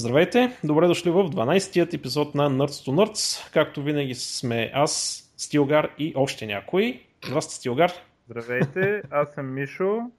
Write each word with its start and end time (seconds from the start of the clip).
Здравейте, 0.00 0.58
добре 0.64 0.86
дошли 0.86 1.10
в 1.10 1.14
12-тият 1.14 1.94
епизод 1.94 2.34
на 2.34 2.50
Nerds 2.50 2.90
to 2.90 2.90
Nerds. 2.90 3.52
Както 3.52 3.82
винаги 3.82 4.14
сме 4.14 4.70
аз, 4.74 5.24
Стилгар 5.36 5.94
и 5.98 6.12
още 6.16 6.46
някой. 6.46 7.06
Здрасти, 7.24 7.54
Стилгар. 7.54 7.92
Здравейте, 8.28 9.02
аз 9.10 9.34
съм 9.34 9.54
Мишо 9.54 10.10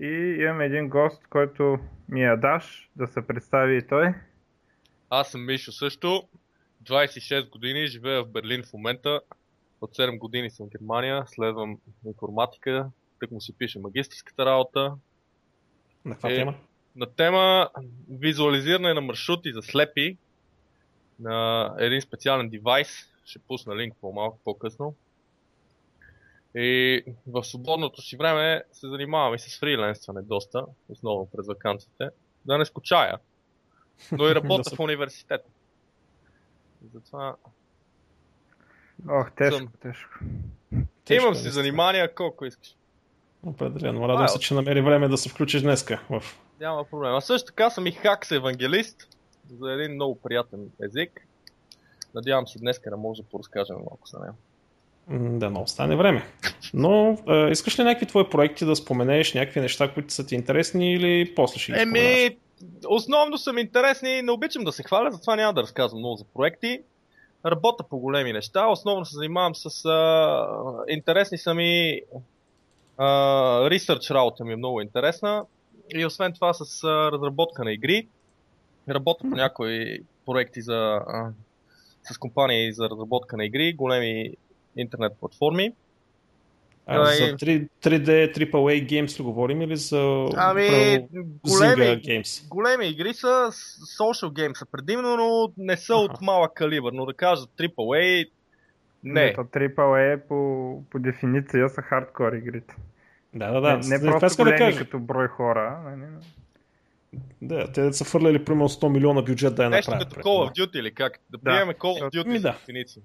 и 0.00 0.36
имам 0.40 0.60
един 0.60 0.88
гост, 0.88 1.26
който 1.30 1.78
ми 2.08 2.24
е 2.24 2.36
Даш, 2.36 2.90
да 2.96 3.06
се 3.06 3.26
представи 3.26 3.76
и 3.76 3.86
той. 3.86 4.14
Аз 5.10 5.30
съм 5.30 5.46
Мишо 5.46 5.72
също, 5.72 6.22
26 6.84 7.50
години, 7.50 7.86
живея 7.86 8.24
в 8.24 8.28
Берлин 8.28 8.62
в 8.62 8.72
момента. 8.72 9.20
От 9.80 9.96
7 9.96 10.18
години 10.18 10.50
съм 10.50 10.66
в 10.66 10.70
Германия, 10.70 11.24
следвам 11.26 11.78
информатика, 12.06 12.90
тък 13.20 13.30
му 13.30 13.40
си 13.40 13.58
пише 13.58 13.78
магистрската 13.78 14.46
работа. 14.46 14.94
На 16.04 16.14
каква 16.14 16.30
е, 16.30 16.34
тема? 16.34 16.54
На 16.96 17.06
тема 17.06 17.70
визуализиране 18.10 18.94
на 18.94 19.00
маршрути 19.00 19.52
за 19.52 19.62
слепи 19.62 20.16
на 21.20 21.74
един 21.78 22.00
специален 22.00 22.48
девайс. 22.48 22.88
Ще 23.24 23.38
пусна 23.38 23.76
линк 23.76 23.94
по-малко 24.00 24.38
по-късно. 24.44 24.94
И 26.54 27.04
в 27.26 27.44
свободното 27.44 28.02
си 28.02 28.16
време 28.16 28.62
се 28.72 28.88
занимавам 28.88 29.34
и 29.34 29.38
с 29.38 29.58
фриленстване 29.58 30.22
доста, 30.22 30.64
основно 30.88 31.28
през 31.36 31.46
вакансите. 31.46 32.08
Да 32.44 32.58
не 32.58 32.64
скучая. 32.64 33.18
Но 34.12 34.28
и 34.28 34.34
работя 34.34 34.70
в 34.76 34.80
университета. 34.80 35.48
Затова... 36.94 37.36
Ох, 39.08 39.32
тежко, 39.32 39.58
съм... 39.58 39.68
тежко. 39.82 40.18
Имам 41.10 41.34
си 41.34 41.50
занимания 41.50 42.14
колко 42.14 42.44
искаш. 42.44 42.74
Определено. 43.42 44.08
Радвам 44.08 44.28
се, 44.28 44.38
че 44.38 44.54
намери 44.54 44.80
време 44.80 45.08
да 45.08 45.18
се 45.18 45.28
включиш 45.28 45.62
днеска 45.62 46.02
в... 46.10 46.22
Няма 46.60 46.84
проблем. 46.84 47.14
А 47.14 47.20
също 47.20 47.46
така 47.46 47.70
съм 47.70 47.86
и 47.86 47.92
хакс 47.92 48.30
евангелист 48.30 49.08
за 49.60 49.72
един 49.72 49.94
много 49.94 50.14
приятен 50.14 50.70
език. 50.82 51.26
Надявам 52.14 52.48
се 52.48 52.58
днеска 52.58 52.90
да 52.90 52.96
може 52.96 53.22
да 53.22 53.28
поразкажем 53.28 53.76
малко 53.76 54.06
за 54.06 54.18
него. 54.18 54.36
Да, 55.38 55.50
но 55.50 55.62
остане 55.62 55.96
време. 55.96 56.24
Но 56.74 57.18
а, 57.26 57.48
искаш 57.48 57.78
ли 57.78 57.84
някакви 57.84 58.06
твои 58.06 58.30
проекти 58.30 58.64
да 58.64 58.76
споменеш, 58.76 59.34
някакви 59.34 59.60
неща, 59.60 59.94
които 59.94 60.12
са 60.12 60.26
ти 60.26 60.34
интересни 60.34 60.94
или 60.94 61.34
после 61.34 61.58
ще 61.58 61.72
ги 61.72 61.80
Еми, 61.80 62.36
основно 62.88 63.38
са 63.38 63.52
ми 63.52 63.60
интересни, 63.60 64.22
не 64.22 64.32
обичам 64.32 64.64
да 64.64 64.72
се 64.72 64.82
хваля, 64.82 65.10
затова 65.10 65.36
няма 65.36 65.54
да 65.54 65.62
разказвам 65.62 65.98
много 65.98 66.16
за 66.16 66.24
проекти. 66.24 66.80
Работя 67.46 67.84
по 67.84 67.98
големи 67.98 68.32
неща, 68.32 68.66
основно 68.66 69.04
се 69.04 69.16
занимавам 69.16 69.54
с... 69.54 69.84
А, 69.84 70.84
интересни 70.88 71.38
са 71.38 71.54
ми... 71.54 72.00
Ресърч 73.70 74.10
работа 74.10 74.44
ми 74.44 74.52
е 74.52 74.56
много 74.56 74.80
интересна. 74.80 75.44
И 75.94 76.06
освен 76.06 76.32
това 76.32 76.54
с 76.54 76.84
а, 76.84 77.12
разработка 77.12 77.64
на 77.64 77.72
игри. 77.72 78.08
Работя 78.88 79.20
по 79.20 79.36
някои 79.36 79.98
проекти 80.26 80.62
за, 80.62 81.00
а, 81.06 81.32
с 82.12 82.18
компании 82.18 82.72
за 82.72 82.90
разработка 82.90 83.36
на 83.36 83.44
игри, 83.44 83.72
големи 83.72 84.34
интернет 84.76 85.12
платформи. 85.20 85.72
А, 86.90 87.06
за 87.06 87.22
3, 87.22 87.68
3D 87.82 88.36
AAA 88.36 88.88
Games 88.90 89.20
ли 89.20 89.24
говорим 89.24 89.62
или 89.62 89.76
за 89.76 90.28
ами, 90.36 91.06
големи, 91.48 92.02
Games? 92.02 92.48
големи 92.48 92.86
игри 92.86 93.14
са 93.14 93.50
social 94.00 94.28
games 94.28 94.58
са 94.58 94.66
предимно, 94.66 95.16
но 95.16 95.52
не 95.56 95.76
са 95.76 95.92
ага. 95.92 96.02
от 96.02 96.20
малък 96.20 96.54
калибър, 96.54 96.92
но 96.92 97.06
да 97.06 97.14
кажа 97.14 97.42
AAA 97.46 98.30
не. 99.04 99.24
не 99.24 99.32
то 99.32 99.40
AAA 99.40 100.14
е 100.14 100.20
по, 100.20 100.82
по 100.90 100.98
дефиниция 100.98 101.68
са 101.68 101.82
хардкор 101.82 102.32
игрите. 102.32 102.74
Да, 103.34 103.52
да, 103.52 103.60
да. 103.60 103.76
Не, 103.76 103.98
не 103.98 104.18
просто 104.18 104.42
големи 104.42 104.58
да 104.58 104.64
кажа. 104.64 104.78
като 104.78 104.98
брой 104.98 105.28
хора. 105.28 105.82
Не, 105.90 105.96
не. 105.96 106.18
Да, 107.42 107.72
те 107.72 107.92
са 107.92 108.04
фърляли 108.04 108.44
примерно 108.44 108.68
100 108.68 108.88
милиона 108.88 109.22
бюджет 109.22 109.54
да 109.54 109.64
я 109.64 109.70
направят. 109.70 110.00
Нещо 110.00 110.16
като 110.16 110.28
Call 110.28 110.48
of 110.48 110.56
Duty 110.56 110.78
или 110.78 110.94
как? 110.94 111.20
Да, 111.30 111.38
да. 111.38 111.44
приемем 111.44 111.74
Call 111.74 112.02
of 112.02 112.10
Duty 112.14 112.40
да. 112.40 112.52
дефиниция. 112.52 113.02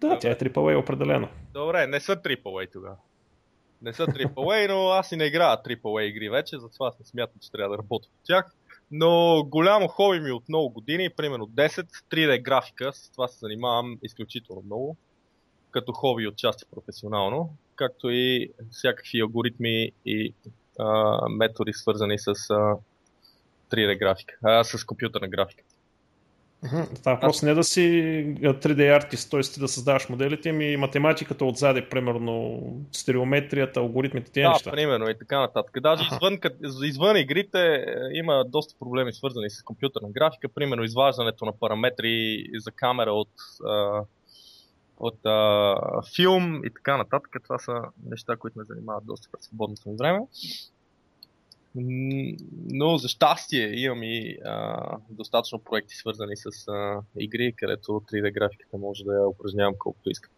Да, 0.00 0.18
тя 0.18 0.30
е 0.30 0.34
AAA 0.34 0.78
определено. 0.78 1.28
Добре, 1.54 1.86
не 1.86 2.00
са 2.00 2.16
AAA 2.16 2.72
тогава. 2.72 2.96
Не 3.82 3.92
са 3.92 4.06
AAA, 4.06 4.68
но 4.68 4.88
аз 4.88 5.12
и 5.12 5.16
не 5.16 5.24
играя 5.24 5.56
AAA 5.56 6.00
игри 6.00 6.30
вече, 6.30 6.58
затова 6.58 6.92
не 7.00 7.06
смятам, 7.06 7.36
че 7.40 7.52
трябва 7.52 7.76
да 7.76 7.82
работя 7.82 8.08
по 8.08 8.26
тях. 8.26 8.54
Но 8.90 9.44
голямо 9.44 9.88
хоби 9.88 10.20
ми 10.20 10.30
от 10.30 10.48
много 10.48 10.70
години, 10.70 11.10
примерно 11.16 11.46
10, 11.46 11.86
3D 12.10 12.42
графика, 12.42 12.92
с 12.92 13.10
това 13.10 13.28
се 13.28 13.38
занимавам 13.38 13.98
изключително 14.02 14.62
много, 14.66 14.96
като 15.70 15.92
хоби 15.92 16.26
от 16.26 16.36
части 16.36 16.64
професионално, 16.74 17.50
както 17.76 18.10
и 18.10 18.50
всякакви 18.70 19.20
алгоритми 19.20 19.92
и 20.06 20.34
а, 20.78 21.20
методи 21.28 21.72
свързани 21.72 22.18
с 22.18 22.26
а, 22.26 22.76
3D 23.70 23.98
графика, 23.98 24.38
а, 24.44 24.64
с 24.64 24.84
компютърна 24.84 25.28
графика. 25.28 25.64
Това 26.98 27.20
просто 27.20 27.46
не 27.46 27.54
да 27.54 27.64
си 27.64 27.80
3D 28.40 28.96
артист, 28.96 29.30
т.е. 29.30 29.60
да 29.60 29.68
създаваш 29.68 30.08
моделите, 30.08 30.52
ми 30.52 30.76
математиката 30.76 31.44
отзаде, 31.44 31.88
примерно 31.88 32.62
стереометрията, 32.92 33.80
алгоритмите, 33.80 34.32
тези 34.32 34.42
да, 34.42 34.50
неща. 34.50 34.70
примерно 34.70 35.10
и 35.10 35.18
така 35.18 35.40
нататък. 35.40 35.80
Даже 35.80 36.04
извън, 36.12 36.38
извън 36.84 37.16
игрите 37.16 37.74
е, 37.74 37.84
има 38.12 38.44
доста 38.48 38.74
проблеми 38.78 39.12
свързани 39.12 39.50
с 39.50 39.62
компютърна 39.62 40.08
графика, 40.10 40.48
примерно 40.48 40.84
изваждането 40.84 41.44
на 41.44 41.52
параметри 41.52 42.44
за 42.58 42.70
камера 42.70 43.12
от, 43.12 43.32
а, 43.64 44.02
от 44.96 45.18
а, 45.24 45.76
филм 46.16 46.64
и 46.64 46.70
така 46.74 46.96
нататък. 46.96 47.36
Това 47.42 47.58
са 47.58 47.82
неща, 48.04 48.36
които 48.36 48.58
ме 48.58 48.64
занимават 48.64 49.06
доста 49.06 49.28
през 49.32 49.44
свободното 49.44 49.88
ми 49.88 49.96
време. 49.96 50.20
Но 52.70 52.98
за 52.98 53.08
щастие 53.08 53.80
имам 53.80 54.02
и 54.02 54.38
а, 54.44 54.82
достатъчно 55.10 55.58
проекти 55.58 55.94
свързани 55.94 56.36
с 56.36 56.68
а, 56.68 57.00
игри, 57.18 57.52
където 57.56 57.92
3D 57.92 58.32
графиката 58.32 58.78
може 58.78 59.04
да 59.04 59.14
я 59.14 59.28
упражнявам 59.28 59.74
колкото 59.78 60.10
искам. 60.10 60.32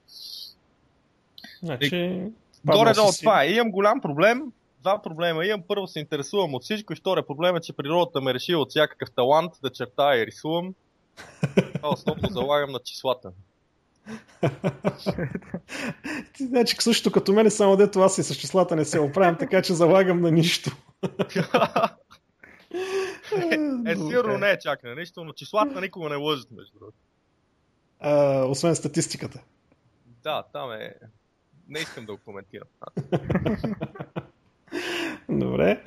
Значи, 1.63 2.23
Горе-долу 2.65 3.13
си... 3.13 3.19
това 3.19 3.43
е. 3.43 3.53
Имам 3.53 3.71
голям 3.71 4.01
проблем. 4.01 4.53
Два 4.81 5.03
проблема 5.03 5.47
имам. 5.47 5.63
Първо 5.69 5.87
се 5.87 6.01
интересувам 6.01 6.55
от 6.55 6.63
всичко 6.63 6.93
и 6.93 6.97
втория 6.97 7.27
проблем 7.27 7.57
е, 7.57 7.61
че 7.61 7.73
природата 7.73 8.21
ме 8.21 8.35
реши 8.35 8.55
от 8.55 8.71
всякакъв 8.71 9.11
талант 9.11 9.53
да 9.63 9.71
чертая 9.71 10.23
и 10.23 10.27
рисувам. 10.27 10.75
Това 11.75 11.89
основно 11.89 12.29
залагам 12.31 12.71
на 12.71 12.79
числата. 12.79 13.33
Ти 16.33 16.45
значи 16.47 16.77
също 16.81 17.13
като 17.13 17.33
мен, 17.33 17.51
само 17.51 17.77
дето 17.77 18.01
аз 18.01 18.19
и 18.19 18.23
с 18.23 18.35
числата 18.35 18.77
не 18.77 18.85
се 18.85 19.01
оправям, 19.01 19.37
така 19.39 19.63
че 19.63 19.75
залагам 19.75 20.21
на 20.21 20.31
нищо. 20.31 20.77
е, 23.87 23.97
сигурно 23.97 24.39
не 24.39 24.51
е 24.51 24.59
чакане 24.59 24.95
нищо, 24.95 25.25
но 25.25 25.33
числата 25.33 25.81
никога 25.81 26.09
не 26.09 26.17
лъжат, 26.17 26.51
между 26.51 26.79
другото. 26.79 26.99
освен 28.51 28.77
статистиката. 28.77 29.41
Да, 30.23 30.43
там 30.53 30.73
е... 30.73 30.95
Не 31.69 31.79
искам 31.79 32.07
да 32.07 32.13
го 32.13 32.19
коментирам. 32.25 32.69
Добре. 35.29 35.85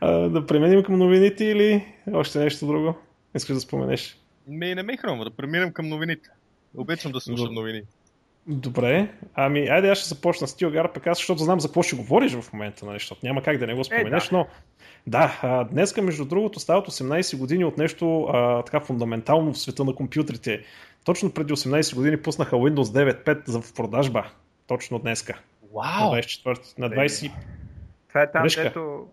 А, 0.00 0.10
да 0.12 0.46
преминем 0.46 0.82
към 0.82 0.98
новините 0.98 1.44
или 1.44 1.94
още 2.12 2.38
нещо 2.38 2.66
друго? 2.66 2.98
Искаш 3.34 3.54
да 3.54 3.60
споменеш? 3.60 4.18
Ми 4.46 4.74
не 4.74 4.82
ме 4.82 4.96
хрумва, 4.96 5.24
да 5.24 5.30
преминем 5.30 5.72
към 5.72 5.88
новините. 5.88 6.30
Обичам 6.76 7.12
да 7.12 7.20
слушам 7.20 7.54
новини. 7.54 7.82
Добре, 8.46 9.12
ами 9.34 9.68
айде 9.68 9.88
аз 9.88 9.98
ще 9.98 10.08
започна 10.08 10.48
с 10.48 10.56
Тилгар, 10.56 10.92
пък 10.92 11.06
аз, 11.06 11.18
защото 11.18 11.42
знам 11.42 11.60
за 11.60 11.68
какво 11.68 11.82
ще 11.82 11.96
говориш 11.96 12.32
в 12.32 12.52
момента, 12.52 12.86
нали, 12.86 12.98
защото 12.98 13.20
няма 13.26 13.42
как 13.42 13.58
да 13.58 13.66
не 13.66 13.74
го 13.74 13.84
споменеш, 13.84 14.26
е, 14.26 14.30
да. 14.30 14.36
но 14.36 14.46
да, 15.06 15.38
а, 15.42 15.64
днеска 15.64 16.02
между 16.02 16.24
другото 16.24 16.60
стават 16.60 16.86
18 16.86 17.38
години 17.38 17.64
от 17.64 17.78
нещо 17.78 18.22
а, 18.24 18.62
така 18.62 18.80
фундаментално 18.80 19.52
в 19.52 19.58
света 19.58 19.84
на 19.84 19.94
компютрите. 19.94 20.64
Точно 21.04 21.30
преди 21.30 21.52
18 21.52 21.94
години 21.94 22.22
пуснаха 22.22 22.56
Windows 22.56 23.12
9.5 23.24 23.48
за 23.48 23.60
в 23.60 23.74
продажба. 23.74 24.24
Точно 24.66 24.98
днеска. 24.98 25.38
Вау! 25.74 26.14
На 26.14 26.22
24 26.22 26.78
на 26.78 26.90
20... 26.90 27.32
Това 28.08 28.22
е 28.22 28.32
там, 28.32 28.46
дето 28.56 29.06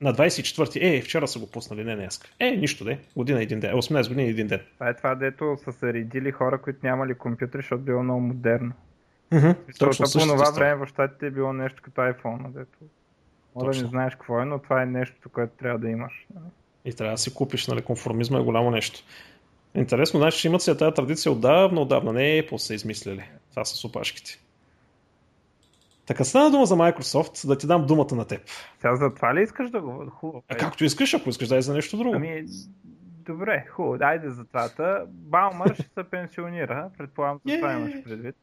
на 0.00 0.14
24-ти. 0.14 0.78
Е, 0.82 1.02
вчера 1.02 1.28
са 1.28 1.38
го 1.38 1.50
пуснали, 1.50 1.84
не 1.84 1.96
днес. 1.96 2.20
Е, 2.40 2.50
нищо 2.50 2.84
де. 2.84 2.98
Година 3.16 3.42
един 3.42 3.60
ден. 3.60 3.74
18 3.74 4.08
години 4.08 4.28
един 4.28 4.46
ден. 4.46 4.60
Това 4.74 4.88
е 4.88 4.94
това, 4.94 5.14
дето 5.14 5.58
са 5.64 5.72
се 5.72 5.92
редили 5.92 6.32
хора, 6.32 6.58
които 6.58 6.78
нямали 6.82 7.14
компютри, 7.14 7.58
защото 7.58 7.82
било 7.82 8.02
много 8.02 8.20
модерно. 8.20 8.72
Mm-hmm, 9.32 9.54
по 9.54 10.36
това 10.36 10.50
време 10.50 10.86
в 10.86 10.88
щатите 10.88 11.26
е 11.26 11.30
било 11.30 11.52
нещо 11.52 11.82
като 11.82 12.00
iPhone, 12.00 12.48
дето. 12.48 12.78
Може 13.54 13.78
да 13.78 13.84
не 13.84 13.90
знаеш 13.90 14.14
какво 14.14 14.40
е, 14.40 14.44
но 14.44 14.58
това 14.58 14.82
е 14.82 14.86
нещо, 14.86 15.28
което 15.28 15.52
трябва 15.58 15.78
да 15.78 15.88
имаш. 15.88 16.26
И 16.84 16.92
трябва 16.92 17.14
да 17.14 17.18
си 17.18 17.34
купиш, 17.34 17.66
нали, 17.66 17.82
конформизма 17.82 18.38
е 18.38 18.42
голямо 18.42 18.70
нещо. 18.70 19.00
Интересно, 19.74 20.20
значи, 20.20 20.48
имат 20.48 20.62
си 20.62 20.78
тази 20.78 20.94
традиция 20.94 21.32
отдавна, 21.32 21.80
отдавна. 21.80 22.12
Не 22.12 22.38
е 22.38 22.46
после 22.46 22.74
измислили. 22.74 23.24
Това 23.50 23.64
са 23.64 23.86
опашките. 23.86 24.38
Така 26.06 26.24
стана 26.24 26.50
дума 26.50 26.66
за 26.66 26.74
Microsoft, 26.74 27.46
да 27.46 27.58
ти 27.58 27.66
дам 27.66 27.86
думата 27.86 28.14
на 28.14 28.26
теб. 28.26 28.40
Сега 28.78 28.96
за 28.96 29.14
това 29.14 29.34
ли 29.34 29.42
искаш 29.42 29.70
да 29.70 29.80
го... 29.80 30.10
Хубаво. 30.10 30.42
А 30.48 30.56
както 30.56 30.84
искаш, 30.84 31.14
ако 31.14 31.28
искаш 31.28 31.48
да 31.48 31.56
е 31.56 31.62
за 31.62 31.74
нещо 31.74 31.96
друго. 31.96 32.14
Ами, 32.16 32.44
добре, 33.26 33.66
хубаво, 33.70 33.98
дайде 33.98 34.30
за 34.30 34.44
това. 34.44 34.68
Баумър 35.08 35.74
ще 35.74 35.82
се 35.82 36.04
пенсионира, 36.10 36.90
предполагам, 36.98 37.40
че 37.48 37.56
това 37.56 37.72
имаш 37.72 38.02
предвид. 38.04 38.36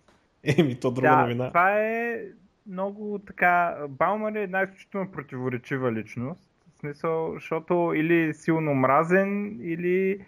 Еми, 0.44 0.80
то 0.80 0.92
друга 0.92 1.10
да, 1.10 1.22
новина. 1.22 1.48
Това 1.48 1.80
е 1.80 2.22
много 2.68 3.20
така... 3.28 3.78
Баумър 3.90 4.36
е 4.36 4.44
една 4.44 4.64
изключително 4.64 5.12
противоречива 5.12 5.92
личност. 5.92 6.50
В 6.76 6.80
смисъл, 6.80 7.34
защото 7.34 7.94
или 7.96 8.34
силно 8.34 8.74
мразен, 8.74 9.60
или 9.62 10.26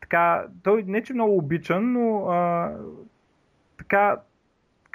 така, 0.00 0.46
той 0.62 0.84
не 0.86 1.02
че 1.02 1.14
много 1.14 1.36
обичан, 1.36 1.92
но 1.92 2.26
а, 2.26 2.72
така, 3.78 4.16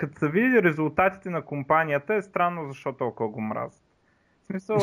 като 0.07 0.19
са 0.19 0.27
види 0.27 0.63
резултатите 0.63 1.29
на 1.29 1.41
компанията, 1.41 2.15
е 2.15 2.21
странно 2.21 2.67
защо 2.67 2.93
толкова 2.93 3.29
го 3.29 3.41
мразят. 3.41 3.83
В 4.43 4.45
смисъл, 4.45 4.77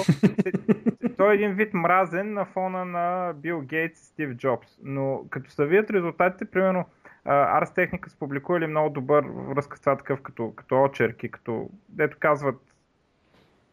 той 1.17 1.32
е 1.32 1.34
един 1.34 1.55
вид 1.55 1.75
мразен 1.75 2.32
на 2.32 2.44
фона 2.44 2.84
на 2.84 3.32
Бил 3.37 3.61
Гейтс 3.61 4.02
и 4.02 4.05
Стив 4.05 4.34
Джобс. 4.37 4.78
Но 4.82 5.25
като 5.31 5.50
се 5.50 5.67
видят 5.67 5.90
резултатите, 5.90 6.44
примерно 6.44 6.84
Ars 7.26 7.76
Technica 7.76 8.08
са 8.08 8.19
публикували 8.19 8.67
много 8.67 8.90
добър 8.90 9.25
връзка 9.26 9.76
с 9.76 9.81
това 9.81 9.96
такъв 9.96 10.22
като, 10.22 10.52
като 10.56 10.82
очерки, 10.82 11.31
като 11.31 11.70
дето 11.88 12.17
казват 12.20 12.61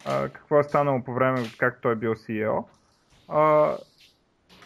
а, 0.06 0.30
какво 0.30 0.60
е 0.60 0.64
станало 0.64 1.04
по 1.04 1.14
време, 1.14 1.44
както 1.58 1.82
той 1.82 1.92
е 1.92 1.96
бил 1.96 2.16
CEO. 2.16 2.64
А, 3.30 3.74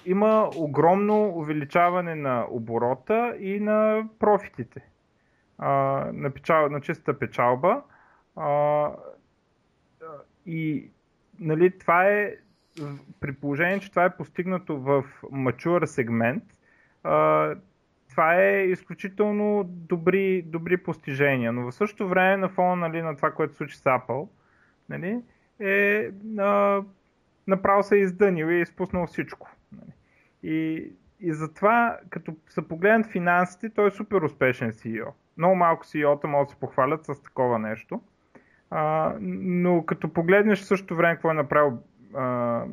има 0.05 0.49
огромно 0.55 1.29
увеличаване 1.29 2.15
на 2.15 2.45
оборота 2.49 3.35
и 3.39 3.59
на 3.59 4.07
профитите. 4.19 4.90
На, 6.13 6.31
печал, 6.33 6.69
на 6.69 6.81
чистата 6.81 7.19
печалба. 7.19 7.81
А, 8.35 8.89
и 10.45 10.89
нали, 11.39 11.77
това 11.79 12.05
е 12.05 12.35
при 13.19 13.33
положение, 13.33 13.79
че 13.79 13.89
това 13.89 14.05
е 14.05 14.17
постигнато 14.17 14.77
в 14.77 15.03
mature 15.23 15.85
сегмент, 15.85 16.43
а, 17.03 17.55
това 18.09 18.35
е 18.35 18.63
изключително 18.63 19.63
добри, 19.67 20.41
добри 20.41 20.77
постижения, 20.77 21.53
но 21.53 21.71
в 21.71 21.75
същото 21.75 22.09
време 22.09 22.37
на 22.37 22.49
фона 22.49 22.75
нали, 22.75 23.01
на 23.01 23.15
това, 23.15 23.31
което 23.31 23.55
случи 23.55 23.77
с 23.77 23.83
Apple, 23.83 24.29
нали, 24.89 25.21
е 25.59 26.11
а, 26.39 26.81
направо 27.47 27.83
се 27.83 27.95
е 27.95 27.99
издънил 27.99 28.45
и 28.45 28.55
е 28.55 28.61
изпуснал 28.61 29.07
всичко. 29.07 29.49
Нали. 29.71 29.91
И, 30.43 30.91
и 31.19 31.33
затова, 31.33 31.99
като 32.09 32.35
се 32.49 32.67
погледнат 32.67 33.11
финансите, 33.11 33.69
той 33.69 33.87
е 33.87 33.91
супер 33.91 34.21
успешен 34.21 34.71
CEO. 34.71 35.11
Много 35.37 35.55
малко 35.55 35.85
CEO-та 35.85 36.27
могат 36.27 36.47
да 36.47 36.53
се 36.53 36.59
похвалят 36.59 37.05
с 37.05 37.21
такова 37.23 37.59
нещо. 37.59 38.01
А, 38.69 39.13
но 39.21 39.85
като 39.85 40.13
погледнеш 40.13 40.59
в 40.59 40.65
същото 40.65 40.95
време 40.95 41.15
какво 41.15 41.31
е 41.31 41.33
направил 41.33 41.77
а, 42.15 42.63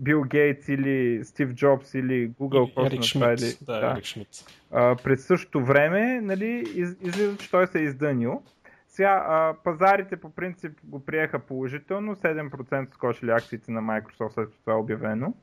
Бил 0.00 0.22
Гейтс 0.22 0.68
или 0.68 1.24
Стив 1.24 1.54
Джобс 1.54 1.94
или 1.94 2.30
Google, 2.30 2.86
Ерик 2.86 3.02
Шмидт, 3.02 3.64
да, 3.66 3.80
да. 3.80 3.92
Ерик 3.92 4.04
Шмидт. 4.04 4.28
А, 4.72 4.96
през 5.04 5.26
същото 5.26 5.64
време, 5.64 6.20
нали, 6.20 6.64
из, 6.74 6.96
излиза, 7.00 7.36
че 7.36 7.50
той 7.50 7.66
се 7.66 7.78
е 7.78 7.82
издънил. 7.82 8.42
Сега, 8.88 9.24
а, 9.28 9.54
пазарите 9.64 10.16
по 10.16 10.30
принцип 10.30 10.72
го 10.84 11.04
приеха 11.04 11.38
положително, 11.38 12.16
7% 12.16 12.94
скочили 12.94 13.30
акциите 13.30 13.72
на 13.72 13.80
Microsoft 13.82 14.34
след 14.34 14.48
това 14.60 14.72
е 14.72 14.76
обявено. 14.76 15.34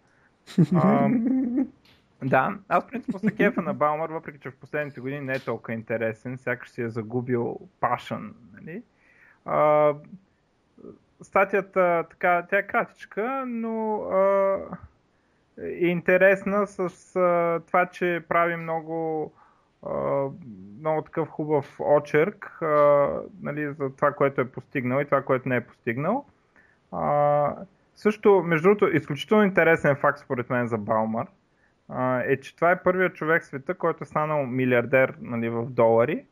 А, 0.75 1.09
да, 2.23 2.57
аз 2.67 2.83
в 2.83 2.87
принцип 2.87 3.19
се 3.19 3.35
кефа 3.35 3.61
на 3.61 3.73
Балмар, 3.73 4.09
въпреки 4.09 4.39
че 4.39 4.49
в 4.49 4.55
последните 4.55 5.01
години 5.01 5.21
не 5.21 5.33
е 5.33 5.39
толкова 5.39 5.73
интересен, 5.73 6.37
сякаш 6.37 6.69
си 6.69 6.81
е 6.81 6.89
загубил 6.89 7.59
пашън. 7.79 8.35
Нали? 8.53 8.83
А, 9.45 9.93
статията, 11.21 12.05
така, 12.09 12.45
тя 12.49 12.57
е 12.57 12.67
кратичка, 12.67 13.43
но 13.47 13.95
а, 14.03 14.57
е 15.61 15.85
интересна 15.85 16.67
с 16.67 17.15
а, 17.15 17.61
това, 17.67 17.85
че 17.85 18.23
прави 18.29 18.55
много, 18.55 19.31
а, 19.85 20.25
много 20.79 21.01
такъв 21.01 21.29
хубав 21.29 21.79
очерк 21.79 22.61
а, 22.61 23.09
нали, 23.41 23.73
за 23.73 23.95
това, 23.95 24.11
което 24.11 24.41
е 24.41 24.51
постигнал 24.51 25.01
и 25.01 25.05
това, 25.05 25.21
което 25.21 25.49
не 25.49 25.55
е 25.55 25.65
постигнал. 25.65 26.25
А, 26.91 27.55
също, 27.95 28.43
между 28.45 28.63
другото, 28.63 28.97
изключително 28.97 29.43
интересен 29.43 29.95
факт 29.95 30.19
според 30.19 30.49
мен 30.49 30.67
за 30.67 30.77
Балмар 30.77 31.27
а, 31.89 32.23
е, 32.25 32.39
че 32.39 32.55
това 32.55 32.71
е 32.71 32.83
първият 32.83 33.15
човек 33.15 33.43
в 33.43 33.45
света, 33.45 33.73
който 33.73 34.03
е 34.03 34.07
станал 34.07 34.45
милиардер 34.45 35.13
нали, 35.21 35.49
в 35.49 35.65
долари 35.65 36.25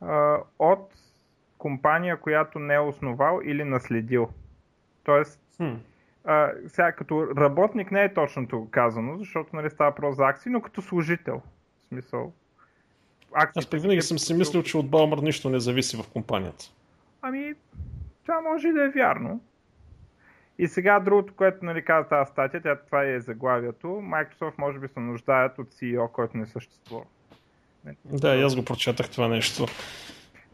а, 0.00 0.38
от 0.58 0.94
компания, 1.58 2.16
която 2.16 2.58
не 2.58 2.74
е 2.74 2.80
основал 2.80 3.40
или 3.44 3.64
наследил. 3.64 4.28
Тоест, 5.04 5.40
hmm. 5.60 5.76
а, 6.24 6.52
сега 6.66 6.92
като 6.92 7.36
работник 7.36 7.90
не 7.90 8.04
е 8.04 8.14
точното 8.14 8.68
казано, 8.70 9.18
защото 9.18 9.56
нали, 9.56 9.70
става 9.70 9.94
просто 9.94 10.16
за 10.16 10.24
акции, 10.24 10.52
но 10.52 10.60
като 10.60 10.82
служител. 10.82 11.42
В 11.84 11.88
смисъл. 11.88 12.32
Акциите, 13.32 13.58
Аз 13.58 13.70
пък 13.70 13.80
винаги 13.80 14.02
съм 14.02 14.18
си 14.18 14.34
мислил, 14.34 14.62
че 14.62 14.76
от 14.76 14.90
Балмър 14.90 15.18
нищо 15.18 15.50
не 15.50 15.60
зависи 15.60 15.96
в 15.96 16.12
компанията. 16.12 16.64
Ами, 17.22 17.54
това 18.22 18.40
може 18.40 18.72
да 18.72 18.84
е 18.84 18.88
вярно. 18.88 19.40
И 20.58 20.68
сега 20.68 21.00
другото, 21.00 21.34
което 21.36 21.64
нали, 21.64 21.84
каза 21.84 22.08
тази 22.08 22.30
статия, 22.30 22.62
тя, 22.62 22.76
това 22.76 23.04
е 23.04 23.20
заглавието, 23.20 23.86
Microsoft 23.86 24.54
може 24.58 24.78
би 24.78 24.88
се 24.88 25.00
нуждаят 25.00 25.58
от 25.58 25.72
CEO, 25.72 26.12
който 26.12 26.36
не 26.36 26.46
съществува. 26.46 27.04
Да, 28.04 28.36
и 28.36 28.42
аз 28.42 28.56
го 28.56 28.64
прочетах 28.64 29.10
това 29.10 29.28
нещо. 29.28 29.66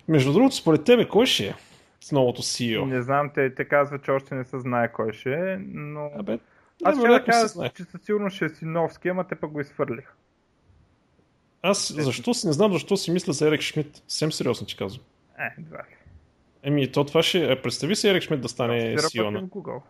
Между 0.09 0.33
другото, 0.33 0.57
според 0.57 0.85
тебе, 0.85 1.09
кой 1.09 1.27
ще 1.27 1.47
е 1.47 1.55
с 2.01 2.13
новото 2.13 2.43
CEO? 2.43 2.85
Не 2.85 3.03
знам, 3.03 3.31
те, 3.35 3.55
те 3.55 3.65
казват, 3.65 4.05
че 4.05 4.11
още 4.11 4.35
не 4.35 4.45
се 4.45 4.59
знае 4.59 4.93
кой 4.93 5.13
ще 5.13 5.33
е, 5.33 5.57
но... 5.59 6.11
Абе, 6.19 6.39
аз 6.85 6.99
ще 6.99 7.09
да 7.09 7.25
кажа, 7.25 7.71
че 7.75 7.85
със 7.85 8.03
сигурно 8.03 8.31
ще 8.31 8.45
е 8.45 8.49
Синовски, 8.49 9.09
ама 9.09 9.25
те 9.25 9.35
пък 9.35 9.51
го 9.51 9.61
изхвърлих. 9.61 10.13
Аз 11.63 11.93
защо 11.93 12.35
си, 12.35 12.47
не 12.47 12.53
знам 12.53 12.73
защо 12.73 12.97
си 12.97 13.11
мисля 13.11 13.33
за 13.33 13.49
Ерик 13.49 13.61
Шмидт. 13.61 13.97
Съвсем 14.09 14.33
сериозно 14.33 14.67
ти 14.67 14.77
казвам. 14.77 15.05
Е, 15.39 15.55
едва 15.59 15.79
ли. 15.79 16.00
Еми, 16.63 16.93
то 16.93 17.05
това 17.05 17.23
ще... 17.23 17.53
Е, 17.53 17.63
представи 17.63 17.97
си 17.97 18.09
Ерик 18.09 18.23
Шмидт 18.23 18.43
да 18.43 18.49
стане 18.49 18.97
CEO 18.97 19.31
на... 19.31 19.43
Google. 19.43 19.81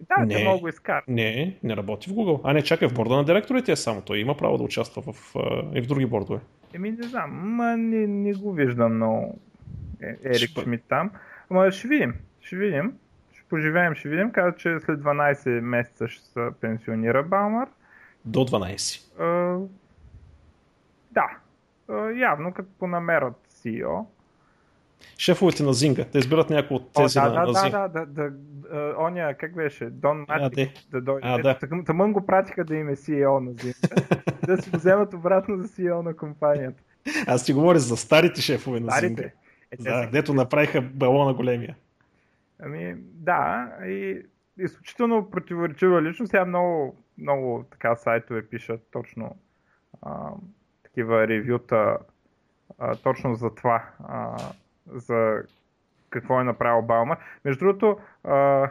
Да, 0.00 0.26
не, 0.26 0.44
мога 0.44 0.60
го 0.60 0.68
изкарат. 0.68 1.04
Не, 1.08 1.56
не 1.62 1.76
работи 1.76 2.10
в 2.10 2.12
Google. 2.12 2.40
А 2.44 2.52
не, 2.52 2.62
чакай, 2.62 2.88
в 2.88 2.94
борда 2.94 3.16
на 3.16 3.24
директорите 3.24 3.72
е 3.72 3.76
само. 3.76 4.02
Той 4.02 4.18
има 4.18 4.36
право 4.36 4.58
да 4.58 4.64
участва 4.64 5.02
в, 5.02 5.34
и 5.74 5.80
в 5.80 5.86
други 5.86 6.06
бордове. 6.06 6.40
Еми, 6.74 6.90
не 6.90 7.08
знам, 7.08 7.30
ма 7.30 7.76
не, 7.76 8.06
не 8.06 8.34
го 8.34 8.52
виждам 8.52 8.94
много 8.94 9.38
е, 10.02 10.16
Ерик 10.24 10.50
ще... 10.50 10.60
Шмидт 10.60 10.84
там. 10.88 11.10
Ама 11.50 11.70
ще 11.70 11.88
видим, 11.88 12.14
ще 12.40 12.56
видим. 12.56 12.92
Ще 13.32 13.42
поживеем, 13.48 13.94
ще 13.94 14.08
видим. 14.08 14.30
Каза, 14.30 14.56
че 14.56 14.80
след 14.80 15.00
12 15.00 15.60
месеца 15.60 16.08
ще 16.08 16.24
се 16.24 16.48
пенсионира 16.60 17.22
Балмар. 17.22 17.68
До 18.24 18.40
12. 18.40 19.20
А, 19.20 19.58
да. 21.10 21.38
А, 21.88 22.10
явно 22.10 22.52
като 22.52 22.68
понамерят 22.78 23.34
CEO 23.50 24.04
шефовете 25.18 25.62
на 25.62 25.72
Зинга, 25.72 26.04
да 26.12 26.18
изберат 26.18 26.50
някои 26.50 26.76
от 26.76 26.92
тези 26.92 27.18
О, 27.18 27.22
да, 27.22 27.28
на, 27.28 27.34
да, 27.34 27.52
на 27.52 27.60
Зинга. 27.60 27.88
Да, 27.88 28.06
да, 28.06 28.06
да, 28.06 28.30
да, 28.30 28.94
оня, 28.98 29.34
как 29.38 29.54
беше, 29.54 29.90
Дон 29.90 30.26
Матик, 30.28 30.70
да 30.90 31.00
дойде. 31.00 31.20
А, 31.28 31.38
да. 31.38 31.58
Тъмън 31.84 32.12
го 32.12 32.26
пратиха 32.26 32.64
да 32.64 32.76
им 32.76 32.88
е 32.88 32.96
CEO 32.96 33.38
на 33.38 33.52
Зинга, 33.52 34.16
да 34.46 34.62
си 34.62 34.70
го 34.70 34.76
вземат 34.76 35.14
обратно 35.14 35.56
за 35.56 35.68
CEO 35.68 36.02
на 36.02 36.16
компанията. 36.16 36.82
Аз 37.26 37.44
ти 37.44 37.52
говоря 37.52 37.78
за 37.78 37.96
старите 37.96 38.40
шефове 38.40 38.80
на 38.80 38.90
старите. 38.90 39.22
Зинга. 39.22 39.32
Е, 39.70 39.76
да, 39.76 40.04
са... 40.04 40.10
дето 40.12 40.34
направиха 40.34 40.82
балона 40.82 41.34
големия. 41.34 41.76
Ами, 42.62 42.96
да, 42.98 43.68
и 43.86 44.22
изключително 44.58 45.30
противоречива 45.30 46.02
личност. 46.02 46.30
Сега 46.30 46.44
много, 46.44 46.96
много 47.18 47.64
така 47.70 47.96
сайтове 47.96 48.46
пишат 48.46 48.80
точно 48.92 49.36
а, 50.02 50.30
такива 50.82 51.28
ревюта 51.28 51.98
а, 52.78 52.96
точно 52.96 53.34
за 53.34 53.54
това. 53.54 53.84
А, 54.08 54.36
за 54.92 55.42
какво 56.10 56.40
е 56.40 56.44
направил 56.44 56.82
Балмар. 56.82 57.18
Между 57.44 57.64
другото, 57.64 57.98
а, 58.24 58.70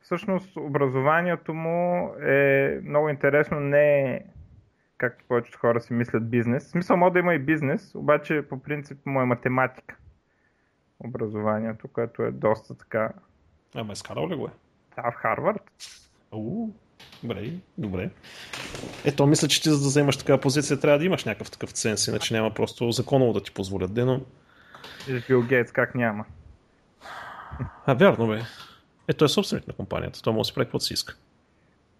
всъщност 0.00 0.56
образованието 0.56 1.54
му 1.54 2.14
е 2.22 2.80
много 2.84 3.08
интересно, 3.08 3.60
не 3.60 4.14
е 4.14 4.20
както 4.98 5.24
повечето 5.28 5.58
хора 5.58 5.80
си 5.80 5.92
мислят 5.92 6.30
бизнес. 6.30 6.66
В 6.66 6.70
смисъл 6.70 6.96
може 6.96 7.12
да 7.12 7.18
има 7.18 7.34
и 7.34 7.38
бизнес, 7.38 7.94
обаче 7.94 8.42
по 8.48 8.62
принцип 8.62 9.06
му 9.06 9.20
е 9.20 9.24
математика 9.24 9.96
образованието, 11.04 11.88
което 11.88 12.22
е 12.22 12.30
доста 12.30 12.74
така... 12.74 13.12
Ама 13.74 13.92
изкарал 13.92 14.28
ли 14.28 14.36
го 14.36 14.46
е? 14.46 14.50
Да, 14.96 15.10
в 15.10 15.14
Харвард. 15.14 15.62
Уу, 16.32 16.70
добре, 17.22 17.52
добре. 17.78 18.10
Ето, 19.04 19.26
мисля, 19.26 19.48
че 19.48 19.62
ти 19.62 19.70
за 19.70 19.78
да 19.78 19.86
вземаш 19.86 20.16
такава 20.16 20.40
позиция 20.40 20.80
трябва 20.80 20.98
да 20.98 21.04
имаш 21.04 21.24
някакъв 21.24 21.50
такъв 21.50 21.70
ценз, 21.70 22.06
иначе 22.06 22.34
няма 22.34 22.54
просто 22.54 22.90
законово 22.90 23.32
да 23.32 23.42
ти 23.42 23.54
позволят, 23.54 23.90
но 23.96 24.20
и 25.08 25.22
Бил 25.28 25.42
Гейтс 25.42 25.72
как 25.72 25.94
няма. 25.94 26.24
А, 27.86 27.94
вярно 27.94 28.26
бе. 28.26 28.40
Е, 29.08 29.12
той 29.12 29.26
е 29.26 29.28
собственик 29.28 29.68
на 29.68 29.74
компанията. 29.74 30.22
Той 30.22 30.32
може 30.32 30.40
да 30.40 30.44
си 30.44 30.54
прави 30.54 30.66
каквото 30.66 30.84
си 30.84 30.94
иска. 30.94 31.14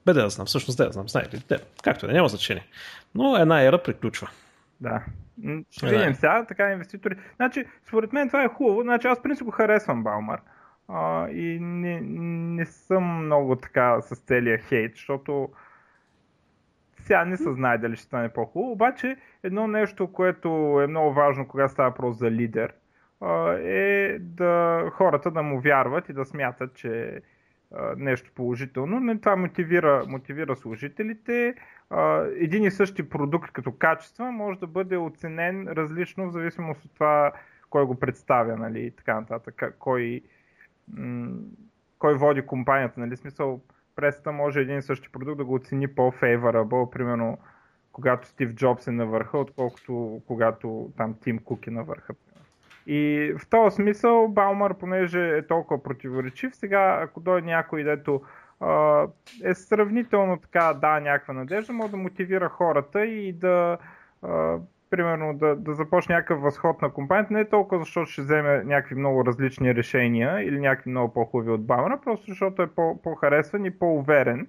Бе, 0.07 0.13
да 0.13 0.31
знам, 0.31 0.47
всъщност 0.47 0.79
да 0.79 0.93
знам, 0.93 1.09
знаете 1.09 1.37
ли, 1.37 1.59
както 1.83 2.07
е, 2.07 2.13
няма 2.13 2.29
значение. 2.29 2.67
Но 3.15 3.37
една 3.37 3.63
ера 3.63 3.83
приключва. 3.83 4.29
Да. 4.81 5.05
Ще 5.71 5.87
видим 5.87 6.15
сега, 6.15 6.45
така 6.49 6.73
инвеститори. 6.73 7.17
Значи, 7.37 7.65
според 7.87 8.13
мен 8.13 8.29
това 8.29 8.45
е 8.45 8.49
хубаво. 8.49 8.83
Значи, 8.83 9.07
аз 9.07 9.23
принцип 9.23 9.45
го 9.45 9.51
харесвам 9.51 10.03
Балмар. 10.05 10.41
А, 10.89 11.29
и 11.29 11.59
не, 11.61 12.01
не 12.01 12.67
съм 12.67 13.25
много 13.25 13.57
така 13.57 14.01
с 14.01 14.17
целия 14.17 14.59
хейт, 14.59 14.93
защото 14.95 15.49
сега 16.99 17.25
не 17.25 17.37
се 17.37 17.53
знае 17.53 17.79
дали 17.79 17.97
ще 17.97 18.05
стане 18.05 18.29
по-хубаво. 18.29 18.73
Обаче, 18.73 19.17
едно 19.43 19.67
нещо, 19.67 20.13
което 20.13 20.49
е 20.85 20.87
много 20.87 21.13
важно, 21.13 21.49
когато 21.49 21.73
става 21.73 21.89
въпрос 21.89 22.19
за 22.19 22.31
лидер, 22.31 22.73
е 23.65 24.19
да 24.21 24.85
хората 24.93 25.31
да 25.31 25.43
му 25.43 25.61
вярват 25.61 26.09
и 26.09 26.13
да 26.13 26.25
смятат, 26.25 26.75
че 26.75 27.21
нещо 27.97 28.31
положително, 28.35 29.01
но 29.01 29.21
това 29.21 29.37
мотивира, 29.37 30.05
мотивира 30.09 30.57
служителите. 30.57 31.55
Един 32.37 32.65
и 32.65 32.71
същи 32.71 33.09
продукт 33.09 33.53
като 33.53 33.73
качество 33.73 34.25
може 34.25 34.59
да 34.59 34.67
бъде 34.67 34.97
оценен 34.97 35.69
различно 35.69 36.29
в 36.29 36.33
зависимост 36.33 36.85
от 36.85 36.95
това 36.95 37.33
кой 37.71 37.85
го 37.85 37.95
представя, 37.95 38.57
нали, 38.57 38.81
и 38.81 38.91
така 38.91 39.21
нататък, 39.21 39.77
кой, 39.79 40.21
кой 41.99 42.15
води 42.15 42.43
компанията, 42.43 43.01
нали, 43.01 43.17
смисъл, 43.17 43.61
пресата 43.97 44.33
може 44.33 44.61
един 44.61 44.79
и 44.79 44.83
същи 44.83 45.13
продукт 45.13 45.39
да 45.39 45.45
го 45.45 45.55
оцени 45.55 45.89
по-фейворабъл, 45.89 46.91
примерно 46.91 47.39
когато 47.93 48.29
Стив 48.29 48.55
Джобс 48.55 48.87
е 48.87 48.91
на 48.91 49.07
върха, 49.07 49.39
отколкото 49.39 50.23
когато 50.27 50.93
там 50.97 51.15
Тим 51.21 51.39
Кук 51.39 51.67
е 51.67 51.71
на 51.71 51.85
върха. 51.85 52.15
И 52.87 53.33
в 53.39 53.49
този 53.49 53.77
смисъл 53.77 54.29
Баумър, 54.29 54.75
понеже 54.75 55.37
е 55.37 55.47
толкова 55.47 55.83
противоречив, 55.83 56.57
сега 56.57 56.99
ако 57.03 57.21
дойде 57.21 57.47
някой, 57.47 57.85
дето 57.85 58.23
е 59.45 59.55
сравнително 59.55 60.37
така, 60.37 60.75
да, 60.81 61.01
някаква 61.01 61.35
надежда, 61.35 61.73
може 61.73 61.91
да 61.91 61.97
мотивира 61.97 62.49
хората 62.49 63.07
и 63.07 63.33
да 63.33 63.79
примерно 64.91 65.35
да, 65.35 65.57
да 65.57 65.75
започне 65.75 66.15
някакъв 66.15 66.41
възход 66.41 66.83
на 66.83 66.91
компанията, 66.91 67.35
не 67.35 67.41
е 67.41 67.49
толкова 67.49 67.79
защото 67.79 68.11
ще 68.11 68.23
вземе 68.23 68.65
някакви 68.65 68.95
много 68.95 69.25
различни 69.25 69.75
решения 69.75 70.43
или 70.43 70.61
някакви 70.61 70.91
много 70.91 71.15
по-хубави 71.15 71.51
от 71.51 71.67
Баумъра, 71.67 72.01
просто 72.05 72.27
защото 72.27 72.63
е 72.63 72.67
по- 72.67 73.03
по-харесван 73.03 73.65
и 73.65 73.71
по-уверен 73.71 74.49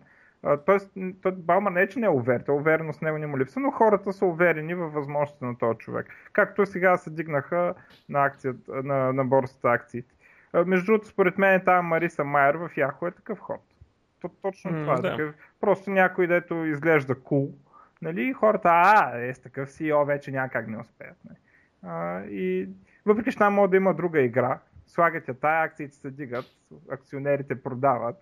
Тоест, 0.65 0.91
Балма 1.33 1.69
не 1.69 1.81
е, 1.81 1.87
че 1.87 1.99
не 1.99 2.05
е 2.05 2.09
уверен, 2.09 2.43
той 2.45 2.55
увереност 2.55 3.01
него 3.01 3.17
не 3.17 3.27
му 3.27 3.37
липса, 3.37 3.59
но 3.59 3.71
хората 3.71 4.13
са 4.13 4.25
уверени 4.25 4.73
във 4.73 4.93
възможността 4.93 5.45
на 5.45 5.57
този 5.57 5.77
човек. 5.77 6.07
Както 6.33 6.65
сега 6.65 6.97
се 6.97 7.09
дигнаха 7.09 7.73
на, 8.09 8.25
акцията, 8.25 8.83
на, 8.83 9.13
на 9.13 9.25
борсата 9.25 9.69
акциите. 9.69 10.13
Между 10.65 10.85
другото, 10.85 11.07
според 11.07 11.37
мен 11.37 11.61
тази 11.65 11.85
Мариса 11.85 12.23
Майер 12.23 12.55
в 12.55 12.69
Яхо 12.77 13.07
е 13.07 13.11
такъв 13.11 13.39
ход. 13.39 13.61
То, 14.21 14.29
точно 14.41 14.71
mm, 14.71 14.81
това. 14.81 14.93
Е 14.93 15.01
да. 15.01 15.17
Такъв, 15.17 15.35
просто 15.61 15.91
някой, 15.91 16.27
дето 16.27 16.65
изглежда 16.65 17.15
кул. 17.15 17.47
Cool, 17.47 17.51
нали? 18.01 18.33
Хората, 18.33 18.69
а, 18.71 19.19
е 19.19 19.33
с 19.33 19.39
такъв 19.39 19.69
CEO 19.69 20.05
вече 20.05 20.31
няма 20.31 20.49
как 20.49 20.67
не 20.67 20.77
успеят. 20.77 21.17
Нали? 21.25 21.37
А, 21.83 22.23
и 22.23 22.69
въпреки, 23.05 23.31
че 23.31 23.37
там 23.37 23.53
може 23.53 23.69
да 23.69 23.77
има 23.77 23.93
друга 23.93 24.21
игра, 24.21 24.59
слагат 24.87 25.27
я 25.27 25.33
тая, 25.33 25.63
акциите 25.63 25.95
се 25.95 26.11
дигат, 26.11 26.45
акционерите 26.91 27.63
продават, 27.63 28.15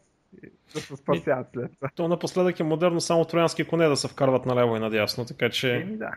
да 0.74 0.82
се 0.82 0.96
спасяват 0.96 1.48
след 1.54 1.72
това. 1.76 1.90
То 1.96 2.08
напоследък 2.08 2.60
е 2.60 2.64
модерно 2.64 3.02
само 3.02 3.26
троянски 3.26 3.68
коне 3.68 3.88
да 3.88 3.98
се 3.98 4.08
вкарват 4.08 4.46
наляво 4.46 4.76
и 4.76 4.80
надясно, 4.80 5.26
така 5.26 5.50
че... 5.50 5.76
Еми, 5.76 5.98
да. 5.98 6.12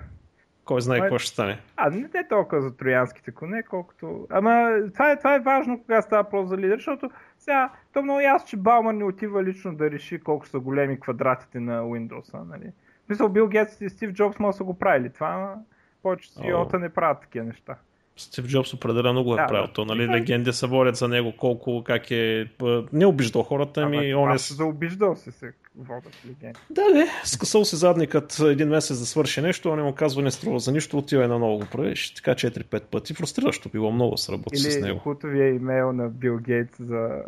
Кой 0.64 0.80
знае 0.80 1.00
какво 1.00 1.18
ще 1.18 1.30
стане. 1.30 1.60
А, 1.76 1.90
не 1.90 2.08
е 2.14 2.28
толкова 2.28 2.62
за 2.62 2.76
троянските 2.76 3.30
коне, 3.30 3.62
колкото... 3.62 4.26
Ама 4.30 4.78
това 4.92 5.10
е, 5.10 5.18
това 5.18 5.34
е 5.34 5.40
важно, 5.40 5.80
кога 5.80 6.02
става 6.02 6.24
просто 6.24 6.48
за 6.48 6.58
лидер, 6.58 6.76
защото 6.76 7.10
сега, 7.38 7.70
то 7.92 8.02
много 8.02 8.20
ясно, 8.20 8.48
че 8.48 8.56
Балман 8.56 8.96
не 8.96 9.04
отива 9.04 9.44
лично 9.44 9.76
да 9.76 9.90
реши 9.90 10.20
колко 10.20 10.46
са 10.46 10.58
големи 10.58 11.00
квадратите 11.00 11.60
на 11.60 11.82
Windows. 11.82 12.44
Нали? 12.48 12.72
Мисъл, 13.08 13.28
Бил 13.28 13.48
Гейтс 13.48 13.80
и 13.80 13.90
Стив 13.90 14.12
Джобс 14.12 14.38
могат 14.38 14.54
да 14.54 14.56
са 14.56 14.64
го 14.64 14.78
правили. 14.78 15.10
Това 15.12 15.56
повечето 16.02 16.40
CEO-та 16.40 16.78
не 16.78 16.88
правят 16.88 17.20
такива 17.20 17.44
неща. 17.44 17.76
Стив 18.16 18.46
Джобс 18.46 18.74
определено 18.74 19.24
го 19.24 19.34
е 19.34 19.36
да, 19.36 19.46
правил. 19.46 19.68
То, 19.72 19.84
нали, 19.84 20.08
легенди 20.08 20.52
се 20.52 20.66
борят 20.66 20.96
за 20.96 21.08
него, 21.08 21.32
колко, 21.36 21.84
как 21.84 22.10
е... 22.10 22.50
Не 22.92 23.06
обиждал 23.06 23.42
хората 23.42 23.88
ми, 23.88 24.14
он 24.14 24.32
е... 24.32 24.38
Заобиждал 24.38 25.16
си 25.16 25.32
се 25.32 25.52
водят 25.76 26.22
легенди. 26.26 26.58
Да, 26.70 26.82
не. 26.94 27.06
Скъсал 27.24 27.64
си 27.64 27.76
задникът 27.76 28.38
един 28.40 28.68
месец 28.68 28.98
да 28.98 29.06
свърши 29.06 29.40
нещо, 29.40 29.72
а 29.72 29.76
не 29.76 29.82
му 29.82 29.94
казва 29.94 30.22
не 30.22 30.30
струва 30.30 30.58
за 30.58 30.72
нищо, 30.72 30.98
отива 30.98 31.24
и 31.24 31.28
на 31.28 31.38
ново 31.38 31.58
го 31.58 31.66
правиш. 31.72 32.14
Така 32.14 32.34
4-5 32.34 32.80
пъти. 32.80 33.14
Фрустриращо 33.14 33.68
било 33.68 33.92
много 33.92 34.16
с 34.16 34.28
работа 34.28 34.56
с 34.56 34.80
него. 34.80 34.86
Или 34.86 34.98
хутовия 34.98 35.48
имейл 35.48 35.92
на 35.92 36.08
Бил 36.08 36.38
Гейтс 36.38 36.76
за, 36.78 37.22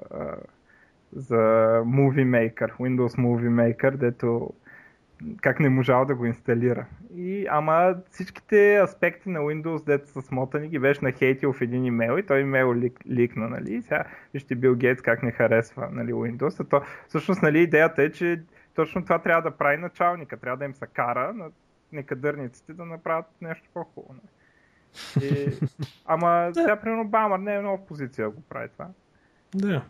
за 1.13 1.35
Movie 1.87 2.27
Maker, 2.27 2.71
Windows 2.81 3.19
Movie 3.19 3.77
Maker, 3.77 3.97
дето 3.97 4.51
как 5.41 5.61
не 5.61 5.69
можал 5.69 6.05
да 6.05 6.15
го 6.15 6.27
инсталира. 6.27 6.87
И, 7.17 7.47
ама 7.51 7.95
всичките 8.11 8.77
аспекти 8.77 9.29
на 9.29 9.41
Windows, 9.41 9.87
дето 9.87 10.09
са 10.09 10.23
смотани, 10.23 10.69
ги 10.69 10.79
беше 10.79 11.05
нахейтил 11.05 11.53
в 11.53 11.61
един 11.61 11.85
имейл 11.85 12.19
и 12.19 12.27
той 12.27 12.41
имейл 12.41 12.75
лик, 12.75 13.01
ликна, 13.11 13.49
нали? 13.49 13.75
И 13.75 13.83
сега 13.83 14.05
вижте 14.35 14.55
Бил 14.55 14.75
Гейтс 14.75 15.03
как 15.03 15.23
не 15.23 15.33
харесва 15.33 15.89
нали, 15.93 16.13
Windows. 16.13 16.61
А 16.61 16.65
то, 16.65 16.81
всъщност, 17.09 17.43
нали, 17.43 17.63
идеята 17.63 18.03
е, 18.03 18.13
че 18.13 18.43
точно 18.75 19.03
това 19.03 19.19
трябва 19.19 19.51
да 19.51 19.57
прави 19.57 19.77
началника. 19.77 20.37
Трябва 20.37 20.57
да 20.57 20.65
им 20.65 20.75
се 20.75 20.87
кара 20.87 21.33
на 21.33 21.45
некадърниците 21.93 22.73
да 22.73 22.85
направят 22.85 23.27
нещо 23.41 23.69
по-хубаво. 23.75 24.15
Нали? 24.15 24.31
И, 25.27 25.53
ама 26.07 26.51
сега, 26.55 26.77
примерно, 26.77 27.09
Бамър 27.09 27.39
не 27.39 27.55
е 27.55 27.61
много 27.61 27.83
в 27.83 27.87
позиция 27.87 28.25
да 28.25 28.31
го 28.31 28.43
прави 28.49 28.69
това. 28.69 28.87
Да. 29.55 29.83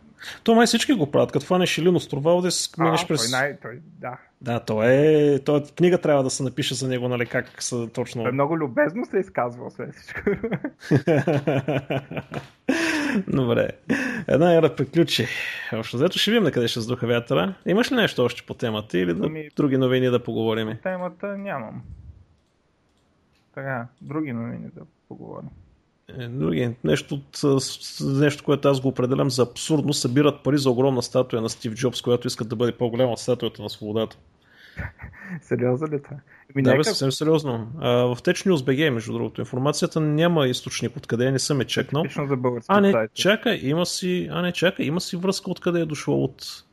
То 0.44 0.54
май 0.54 0.66
всички 0.66 0.92
го 0.92 1.10
правят. 1.10 1.32
Като 1.32 1.46
фанеш 1.46 1.78
Линус 1.78 2.08
Турвалдес, 2.08 2.78
минеш 2.78 3.06
през... 3.06 3.30
Той, 3.30 3.40
най... 3.40 3.56
той, 3.56 3.80
да. 3.84 4.18
Да, 4.40 4.60
то 4.60 4.82
е... 4.82 5.38
То 5.44 5.56
е... 5.56 5.62
Книга 5.76 5.98
трябва 5.98 6.22
да 6.22 6.30
се 6.30 6.42
напише 6.42 6.74
за 6.74 6.88
него, 6.88 7.08
нали, 7.08 7.26
как 7.26 7.62
са 7.62 7.88
точно... 7.88 8.22
Той 8.22 8.32
много 8.32 8.58
любезно 8.58 9.06
се 9.06 9.16
е 9.16 9.20
изказва, 9.20 9.66
освен 9.66 9.92
всичко. 9.92 10.20
Добре. 13.28 13.68
Една 14.28 14.54
ера 14.54 14.76
приключи. 14.76 15.26
Общо 15.72 15.96
взето 15.96 16.18
ще 16.18 16.30
видим 16.30 16.44
на 16.44 16.52
къде 16.52 16.68
ще 16.68 16.80
сдуха 16.80 17.06
вятъра. 17.06 17.54
Имаш 17.66 17.92
ли 17.92 17.96
нещо 17.96 18.24
още 18.24 18.46
по 18.46 18.54
темата 18.54 18.98
или 18.98 19.14
да... 19.14 19.26
Ами... 19.26 19.48
други 19.56 19.76
новини 19.76 20.10
да 20.10 20.22
поговорим? 20.22 20.78
Темата 20.82 21.38
нямам. 21.38 21.82
Така, 23.54 23.86
други 24.02 24.32
новини 24.32 24.68
да 24.74 24.82
поговорим. 25.08 25.50
Е, 26.08 26.28
други. 26.28 26.74
Нещо, 26.84 27.20
нещо, 28.04 28.44
което 28.44 28.68
аз 28.68 28.80
го 28.80 28.88
определям 28.88 29.30
за 29.30 29.42
абсурдно, 29.42 29.92
събират 29.92 30.42
пари 30.42 30.58
за 30.58 30.70
огромна 30.70 31.02
статуя 31.02 31.42
на 31.42 31.48
Стив 31.48 31.74
Джобс, 31.74 32.02
която 32.02 32.26
искат 32.26 32.48
да 32.48 32.56
бъде 32.56 32.72
по-голяма 32.72 33.12
от 33.12 33.18
статуята 33.18 33.62
на 33.62 33.70
свободата. 33.70 34.16
Сериозно 35.42 35.88
ли 35.88 36.02
това? 36.02 36.16
Ами 36.54 36.62
да, 36.62 36.76
бе, 36.76 36.84
съвсем 36.84 37.12
сериозно. 37.12 37.68
А, 37.80 37.90
в 37.90 38.16
Tech 38.16 38.50
News 38.50 38.56
BG, 38.56 38.90
между 38.90 39.12
другото, 39.12 39.40
информацията 39.40 40.00
няма 40.00 40.46
източник 40.46 40.96
откъде 40.96 41.30
не 41.30 41.38
съм 41.38 41.60
е 41.60 41.64
чекнал. 41.64 42.04
за 42.28 42.38
а, 42.68 42.80
не, 42.80 42.92
сайти. 42.92 43.14
чакай, 43.14 43.60
има 43.62 43.86
си, 43.86 44.28
а, 44.32 44.42
не, 44.42 44.52
чакай, 44.52 44.86
има 44.86 45.00
си 45.00 45.16
връзка 45.16 45.50
откъде 45.50 45.80
е 45.80 45.86
дошло 45.86 46.24
от... 46.24 46.64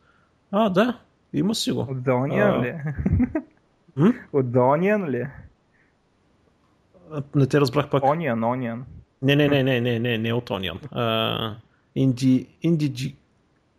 А, 0.51 0.69
да, 0.69 0.99
има 1.33 1.55
си 1.55 1.71
го. 1.71 1.81
От 1.81 2.03
Дониан 2.03 2.61
ли? 2.63 2.67
Е? 2.67 2.83
От 4.33 4.51
Дониан 4.51 5.09
ли? 5.09 5.17
Е? 5.17 5.29
Не 7.35 7.47
те 7.47 7.61
разбрах 7.61 7.89
пак. 7.89 8.03
Onion, 8.03 8.39
Onion. 8.39 8.81
Не, 9.23 9.35
не, 9.35 9.47
не, 9.47 9.63
не, 9.63 9.81
не, 9.81 9.99
не, 9.99 10.17
не 10.17 10.33
от 10.33 10.49
Onion. 10.49 10.79
Uh, 10.79 11.55
Инди, 11.95 12.47
Инди, 12.61 13.15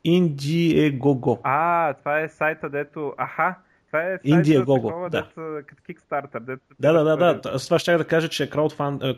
Indiegogo. 0.06 1.40
А, 1.42 1.94
това 1.94 2.20
е 2.20 2.28
сайта, 2.28 2.70
дето... 2.70 3.14
Аха, 3.18 3.54
това 3.86 4.02
е 4.02 4.18
сайта, 4.18 4.28
Indiegogo, 4.28 4.88
такова, 4.88 5.10
да. 5.10 5.22
Дето, 5.22 5.66
като 5.66 5.82
Kickstarter. 5.82 6.40
Дето, 6.40 6.62
да, 6.80 6.92
да, 6.92 7.16
да, 7.16 7.40
да. 7.40 7.58
С 7.58 7.64
това 7.64 7.78
ще 7.78 7.96
да 7.96 8.06
кажа, 8.06 8.28
че 8.28 8.44
е 8.44 8.50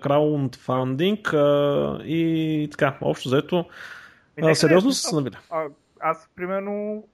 краудфандинг 0.00 1.26
uh, 1.26 2.02
и 2.02 2.68
така, 2.70 2.96
общо 3.00 3.28
взето. 3.28 3.64
Uh, 4.38 4.52
сериозно 4.52 4.92
се 4.92 5.14
навиля. 5.14 5.38
Аз, 6.00 6.30
примерно, 6.36 7.04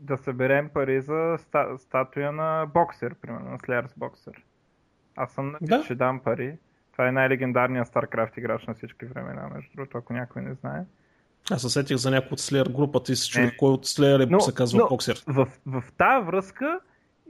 да 0.00 0.16
съберем 0.16 0.68
пари 0.68 1.00
за 1.00 1.36
ста, 1.38 1.78
статуя 1.78 2.32
на 2.32 2.66
боксер, 2.74 3.14
примерно, 3.14 3.50
на 3.50 3.58
Slayers 3.58 3.92
боксер. 3.96 4.42
Аз 5.16 5.32
съм 5.32 5.54
да. 5.62 5.84
ще 5.84 5.94
дам 5.94 6.20
пари. 6.20 6.56
Това 6.94 7.08
е 7.08 7.12
най-легендарният 7.12 7.88
StarCraft 7.88 8.38
играч 8.38 8.66
на 8.66 8.74
всички 8.74 9.06
времена, 9.06 9.48
между 9.54 9.70
другото, 9.76 9.98
ако 9.98 10.12
някой 10.12 10.42
не 10.42 10.54
знае. 10.54 10.84
Аз 11.50 11.62
се 11.62 11.68
сетих 11.68 11.96
за 11.96 12.10
някой 12.10 12.28
от 12.32 12.38
Slayer 12.38 12.72
групата 12.72 13.12
и 13.12 13.16
се 13.16 13.30
чуди 13.30 13.56
кой 13.56 13.70
от 13.70 13.86
Slayer 13.86 14.22
е, 14.22 14.26
но, 14.26 14.40
се 14.40 14.54
казва 14.54 14.78
но, 14.78 14.88
боксер. 14.88 15.24
В, 15.26 15.48
в 15.66 15.84
тази 15.98 16.26
връзка 16.26 16.80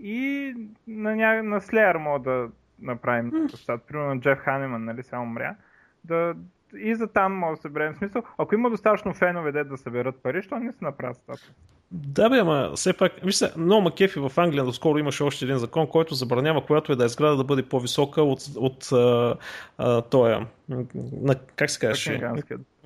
и 0.01 0.55
на, 0.87 1.17
ня... 1.17 1.43
на 1.43 1.61
Slayer 1.61 1.97
мога 1.99 2.31
да 2.31 2.49
направим 2.81 3.33
mm. 3.33 3.79
Примерно 3.79 4.21
Джеф 4.21 4.39
Ханиман, 4.39 4.85
нали, 4.85 5.03
сега 5.03 5.21
умря. 5.21 5.57
Да, 6.05 6.35
и 6.77 6.95
за 6.95 7.07
там 7.07 7.33
може 7.33 7.57
да 7.57 7.63
съберем 7.63 7.95
смисъл. 7.95 8.23
Ако 8.39 8.55
има 8.55 8.71
достатъчно 8.71 9.15
фенове 9.15 9.53
де 9.53 9.65
да 9.65 9.77
съберат 9.77 10.17
пари, 10.23 10.43
що 10.43 10.59
не 10.59 10.73
се 10.73 10.79
направят 10.85 11.17
статус? 11.17 11.51
Да, 11.93 12.31
бе, 12.31 12.39
ама 12.39 12.73
все 12.75 12.93
пак, 12.93 13.13
виж 13.25 13.35
се, 13.35 13.53
много 13.57 13.83
макефи 13.83 14.21
в 14.21 14.33
Англия 14.37 14.65
доскоро 14.65 14.99
имаше 14.99 15.23
още 15.23 15.45
един 15.45 15.59
закон, 15.59 15.87
който 15.87 16.15
забранява 16.15 16.67
която 16.67 16.93
е 16.93 16.97
да 16.97 17.05
е 17.05 17.09
сграда 17.09 17.37
да 17.37 17.45
бъде 17.45 17.63
по-висока 17.63 18.23
от, 18.23 18.41
от 18.57 18.93
а, 18.93 19.37
а, 19.79 20.03
тоя, 20.03 20.47
на, 21.13 21.35
как 21.57 21.71
се 21.71 21.79
казваше? 21.79 22.21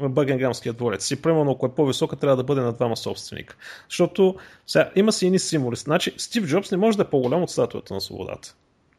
Бъгенгамския 0.01 0.73
дворец. 0.73 1.11
И 1.11 1.23
примерно, 1.23 1.51
ако 1.51 1.67
е 1.67 1.75
по-висока, 1.75 2.17
трябва 2.17 2.37
да 2.37 2.45
бъде 2.45 2.61
на 2.61 2.73
двама 2.73 2.97
собственика. 2.97 3.57
Защото 3.89 4.37
сега, 4.67 4.91
има 4.97 5.13
си 5.13 5.27
едни 5.27 5.39
символи. 5.39 5.77
Значи, 5.77 6.15
Стив 6.17 6.47
Джобс 6.47 6.71
не 6.71 6.79
може 6.79 6.97
да 6.97 7.03
е 7.03 7.11
по-голям 7.11 7.43
от 7.43 7.51
статуята 7.51 7.95
на 7.95 8.01
свободата. 8.01 8.55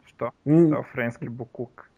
Що? 0.08 0.31
М- 0.46 0.84
френски 0.93 1.29
букук. 1.29 1.89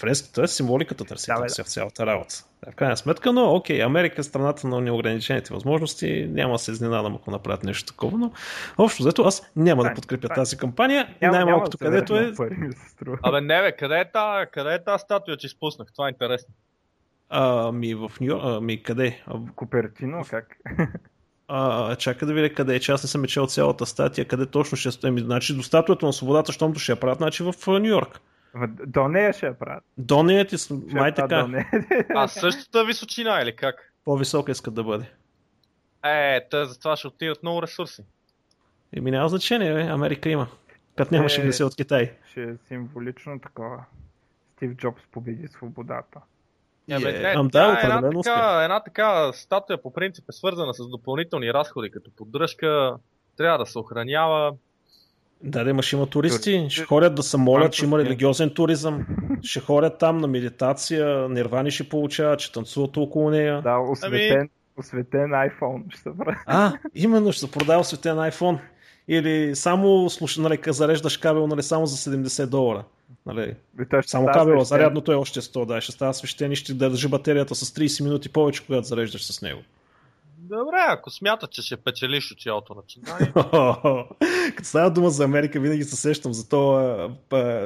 Фреската 0.00 0.42
е 0.42 0.46
символиката 0.46 1.04
търси 1.04 1.26
да, 1.26 1.64
в 1.64 1.68
цялата 1.68 2.06
работа. 2.06 2.34
В 2.72 2.74
крайна 2.74 2.96
сметка, 2.96 3.32
но 3.32 3.54
окей, 3.54 3.82
Америка 3.82 4.20
е 4.20 4.24
страната 4.24 4.66
на 4.66 4.80
неограничените 4.80 5.54
възможности, 5.54 6.26
няма 6.30 6.52
да 6.52 6.58
се 6.58 6.72
изненадам 6.72 7.14
ако 7.14 7.30
направят 7.30 7.64
нещо 7.64 7.92
такова, 7.92 8.18
но 8.18 8.32
общо 8.78 9.02
взето 9.02 9.22
аз 9.22 9.50
няма 9.56 9.82
да 9.82 9.94
подкрепя 9.94 10.28
тази 10.28 10.56
кампания, 10.56 11.16
най-малкото 11.22 11.78
където 11.78 12.16
е... 12.16 12.32
Абе 13.22 13.40
не 13.40 13.62
бе, 13.62 13.76
къде 13.76 14.00
е 14.00 14.10
тази 14.10 14.50
къде 14.50 14.74
е 14.74 14.84
та 14.84 14.98
статуя, 14.98 15.36
че 15.36 15.46
изпуснах? 15.46 15.92
Това 15.92 16.06
е 16.06 16.10
интересно. 16.10 16.54
Ами 17.28 17.94
в 17.94 18.10
Нью 18.20 18.38
Ами 18.42 18.82
къде? 18.82 19.22
В 19.26 19.52
Купертино, 19.54 20.24
как? 20.30 20.56
А, 21.48 21.96
чакай 21.96 22.28
да 22.28 22.34
видя 22.34 22.54
къде 22.54 22.74
е, 22.74 22.80
че 22.80 22.92
аз 22.92 23.02
не 23.02 23.08
съм 23.08 23.24
чел 23.24 23.46
цялата 23.46 23.86
статия, 23.86 24.24
къде 24.24 24.46
точно 24.46 24.78
ще 24.78 24.90
стоим. 24.90 25.18
Значи 25.18 25.56
до 25.56 25.62
статуята 25.62 26.06
на 26.06 26.12
свободата, 26.12 26.52
щомто 26.52 26.78
ще 26.78 26.92
я 26.92 27.00
правят, 27.00 27.18
значи 27.18 27.42
в 27.42 27.54
Нью 27.66 27.86
Йорк. 27.86 28.20
До 28.86 29.08
нея 29.08 29.32
ще 29.32 29.46
я 29.46 29.58
правят. 29.58 29.84
До 29.98 30.22
нея 30.22 30.46
ти, 30.46 30.56
май 30.92 31.14
така. 31.14 31.64
А 32.14 32.28
същата 32.28 32.84
височина 32.84 33.40
или 33.42 33.56
как? 33.56 33.92
По-висока 34.04 34.52
искат 34.52 34.74
да 34.74 34.84
бъде. 34.84 35.04
Е, 36.04 36.48
тъй, 36.50 36.64
за 36.64 36.78
това 36.78 36.96
ще 36.96 37.06
отидат 37.06 37.42
много 37.42 37.62
ресурси. 37.62 38.02
Еми 38.96 39.10
няма 39.10 39.28
значение, 39.28 39.74
бе. 39.74 39.82
Америка 39.82 40.28
има. 40.28 40.48
Като 40.96 41.14
нямаше 41.14 41.40
е, 41.40 41.44
внесе 41.44 41.64
от 41.64 41.76
Китай. 41.76 42.12
Ще 42.30 42.42
е 42.42 42.56
символично 42.68 43.40
такова. 43.40 43.84
Стив 44.56 44.76
Джобс 44.76 45.02
победи 45.12 45.48
свободата. 45.48 46.20
Yeah, 46.90 46.98
yeah. 46.98 47.40
Ам, 47.40 47.48
да, 47.48 47.78
е, 47.82 47.86
една, 47.86 48.10
така, 48.22 48.60
една 48.64 48.80
така 48.80 49.32
статуя 49.32 49.82
по 49.82 49.92
принцип 49.92 50.28
е 50.28 50.32
свързана 50.32 50.74
с 50.74 50.88
допълнителни 50.88 51.54
разходи, 51.54 51.90
като 51.90 52.10
поддръжка, 52.16 52.96
трябва 53.36 53.58
да 53.58 53.66
се 53.66 53.78
охранява. 53.78 54.54
Да, 55.44 55.64
да, 55.64 55.70
имаш 55.70 55.92
има 55.92 56.06
туристи, 56.06 56.66
ще 56.68 56.84
ходят 56.84 57.14
да 57.14 57.22
се 57.22 57.36
молят, 57.36 57.74
ще 57.74 57.84
има 57.84 57.98
религиозен 57.98 58.50
туризъм, 58.50 59.06
ще 59.42 59.60
ходят 59.60 59.98
там 59.98 60.18
на 60.18 60.26
медитация, 60.26 61.28
нирвани 61.28 61.70
ще 61.70 61.88
получават, 61.88 62.40
ще 62.40 62.52
танцуват 62.52 62.96
около 62.96 63.30
нея. 63.30 63.62
Да, 63.62 63.78
осветен, 63.78 64.38
ами... 64.38 64.48
осветен 64.76 65.30
iPhone 65.30 65.82
ще 65.90 66.00
се 66.00 66.10
прави. 66.18 66.36
А, 66.46 66.72
именно, 66.94 67.32
ще 67.32 67.40
се 67.40 67.50
продава 67.50 67.80
осветен 67.80 68.16
iPhone. 68.16 68.58
Или 69.08 69.56
само 69.56 70.10
слуш, 70.10 70.36
нали, 70.36 70.58
зареждаш 70.66 71.16
кабел 71.16 71.46
нали, 71.46 71.62
само 71.62 71.86
за 71.86 72.10
70 72.10 72.46
долара. 72.46 72.84
Нали. 73.26 73.54
Само 74.06 74.26
кабела, 74.26 74.64
зарядното 74.64 75.12
е 75.12 75.14
още 75.14 75.40
100, 75.40 75.66
да, 75.66 75.80
ще 75.80 75.92
става 75.92 76.14
свещен 76.14 76.52
и 76.52 76.56
ще 76.56 76.74
държи 76.74 77.08
батерията 77.08 77.54
с 77.54 77.70
30 77.70 78.04
минути 78.04 78.28
повече, 78.28 78.66
когато 78.66 78.86
зареждаш 78.86 79.24
с 79.24 79.42
него. 79.42 79.60
Добре, 80.58 80.76
ако 80.88 81.10
смятат, 81.10 81.50
че 81.50 81.62
ще 81.62 81.76
печелиш 81.76 82.32
от 82.32 82.40
цялото 82.40 82.74
начинание. 82.74 83.32
Като 84.56 84.68
става 84.68 84.90
дума 84.90 85.10
за 85.10 85.24
Америка, 85.24 85.60
винаги 85.60 85.84
се 85.84 85.96
сещам 85.96 86.32
за 86.32 86.48
това 86.48 87.10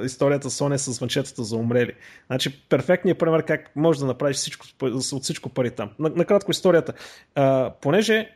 историята 0.04 0.50
с 0.50 0.54
Соня 0.54 0.78
с 0.78 0.92
звънчетата 0.92 1.44
за 1.44 1.56
умрели. 1.56 1.92
Значи, 2.26 2.62
перфектният 2.68 3.18
пример 3.18 3.44
как 3.44 3.76
можеш 3.76 4.00
да 4.00 4.06
направиш 4.06 4.36
всичко, 4.36 4.66
от 4.82 5.22
всичко 5.22 5.48
пари 5.48 5.70
там. 5.70 5.90
Накратко 5.98 6.50
историята. 6.50 6.92
А, 7.34 7.72
понеже 7.80 8.30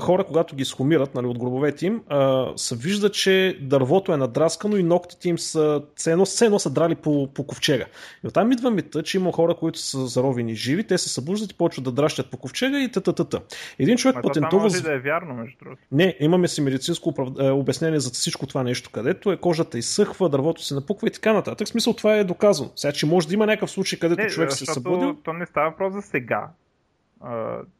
хора, 0.00 0.24
когато 0.24 0.56
ги 0.56 0.64
схумират 0.64 1.14
нали, 1.14 1.26
от 1.26 1.38
гробовете 1.38 1.86
им, 1.86 2.02
а, 2.08 2.48
се 2.56 2.76
вижда, 2.76 3.10
че 3.10 3.58
дървото 3.60 4.12
е 4.12 4.16
надраскано 4.16 4.76
и 4.76 4.82
ногтите 4.82 5.28
им 5.28 5.38
са 5.38 5.82
цено, 5.96 6.26
цено 6.26 6.58
са 6.58 6.70
драли 6.70 6.94
по, 6.94 7.28
по 7.34 7.46
ковчега. 7.46 7.84
И 8.24 8.26
оттам 8.26 8.52
идва 8.52 8.70
мита, 8.70 9.02
че 9.02 9.16
има 9.16 9.32
хора, 9.32 9.54
които 9.54 9.78
са 9.78 10.06
заровени 10.06 10.54
живи, 10.54 10.84
те 10.84 10.98
се 10.98 11.08
събуждат 11.08 11.52
и 11.52 11.54
почват 11.54 11.84
да 11.84 11.92
дращат 11.92 12.30
по 12.30 12.36
ковчега 12.36 12.80
и 12.80 12.92
т.т. 12.92 13.40
Един 13.78 13.96
човек 13.96 14.16
патентува... 14.22 14.68
Това 14.68 14.80
да 14.80 14.94
е 14.94 14.98
вярно, 14.98 15.34
между 15.34 15.58
другото. 15.58 15.82
Не, 15.92 16.16
имаме 16.20 16.48
си 16.48 16.60
медицинско 16.60 17.08
оправ... 17.08 17.28
Е, 17.38 17.50
обяснение 17.50 18.00
за 18.00 18.10
всичко 18.10 18.46
това 18.46 18.62
нещо, 18.62 18.90
където 18.90 19.32
е 19.32 19.36
кожата 19.36 19.78
изсъхва, 19.78 20.28
дървото 20.28 20.62
се 20.62 20.74
напуква 20.74 21.08
и 21.08 21.10
така 21.10 21.32
нататък. 21.32 21.66
В 21.66 21.70
смисъл 21.70 21.92
това 21.92 22.16
е 22.16 22.24
доказано. 22.24 22.70
Сега, 22.76 22.92
че 22.92 23.06
може 23.06 23.28
да 23.28 23.34
има 23.34 23.46
някакъв 23.46 23.70
случай, 23.70 23.98
където 23.98 24.22
не, 24.22 24.28
човек 24.28 24.52
се 24.52 24.66
събуди. 24.66 25.12
То 25.24 25.32
не 25.32 25.46
става 25.46 25.70
въпрос 25.70 25.92
за 25.92 26.02
сега 26.02 26.48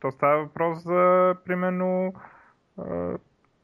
то 0.01 0.11
става 0.11 0.43
въпрос 0.43 0.83
за, 0.83 1.35
примерно, 1.45 2.15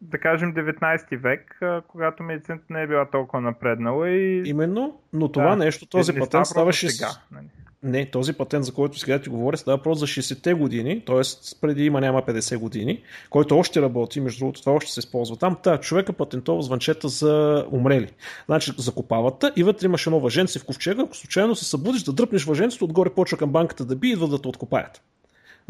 да 0.01 0.19
кажем 0.19 0.55
19 0.55 1.17
век, 1.17 1.61
когато 1.89 2.23
медицината 2.23 2.65
не 2.71 2.83
е 2.83 2.87
била 2.87 3.11
толкова 3.11 3.41
напреднала. 3.41 4.09
И... 4.09 4.43
Именно, 4.47 5.01
но 5.13 5.33
това 5.33 5.51
да, 5.51 5.57
нещо, 5.57 5.87
този 5.87 6.13
патент 6.13 6.47
ставаше 6.47 6.89
сега. 6.91 7.11
Нали? 7.33 7.47
Не, 7.83 8.11
този 8.11 8.33
патент, 8.33 8.65
за 8.65 8.75
който 8.75 8.99
сега 8.99 9.19
ти 9.19 9.29
говоря, 9.29 9.57
става 9.57 9.77
въпрос 9.77 9.99
за 9.99 10.07
60-те 10.07 10.55
години, 10.55 11.05
т.е. 11.05 11.21
преди 11.61 11.85
има 11.85 12.01
няма 12.01 12.23
50 12.23 12.59
години, 12.59 13.03
който 13.31 13.59
още 13.59 13.83
работи, 13.83 14.21
между 14.21 14.39
другото 14.39 14.61
това 14.61 14.73
още 14.73 14.93
се 14.93 15.01
използва 15.01 15.37
там. 15.37 15.57
Та, 15.63 15.79
човека 15.79 16.13
патентова 16.13 16.63
звънчета 16.63 17.09
за 17.09 17.67
умрели. 17.71 18.13
Значи 18.47 18.73
закопават 18.79 19.45
и 19.57 19.63
вътре 19.63 19.87
имаш 19.87 20.07
едно 20.07 20.21
въженце 20.21 20.59
в 20.59 20.65
ковчега, 20.65 21.03
ако 21.03 21.17
случайно 21.17 21.55
се 21.55 21.65
събудиш 21.65 22.03
да 22.03 22.13
дръпнеш 22.13 22.45
въженцето, 22.45 22.85
отгоре 22.85 23.11
почва 23.11 23.39
към 23.39 23.51
банката 23.51 23.85
да 23.85 23.97
би 23.97 24.09
и 24.09 24.13
идва 24.13 24.29
да 24.29 24.43
те 24.43 24.49
откопаят. 24.49 25.03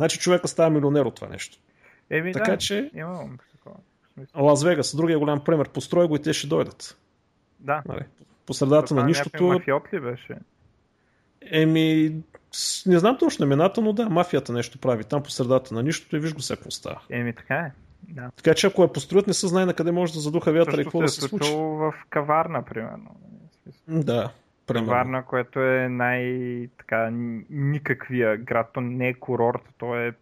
Значи 0.01 0.19
човека 0.19 0.49
става 0.49 0.71
милионер 0.71 1.05
от 1.05 1.15
това 1.15 1.29
нещо. 1.29 1.59
Еми, 2.11 2.33
така 2.33 2.51
да, 2.51 2.59
че. 2.59 2.91
Имам 2.95 3.39
Лас 4.37 4.65
Вегас, 4.65 4.97
другия 4.97 5.19
голям 5.19 5.45
пример. 5.45 5.69
Построй 5.69 6.09
го 6.09 6.17
и 6.17 6.23
те 6.23 6.33
ще 6.33 6.47
дойдат. 6.47 6.99
Да. 7.59 7.83
Нали, 7.89 8.01
по 8.47 8.55
средата 8.55 8.87
това 8.87 9.01
на 9.01 9.07
нищото. 9.07 9.45
Мафиот 9.45 9.93
ли 9.93 10.01
беше? 10.01 10.35
Еми, 11.51 12.17
не 12.87 12.99
знам 12.99 13.19
точно 13.19 13.47
имената, 13.47 13.81
но 13.81 13.93
да, 13.93 14.09
мафията 14.09 14.53
нещо 14.53 14.79
прави 14.79 15.05
там 15.05 15.23
по 15.23 15.31
средата 15.31 15.75
на 15.75 15.83
нищото 15.83 16.17
и 16.17 16.21
виж 16.21 16.35
го 16.35 16.41
всяко 16.41 16.71
става. 16.71 17.01
Еми, 17.11 17.33
така 17.33 17.57
е. 17.57 17.73
Да. 18.09 18.31
Така 18.37 18.55
че 18.55 18.67
ако 18.67 18.83
я 18.83 18.93
построят, 18.93 19.27
не 19.27 19.35
се 19.35 19.49
знае 19.49 19.67
на 19.67 19.75
къде 19.75 19.93
може 19.93 20.13
да 20.13 20.21
задуха 20.21 20.53
вятъра 20.53 20.81
и 20.81 20.85
какво 20.85 21.01
да 21.01 21.09
се 21.09 21.21
случи. 21.21 21.53
в 21.55 21.95
каварна, 22.11 22.65
примерно. 22.65 23.17
Да. 23.89 24.33
Примерно. 24.75 24.93
Варна, 24.93 25.25
което 25.25 25.61
е 25.61 25.89
най- 25.89 26.69
така, 26.79 27.11
никаквия 27.51 28.37
град. 28.37 28.71
То 28.75 28.81
не 28.81 29.09
е 29.09 29.15
курорт, 29.15 29.63
то 29.79 29.97
е 29.97 30.13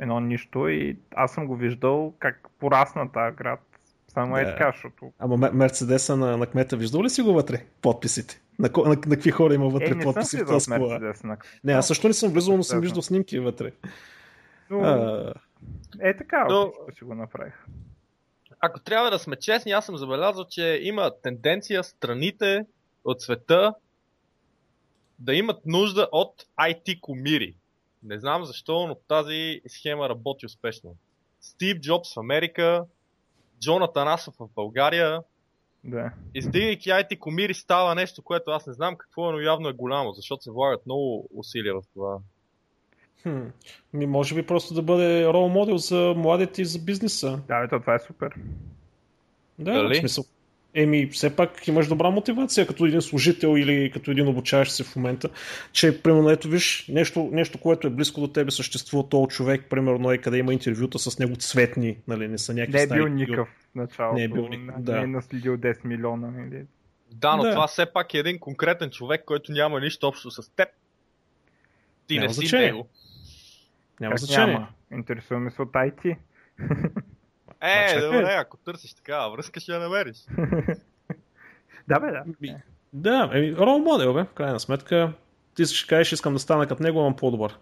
едно 0.00 0.20
нищо 0.20 0.68
и 0.68 0.98
аз 1.14 1.32
съм 1.32 1.46
го 1.46 1.56
виждал 1.56 2.14
как 2.18 2.48
порасна 2.58 3.12
тази 3.12 3.36
град. 3.36 3.60
Само 4.08 4.36
е 4.36 4.44
да. 4.44 4.50
е 4.50 4.52
така, 4.52 4.70
защото... 4.74 5.12
Ама 5.18 5.50
Мерцедеса 5.52 6.16
на, 6.16 6.36
на 6.36 6.46
кмета, 6.46 6.76
виждал 6.76 7.02
ли 7.02 7.10
си 7.10 7.22
го 7.22 7.32
вътре? 7.32 7.64
Подписите. 7.82 8.40
На, 8.58 8.70
на, 8.76 8.82
на, 8.82 8.88
на 8.88 9.00
какви 9.00 9.30
хора 9.30 9.54
има 9.54 9.68
вътре 9.68 9.90
е, 9.90 9.98
подписи 9.98 10.36
в 10.36 10.46
тази 10.46 10.70
кола? 10.70 10.98
На... 11.24 11.36
Не, 11.64 11.72
аз 11.72 11.86
също 11.86 12.08
не 12.08 12.14
съм 12.14 12.32
влизал, 12.32 12.56
но 12.56 12.62
съм 12.62 12.80
виждал 12.80 13.02
снимки 13.02 13.38
вътре. 13.38 13.72
Но... 14.70 14.80
А... 14.80 15.32
Е 16.00 16.16
така, 16.16 16.46
но... 16.48 16.72
си 16.98 17.04
го 17.04 17.14
направих. 17.14 17.54
Ако 18.60 18.80
трябва 18.80 19.10
да 19.10 19.18
сме 19.18 19.36
честни, 19.36 19.72
аз 19.72 19.86
съм 19.86 19.96
забелязал, 19.96 20.44
че 20.44 20.80
има 20.82 21.10
тенденция 21.22 21.84
страните 21.84 22.66
от 23.04 23.20
света 23.20 23.74
да 25.18 25.34
имат 25.34 25.66
нужда 25.66 26.08
от 26.12 26.46
IT 26.60 27.00
комири. 27.00 27.54
Не 28.02 28.18
знам 28.18 28.44
защо, 28.44 28.86
но 28.86 28.94
тази 28.94 29.60
схема 29.68 30.08
работи 30.08 30.46
успешно. 30.46 30.96
Стив 31.40 31.80
Джобс 31.80 32.14
в 32.14 32.20
Америка, 32.20 32.84
Джонатан 33.60 34.08
Асов 34.08 34.34
в 34.38 34.48
България. 34.54 35.22
Да. 35.84 36.12
Издигайки 36.34 36.88
IT 36.88 37.18
комири 37.18 37.54
става 37.54 37.94
нещо, 37.94 38.22
което 38.22 38.50
аз 38.50 38.66
не 38.66 38.72
знам 38.72 38.96
какво 38.96 39.28
е, 39.28 39.32
но 39.32 39.40
явно 39.40 39.68
е 39.68 39.72
голямо, 39.72 40.12
защото 40.12 40.42
се 40.42 40.50
влагат 40.50 40.86
много 40.86 41.28
усилия 41.34 41.74
в 41.74 41.82
това. 41.94 42.18
Хм. 43.22 43.46
Ми 43.92 44.06
може 44.06 44.34
би 44.34 44.46
просто 44.46 44.74
да 44.74 44.82
бъде 44.82 45.26
рол 45.26 45.48
модел 45.48 45.76
за 45.76 46.14
младите 46.16 46.62
и 46.62 46.64
за 46.64 46.78
бизнеса. 46.78 47.40
Да, 47.48 47.64
ето, 47.64 47.80
това 47.80 47.94
е 47.94 47.98
супер. 47.98 48.34
Да, 49.58 49.72
Дали? 49.72 49.94
в 49.94 49.98
смисъл. 49.98 50.24
Еми, 50.78 51.06
все 51.06 51.36
пак 51.36 51.68
имаш 51.68 51.88
добра 51.88 52.10
мотивация 52.10 52.66
като 52.66 52.86
един 52.86 53.02
служител 53.02 53.56
или 53.56 53.90
като 53.90 54.10
един 54.10 54.28
обучаващ 54.28 54.72
се 54.72 54.84
в 54.84 54.96
момента, 54.96 55.28
че, 55.72 56.02
примерно, 56.02 56.30
ето 56.30 56.48
виж, 56.48 56.86
нещо, 56.88 57.28
нещо, 57.32 57.58
което 57.58 57.86
е 57.86 57.90
близко 57.90 58.20
до 58.20 58.28
тебе, 58.28 58.50
съществува 58.50 59.08
този 59.08 59.28
човек, 59.28 59.64
примерно, 59.70 60.12
е 60.12 60.18
къде 60.18 60.38
има 60.38 60.52
интервюта 60.52 60.98
с 60.98 61.18
него 61.18 61.36
цветни, 61.36 61.98
нали, 62.08 62.28
не 62.28 62.38
са 62.38 62.54
някакви 62.54 62.76
Не 62.76 62.82
е 62.82 62.86
бил 62.86 63.06
никакъв 63.08 63.48
в 63.48 63.74
началото, 63.74 64.16
не 64.16 64.24
е, 64.24 64.28
бил 64.28 64.48
никакъв, 64.48 64.82
да. 64.82 64.96
не 64.96 65.02
е 65.02 65.06
наследил 65.06 65.56
10 65.56 65.84
милиона. 65.84 66.32
Или... 66.46 66.64
Да, 67.12 67.36
но 67.36 67.42
да. 67.42 67.50
това 67.50 67.66
все 67.66 67.86
пак 67.92 68.14
е 68.14 68.18
един 68.18 68.38
конкретен 68.38 68.90
човек, 68.90 69.22
който 69.26 69.52
няма 69.52 69.80
нищо 69.80 70.08
общо 70.08 70.30
с 70.30 70.50
теб. 70.56 70.68
Ти 72.06 72.14
няма 72.14 72.26
не 72.26 72.34
си 72.34 72.56
него. 72.56 72.88
Няма 74.00 74.10
как 74.10 74.20
значение. 74.20 74.52
Няма? 74.52 74.68
Интересуваме 74.92 75.50
се 75.50 75.62
от 75.62 75.72
IT. 75.72 76.16
Е, 77.60 77.82
Мачак, 77.82 78.02
добре, 78.02 78.34
ако 78.38 78.56
търсиш 78.56 78.94
такава 78.94 79.30
връзка, 79.30 79.60
ще 79.60 79.72
я 79.72 79.78
намериш. 79.80 80.16
да, 81.88 82.00
бе, 82.00 82.10
да. 82.10 82.24
Да, 82.92 83.30
еми, 83.32 83.56
рол 83.56 83.78
модел, 83.78 84.14
бе, 84.14 84.24
в 84.24 84.32
крайна 84.34 84.60
сметка. 84.60 85.12
Ти 85.54 85.64
ще 85.64 85.88
кажеш, 85.88 86.12
искам 86.12 86.32
да 86.32 86.38
стана 86.38 86.66
като 86.66 86.82
него, 86.82 87.00
ама 87.00 87.16
по-добър. 87.16 87.58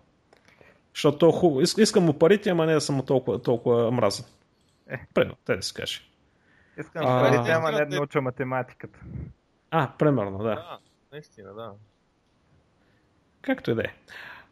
Защото 0.95 1.33
хубаво. 1.33 1.61
Искам 1.61 2.05
му 2.05 2.19
парите, 2.19 2.51
ама 2.51 2.67
не 2.67 2.75
да 2.75 2.81
съм 2.81 3.07
толкова, 3.07 3.43
толкова 3.43 3.91
мразен. 3.91 4.27
Е. 4.91 5.01
Примерно, 5.15 5.37
те 5.45 5.57
да 5.57 5.63
си 5.63 5.75
каже. 5.75 6.01
Искам 6.79 7.07
а... 7.07 7.21
парите, 7.21 7.51
ама 7.51 7.73
не 7.73 7.85
да 7.85 7.97
науча 7.97 8.21
математиката. 8.21 9.01
А, 9.71 9.93
примерно, 9.99 10.39
да. 10.39 10.45
Да, 10.45 10.79
наистина, 11.13 11.55
да. 11.55 11.73
Както 13.43 13.71
и 13.71 13.75
да 13.75 13.83
е. 13.83 13.95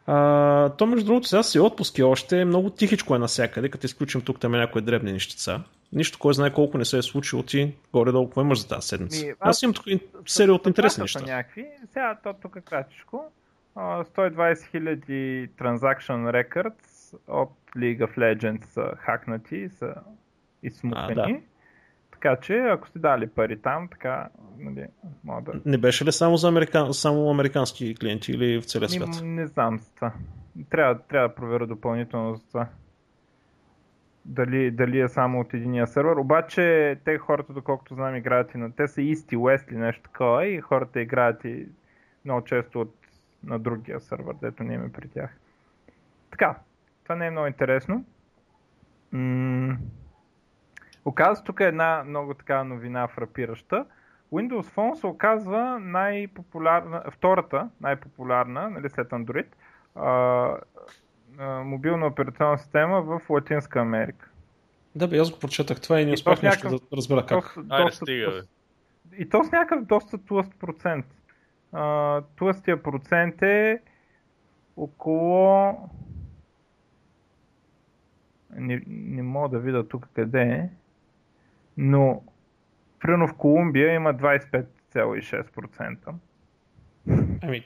А, 0.06 0.68
то 0.70 0.86
между 0.86 1.06
другото 1.06 1.28
сега 1.28 1.42
си 1.42 1.60
отпуски 1.60 2.02
още 2.02 2.44
много 2.44 2.70
тихичко 2.70 3.14
е 3.14 3.18
навсякъде, 3.18 3.68
като 3.68 3.86
изключим 3.86 4.20
тук 4.20 4.40
там 4.40 4.54
е 4.54 4.58
някои 4.58 4.82
дребни 4.82 5.12
нещица. 5.12 5.60
Нищо, 5.92 6.18
кой 6.18 6.34
знае 6.34 6.52
колко 6.52 6.78
не 6.78 6.84
се 6.84 6.98
е 6.98 7.02
случило 7.02 7.42
ти 7.42 7.74
горе-долу 7.92 8.26
какво 8.26 8.40
имаш 8.40 8.60
за 8.60 8.68
тази 8.68 8.88
седмица. 8.88 9.26
Ми, 9.26 9.30
аз, 9.30 9.36
аз 9.40 9.62
имам 9.62 9.74
тук 9.74 9.84
серия 10.26 10.54
от 10.54 10.66
интересни 10.66 11.02
неща. 11.02 11.20
Някакви. 11.20 11.66
Сега 11.92 12.18
то 12.22 12.34
тук 12.42 12.56
е 12.56 12.60
кратичко. 12.60 13.24
120 13.76 14.70
хиляди 14.70 15.48
transaction 15.58 16.44
records 16.44 17.18
от 17.28 17.50
League 17.76 18.00
of 18.00 18.18
Legends 18.18 18.64
са 18.64 18.92
хакнати, 18.98 19.68
са 19.68 19.94
изсмукани. 20.62 21.12
А, 21.12 21.14
да. 21.14 21.40
Така 22.22 22.36
че, 22.40 22.58
ако 22.58 22.88
сте 22.88 22.98
дали 22.98 23.26
пари 23.26 23.60
там, 23.62 23.88
така, 23.88 24.28
нали, 24.58 24.86
мога 25.24 25.42
да... 25.42 25.60
Не 25.64 25.78
беше 25.78 26.04
ли 26.04 26.12
само 26.12 26.36
за 26.36 26.48
американ... 26.48 26.94
само 26.94 27.30
американски 27.30 27.94
клиенти 27.94 28.32
или 28.32 28.60
в 28.60 28.64
целия 28.64 28.88
свят? 28.88 29.08
Не, 29.22 29.28
не 29.28 29.46
знам 29.46 29.78
за 29.78 29.94
това. 29.94 30.12
Трябва, 30.70 30.98
трябва 30.98 31.28
да 31.28 31.34
проверя 31.34 31.66
допълнително 31.66 32.34
за 32.34 32.48
това. 32.48 32.66
дали, 34.24 34.70
дали 34.70 35.00
е 35.00 35.08
само 35.08 35.40
от 35.40 35.54
единия 35.54 35.86
сервер. 35.86 36.16
Обаче 36.16 36.96
те 37.04 37.18
хората, 37.18 37.52
доколкото 37.52 37.94
знам, 37.94 38.16
играят 38.16 38.54
и 38.54 38.58
на... 38.58 38.72
Те 38.72 38.88
са 38.88 39.00
East 39.00 39.34
и 39.34 39.36
West 39.36 39.70
или 39.70 39.78
нещо 39.78 40.02
такова 40.02 40.46
и 40.46 40.60
хората 40.60 41.00
играят 41.00 41.44
и 41.44 41.66
много 42.24 42.44
често 42.44 42.80
от, 42.80 42.94
на 43.44 43.58
другия 43.58 44.00
сервер, 44.00 44.34
дето 44.42 44.62
не 44.62 44.74
има 44.74 44.88
при 44.92 45.08
тях. 45.08 45.30
Така, 46.30 46.56
това 47.02 47.14
не 47.14 47.26
е 47.26 47.30
много 47.30 47.46
интересно. 47.46 48.04
М- 49.12 49.76
Оказва 51.04 51.44
тук 51.44 51.60
е 51.60 51.64
една 51.64 52.04
много 52.06 52.34
така 52.34 52.64
новина 52.64 53.08
фрапираща. 53.08 53.86
Windows 54.32 54.74
Phone 54.74 54.94
се 54.94 55.06
оказва 55.06 55.78
най-популярна, 55.80 57.02
втората 57.10 57.68
най-популярна, 57.80 58.70
нали, 58.70 58.90
след 58.90 59.08
Android, 59.10 59.46
а, 59.94 60.56
а, 61.38 61.64
мобилна 61.64 62.06
операционна 62.06 62.58
система 62.58 63.02
в 63.02 63.20
Латинска 63.30 63.80
Америка. 63.80 64.28
Да, 64.96 65.08
бе, 65.08 65.18
аз 65.18 65.30
го 65.30 65.38
прочетах 65.38 65.80
това 65.80 66.00
и 66.00 66.06
не 66.06 66.12
успях 66.12 66.42
нещо 66.42 66.66
някакъв, 66.66 66.88
да 66.90 66.96
разбера 66.96 67.26
как. 67.26 67.44
Доста, 67.44 67.60
Айде, 67.70 67.84
доста, 67.84 68.04
стига, 68.04 68.30
бе. 68.30 68.40
И 69.16 69.28
то 69.28 69.44
с 69.44 69.52
някакъв 69.52 69.84
доста 69.84 70.18
тлъст 70.18 70.54
процент. 70.60 71.06
А, 71.72 72.20
тлъстия 72.36 72.82
процент 72.82 73.42
е 73.42 73.80
около... 74.76 75.74
Не, 78.56 78.82
не 78.86 79.22
мога 79.22 79.48
да 79.48 79.58
видя 79.58 79.88
тук 79.88 80.08
къде 80.14 80.42
е, 80.42 80.68
но 81.76 82.22
примерно 83.00 83.28
в 83.28 83.34
Колумбия 83.34 83.94
има 83.94 84.14
25,6%. 84.14 86.14
Ами, 87.42 87.64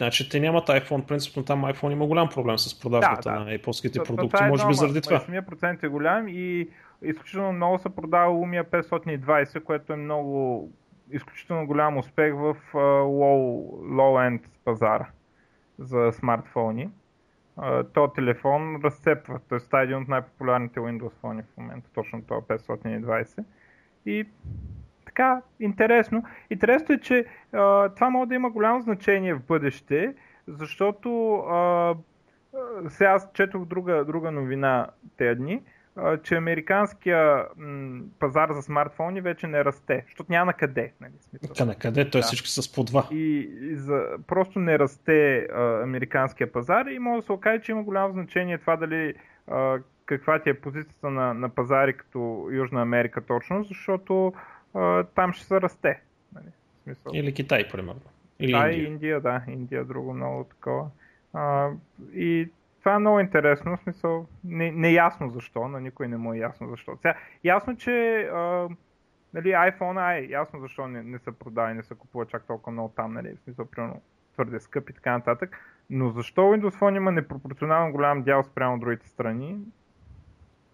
Значи 0.00 0.28
те 0.28 0.40
нямат 0.40 0.68
iPhone, 0.68 1.06
принципно 1.06 1.44
там 1.44 1.64
iPhone 1.64 1.92
има 1.92 2.06
голям 2.06 2.28
проблем 2.28 2.58
с 2.58 2.80
продажбата 2.80 3.30
да, 3.30 3.38
да. 3.38 3.44
на 3.44 3.58
Apple-ските 3.58 4.04
продукти, 4.04 4.44
може 4.48 4.66
би 4.66 4.74
заради 4.74 5.00
това. 5.00 5.20
Самия 5.20 5.46
процент 5.46 5.82
е 5.82 5.88
голям 5.88 6.28
и 6.28 6.68
изключително 7.02 7.52
много 7.52 7.78
се 7.78 7.88
продава 7.88 8.34
Lumia 8.34 8.64
520, 8.64 9.62
което 9.62 9.92
е 9.92 9.96
много 9.96 10.68
изключително 11.10 11.66
голям 11.66 11.98
успех 11.98 12.34
в 12.34 12.56
low, 12.72 13.70
low-end 13.82 14.40
пазара 14.64 15.06
за 15.78 16.12
смартфони. 16.12 16.88
То 17.92 18.08
телефон 18.08 18.80
разцепва, 18.84 19.40
т.е. 19.48 19.58
това 19.58 19.80
е 19.80 19.84
един 19.84 19.96
от 19.96 20.08
най-популярните 20.08 20.80
Windows 20.80 21.12
фони 21.20 21.42
в 21.42 21.56
момента, 21.56 21.90
точно 21.94 22.22
това 22.22 22.40
520. 22.40 23.44
И 24.06 24.26
така 25.06 25.42
интересно. 25.60 26.24
Интересно 26.50 26.94
е, 26.94 26.98
че 26.98 27.26
а, 27.52 27.88
това 27.88 28.10
може 28.10 28.28
да 28.28 28.34
има 28.34 28.50
голямо 28.50 28.80
значение 28.80 29.34
в 29.34 29.46
бъдеще, 29.46 30.14
защото 30.48 31.34
а, 31.34 31.94
сега 32.88 33.10
аз 33.10 33.28
четох 33.34 33.64
друга, 33.64 34.04
друга 34.04 34.30
новина 34.30 34.86
тези 35.16 35.40
дни, 35.40 35.62
че 36.22 36.34
американския 36.34 37.46
м, 37.56 38.00
пазар 38.18 38.52
за 38.52 38.62
смартфони 38.62 39.20
вече 39.20 39.46
не 39.46 39.64
расте, 39.64 40.02
защото 40.06 40.32
няма 40.32 40.46
на 40.46 40.52
къде. 40.52 40.92
Нали, 41.00 41.12
смисъл. 41.20 41.66
на 41.66 41.74
къде? 41.74 42.10
Той 42.10 42.20
да. 42.20 42.26
всички 42.26 42.48
са 42.48 42.62
с 42.62 42.72
по 42.72 42.84
два. 42.84 43.08
И, 43.10 43.50
и 43.62 43.76
за, 43.76 44.06
просто 44.26 44.58
не 44.58 44.78
расте 44.78 45.36
а, 45.38 45.82
американския 45.82 46.52
пазар 46.52 46.86
и 46.86 46.98
може 46.98 47.20
да 47.20 47.26
се 47.26 47.32
окаже, 47.32 47.62
че 47.62 47.72
има 47.72 47.82
голямо 47.82 48.12
значение 48.12 48.58
това 48.58 48.76
дали 48.76 49.14
а, 49.46 49.78
каква 50.06 50.38
ти 50.38 50.50
е 50.50 50.60
позицията 50.60 51.10
на, 51.10 51.34
на 51.34 51.48
пазари 51.48 51.96
като 51.96 52.48
Южна 52.52 52.82
Америка 52.82 53.20
точно, 53.20 53.64
защото 53.64 54.32
а, 54.74 55.04
там 55.04 55.32
ще 55.32 55.44
се 55.44 55.60
расте. 55.60 56.00
Нали? 56.34 56.46
Смисъл. 56.82 57.12
Или 57.14 57.34
Китай, 57.34 57.68
примерно. 57.68 58.00
Или 58.38 58.52
Китай, 58.52 58.70
Индия. 58.72 58.88
Индия, 58.88 59.20
да. 59.20 59.42
Индия 59.48 59.84
друго 59.84 60.14
много 60.14 60.44
такова. 60.44 60.90
А, 61.32 61.70
и 62.14 62.48
това 62.80 62.94
е 62.94 62.98
много 62.98 63.20
интересно, 63.20 63.76
в 63.76 63.80
смисъл, 63.80 64.26
не, 64.44 64.72
неясно 64.72 65.30
защо, 65.30 65.68
на 65.68 65.80
никой 65.80 66.08
не 66.08 66.16
му 66.16 66.34
е 66.34 66.38
ясно 66.38 66.68
защо. 66.68 66.96
Сега, 66.96 67.14
ясно, 67.44 67.76
че 67.76 68.20
а, 68.32 68.68
нали, 69.34 69.48
iPhone 69.48 70.18
е 70.18 70.26
ясно 70.30 70.60
защо 70.60 70.88
не, 70.88 71.02
не 71.02 71.18
се 71.18 71.32
продава 71.32 71.70
и 71.70 71.74
не 71.74 71.82
се 71.82 71.94
купува 71.94 72.26
чак 72.26 72.46
толкова 72.46 72.72
много 72.72 72.92
там, 72.96 73.12
нали, 73.12 73.36
в 73.36 73.40
смисъл, 73.40 73.66
примерно 73.66 74.00
твърде 74.32 74.60
скъп 74.60 74.90
и 74.90 74.92
така 74.92 75.12
нататък. 75.12 75.56
Но 75.90 76.10
защо 76.10 76.40
Windows 76.40 76.80
Phone 76.80 76.96
има 76.96 77.12
непропорционално 77.12 77.92
голям 77.92 78.22
дял 78.22 78.42
спрямо 78.42 78.78
другите 78.78 79.08
страни, 79.08 79.58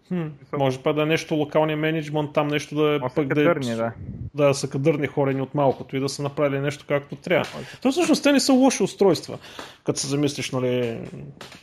Хм, 0.07 0.27
може 0.57 0.83
па 0.83 0.93
да 0.93 1.01
е 1.01 1.05
нещо 1.05 1.35
локалния 1.35 1.77
менеджмент, 1.77 2.33
там 2.33 2.47
нещо 2.47 2.75
да 2.75 2.95
е 2.95 2.99
пък 2.99 3.27
да, 3.27 3.35
кадърни, 3.35 3.75
да. 3.75 3.91
да 4.35 4.53
са 4.53 4.69
кадърни 4.69 5.07
хорени 5.07 5.41
от 5.41 5.55
малкото 5.55 5.97
и 5.97 5.99
да 5.99 6.09
са 6.09 6.23
направили 6.23 6.59
нещо 6.59 6.85
както 6.87 7.15
трябва. 7.15 7.59
То 7.81 7.91
всъщност 7.91 8.23
те 8.23 8.31
не 8.31 8.39
са 8.39 8.53
лоши 8.53 8.83
устройства, 8.83 9.37
като 9.85 9.99
се 9.99 10.07
замислиш, 10.07 10.51
нали... 10.51 10.99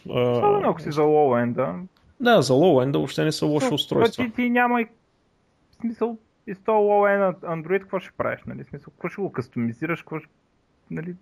Особено 0.09 0.71
ако 0.71 0.81
си 0.81 0.93
за 0.93 1.03
end 1.03 1.83
Да, 2.21 2.43
за 2.43 2.53
end 2.53 2.93
въобще 2.93 3.25
не 3.25 3.33
са 3.33 3.47
лоши 3.47 3.67
so, 3.67 3.75
устройства. 3.75 4.25
Ти, 4.25 4.31
ти 4.31 4.51
няма 4.51 4.81
и 4.81 4.87
смисъл 5.81 6.19
и 6.47 6.55
с 6.55 6.59
този 6.59 6.89
end 6.89 7.41
Android 7.41 7.81
какво 7.81 8.01
ще 8.01 8.13
правиш, 8.13 8.41
нали? 8.47 8.65
Смисъл, 8.65 8.93
какво 8.93 9.09
ще 9.09 9.21
го 9.21 9.33
кастомизираш, 9.33 10.01
какво 10.01 10.19
ще... 10.19 10.29
Нали? 10.91 11.15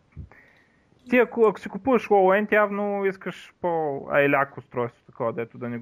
Ти 1.11 1.19
ако, 1.19 1.47
ако 1.47 1.61
си 1.61 1.69
купуваш 1.69 2.09
end, 2.09 2.53
явно 2.53 3.05
искаш 3.05 3.55
по-айляк 3.61 4.59
устройство, 4.59 5.03
такова, 5.07 5.33
дето 5.33 5.59
да 5.59 5.69
не 5.69 5.81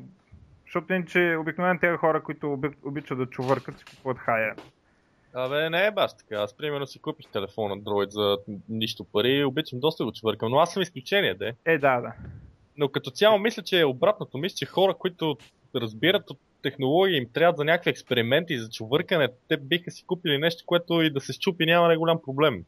защото 0.71 0.93
иначе 0.93 1.37
обикновено 1.41 1.81
тези 1.81 1.97
хора, 1.97 2.23
които 2.23 2.61
обичат 2.85 3.19
да 3.19 3.27
чувъркат, 3.27 3.79
си 3.79 3.85
купуват 3.85 4.19
хая. 4.19 4.55
Абе, 5.35 5.71
не 5.71 5.87
е 5.87 5.91
баш 5.91 6.17
така. 6.17 6.35
Аз 6.35 6.57
примерно 6.57 6.87
си 6.87 6.99
купих 6.99 7.27
телефон 7.27 7.71
Android 7.71 8.09
за 8.09 8.39
нищо 8.69 9.05
пари 9.05 9.33
и 9.33 9.45
обичам 9.45 9.81
доста 9.81 10.05
да 10.05 10.11
го 10.11 10.13
чувъркам, 10.13 10.51
но 10.51 10.59
аз 10.59 10.73
съм 10.73 10.83
изключение, 10.83 11.35
де. 11.35 11.55
Е, 11.65 11.79
да, 11.79 12.01
да. 12.01 12.13
Но 12.77 12.89
като 12.89 13.11
цяло 13.11 13.39
мисля, 13.39 13.63
че 13.63 13.81
е 13.81 13.85
обратното. 13.85 14.39
Мисля, 14.39 14.55
че 14.55 14.67
хора, 14.67 14.95
които 14.95 15.37
разбират 15.75 16.31
от 16.31 16.39
технология, 16.63 17.19
им 17.19 17.29
трябва 17.33 17.57
за 17.57 17.65
някакви 17.65 17.91
експерименти 17.91 18.59
за 18.59 18.71
чувъркане, 18.71 19.29
те 19.49 19.57
биха 19.57 19.91
си 19.91 20.05
купили 20.07 20.39
нещо, 20.39 20.65
което 20.67 21.03
и 21.03 21.11
да 21.11 21.21
се 21.21 21.33
щупи 21.33 21.67
няма 21.67 21.89
не 21.89 21.97
голям 21.97 22.23
проблем. 22.23 22.65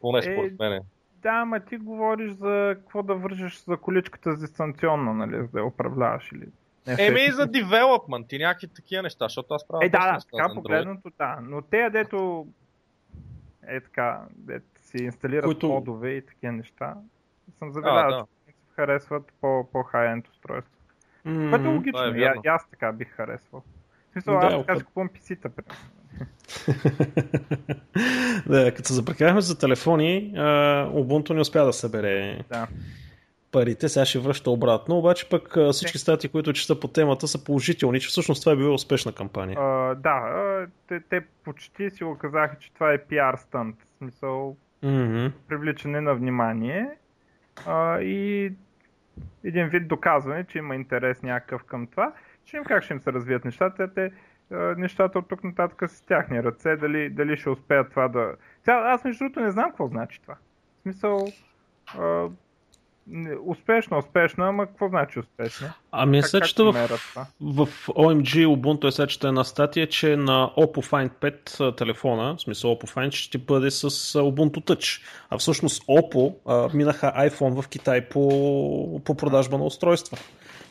Поне 0.00 0.22
според 0.22 0.52
е, 0.52 0.56
мене. 0.58 0.80
Да, 1.22 1.44
ма 1.44 1.60
ти 1.60 1.76
говориш 1.76 2.30
за 2.30 2.74
какво 2.78 3.02
да 3.02 3.14
вържеш 3.14 3.58
за 3.64 3.76
количката 3.76 4.32
с 4.32 4.40
дистанционно, 4.40 5.14
нали, 5.14 5.36
за 5.36 5.48
да 5.48 5.58
я 5.58 5.66
управляваш 5.66 6.32
или 6.32 6.46
Еми 6.98 7.20
и 7.20 7.32
за 7.32 7.46
девелопмент 7.46 8.32
и 8.32 8.38
някакви 8.38 8.68
такива 8.68 9.02
неща, 9.02 9.24
защото 9.24 9.54
аз 9.54 9.68
правя. 9.68 9.86
Е, 9.86 9.88
да, 9.88 9.98
да, 9.98 10.18
така 10.32 10.54
погледното, 10.54 11.10
да. 11.18 11.38
Но 11.42 11.62
те, 11.62 11.90
дето 11.90 12.46
е 13.68 13.80
така, 13.80 14.20
дето 14.36 14.66
си 14.82 14.96
инсталират 14.96 15.44
Които... 15.44 15.68
модове 15.68 16.10
и 16.10 16.26
такива 16.26 16.52
неща, 16.52 16.94
съм 17.58 17.72
забелязал, 17.72 18.18
да. 18.18 18.26
че 18.46 18.52
харесват 18.76 19.32
по, 19.40 19.68
по-хай-енд 19.72 20.28
устройство. 20.28 20.74
Mm, 21.26 21.50
Което 21.50 21.64
е 21.64 21.74
логично, 21.74 22.04
е 22.04 22.48
аз 22.48 22.70
така 22.70 22.92
бих 22.92 23.08
харесвал. 23.08 23.62
В 24.08 24.12
смисъл, 24.12 24.40
да, 24.40 24.46
аз 24.46 24.52
така 24.52 24.76
си 24.76 24.84
купувам 24.84 25.08
PC-та, 25.08 25.48
да, 28.46 28.74
като 28.74 28.88
се 28.88 28.94
запрекахме 28.94 29.40
за 29.40 29.58
телефони, 29.58 30.32
Ubuntu 30.94 31.34
не 31.34 31.40
успя 31.40 31.64
да 31.64 31.72
събере 31.72 32.44
да 32.48 32.68
парите, 33.52 33.88
сега 33.88 34.04
ще 34.04 34.18
връща 34.18 34.50
обратно, 34.50 34.98
обаче 34.98 35.28
пък 35.28 35.56
всички 35.72 35.98
стати, 35.98 36.28
които 36.28 36.52
чета 36.52 36.80
по 36.80 36.88
темата 36.88 37.28
са 37.28 37.44
положителни, 37.44 38.00
че 38.00 38.08
всъщност 38.08 38.42
това 38.42 38.52
е 38.52 38.56
била 38.56 38.74
успешна 38.74 39.12
кампания. 39.12 39.58
Uh, 39.58 39.94
да, 39.94 40.66
те, 40.86 41.00
те 41.00 41.20
почти 41.44 41.90
си 41.90 42.04
го 42.04 42.18
казаха, 42.18 42.56
че 42.58 42.72
това 42.72 42.92
е 42.92 43.04
пиар 43.04 43.36
стънт, 43.36 43.76
в 43.82 43.98
смисъл 43.98 44.56
mm-hmm. 44.84 45.32
привличане 45.48 46.00
на 46.00 46.14
внимание 46.14 46.90
uh, 47.56 48.00
и 48.00 48.52
един 49.44 49.68
вид 49.68 49.88
доказване, 49.88 50.44
че 50.44 50.58
има 50.58 50.74
интерес 50.74 51.22
някакъв 51.22 51.64
към 51.64 51.86
това. 51.86 52.12
Ще 52.44 52.56
им 52.56 52.64
как 52.64 52.82
ще 52.82 52.92
им 52.92 53.00
се 53.00 53.12
развият 53.12 53.44
нещата, 53.44 53.94
те 53.94 54.12
нещата 54.76 55.18
от 55.18 55.28
тук 55.28 55.44
нататък 55.44 55.90
с 55.90 56.00
тяхни 56.00 56.42
ръце, 56.42 56.76
дали, 56.76 57.10
дали 57.10 57.36
ще 57.36 57.50
успеят 57.50 57.90
това 57.90 58.08
да... 58.08 58.34
Сега, 58.64 58.82
аз 58.86 59.04
между 59.04 59.24
другото 59.24 59.40
не 59.40 59.50
знам 59.50 59.68
какво 59.68 59.86
значи 59.86 60.22
това. 60.22 60.34
В 60.34 60.82
смисъл, 60.82 61.26
Успешно, 63.46 63.98
успешно, 63.98 64.44
ама 64.44 64.66
какво 64.66 64.88
значи 64.88 65.18
успешно? 65.18 65.68
Ами 65.92 66.22
се 66.22 66.40
чета 66.40 66.64
в, 66.64 66.88
в 67.40 67.86
OMG 67.86 68.46
Ubuntu 68.46 68.88
е 68.88 68.90
сечета 68.90 69.28
една 69.28 69.44
статия, 69.44 69.88
че 69.88 70.16
на 70.16 70.50
Oppo 70.56 70.90
Find 70.90 71.10
5 71.10 71.76
телефона, 71.76 72.36
в 72.36 72.40
смисъл 72.40 72.70
Oppo 72.70 72.94
Find 72.94 73.10
ще 73.10 73.38
бъде 73.38 73.70
с 73.70 73.90
Ubuntu 74.14 74.56
Touch. 74.56 75.02
А 75.30 75.38
всъщност 75.38 75.86
Oppo 75.86 76.34
а, 76.46 76.76
минаха 76.76 77.12
iPhone 77.16 77.62
в 77.62 77.68
Китай 77.68 78.08
по, 78.08 79.00
по 79.04 79.16
продажба 79.16 79.58
на 79.58 79.64
устройства. 79.64 80.18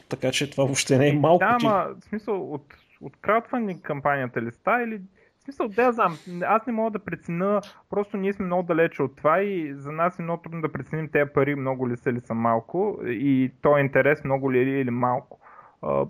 Така 0.09 0.31
че 0.31 0.49
това 0.49 0.63
въобще 0.63 0.97
не 0.97 1.09
е 1.09 1.13
малко. 1.13 1.39
Да, 1.39 1.57
ама 1.61 1.87
в 2.01 2.03
смисъл 2.03 2.53
от, 2.53 2.63
от 3.01 3.13
краудфандинг 3.21 3.81
кампанията 3.81 4.41
ли 4.41 4.51
ста 4.51 4.83
или 4.83 5.01
смисъл, 5.47 5.67
да, 5.67 5.91
знам. 5.91 6.17
Аз 6.43 6.67
не 6.67 6.73
мога 6.73 6.91
да 6.91 6.99
преценя, 6.99 7.61
просто 7.89 8.17
ние 8.17 8.33
сме 8.33 8.45
много 8.45 8.63
далече 8.63 9.03
от 9.03 9.15
това 9.15 9.41
и 9.41 9.73
за 9.73 9.91
нас 9.91 10.19
е 10.19 10.21
много 10.21 10.41
трудно 10.41 10.61
да 10.61 10.71
преценим 10.71 11.09
тези 11.09 11.29
пари 11.33 11.55
много 11.55 11.89
ли 11.89 11.97
са 11.97 12.09
или 12.09 12.19
са 12.19 12.33
малко 12.33 12.99
и 13.05 13.51
то 13.61 13.77
е 13.77 13.81
интерес 13.81 14.23
много 14.23 14.51
ли 14.51 14.59
е 14.59 14.81
или 14.81 14.91
малко. 14.91 15.39
А, 15.81 16.05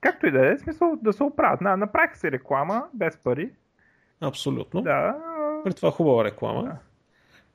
както 0.00 0.26
и 0.26 0.30
да 0.30 0.52
е, 0.52 0.58
смисъл 0.58 0.96
да 1.02 1.12
се 1.12 1.22
оправят. 1.22 1.60
На, 1.60 1.76
направиха 1.76 2.16
се 2.16 2.32
реклама 2.32 2.84
без 2.94 3.16
пари. 3.16 3.50
Абсолютно. 4.20 4.82
Да. 4.82 5.16
При 5.64 5.74
това 5.74 5.90
хубава 5.90 6.24
реклама. 6.24 6.62
Да. 6.62 6.76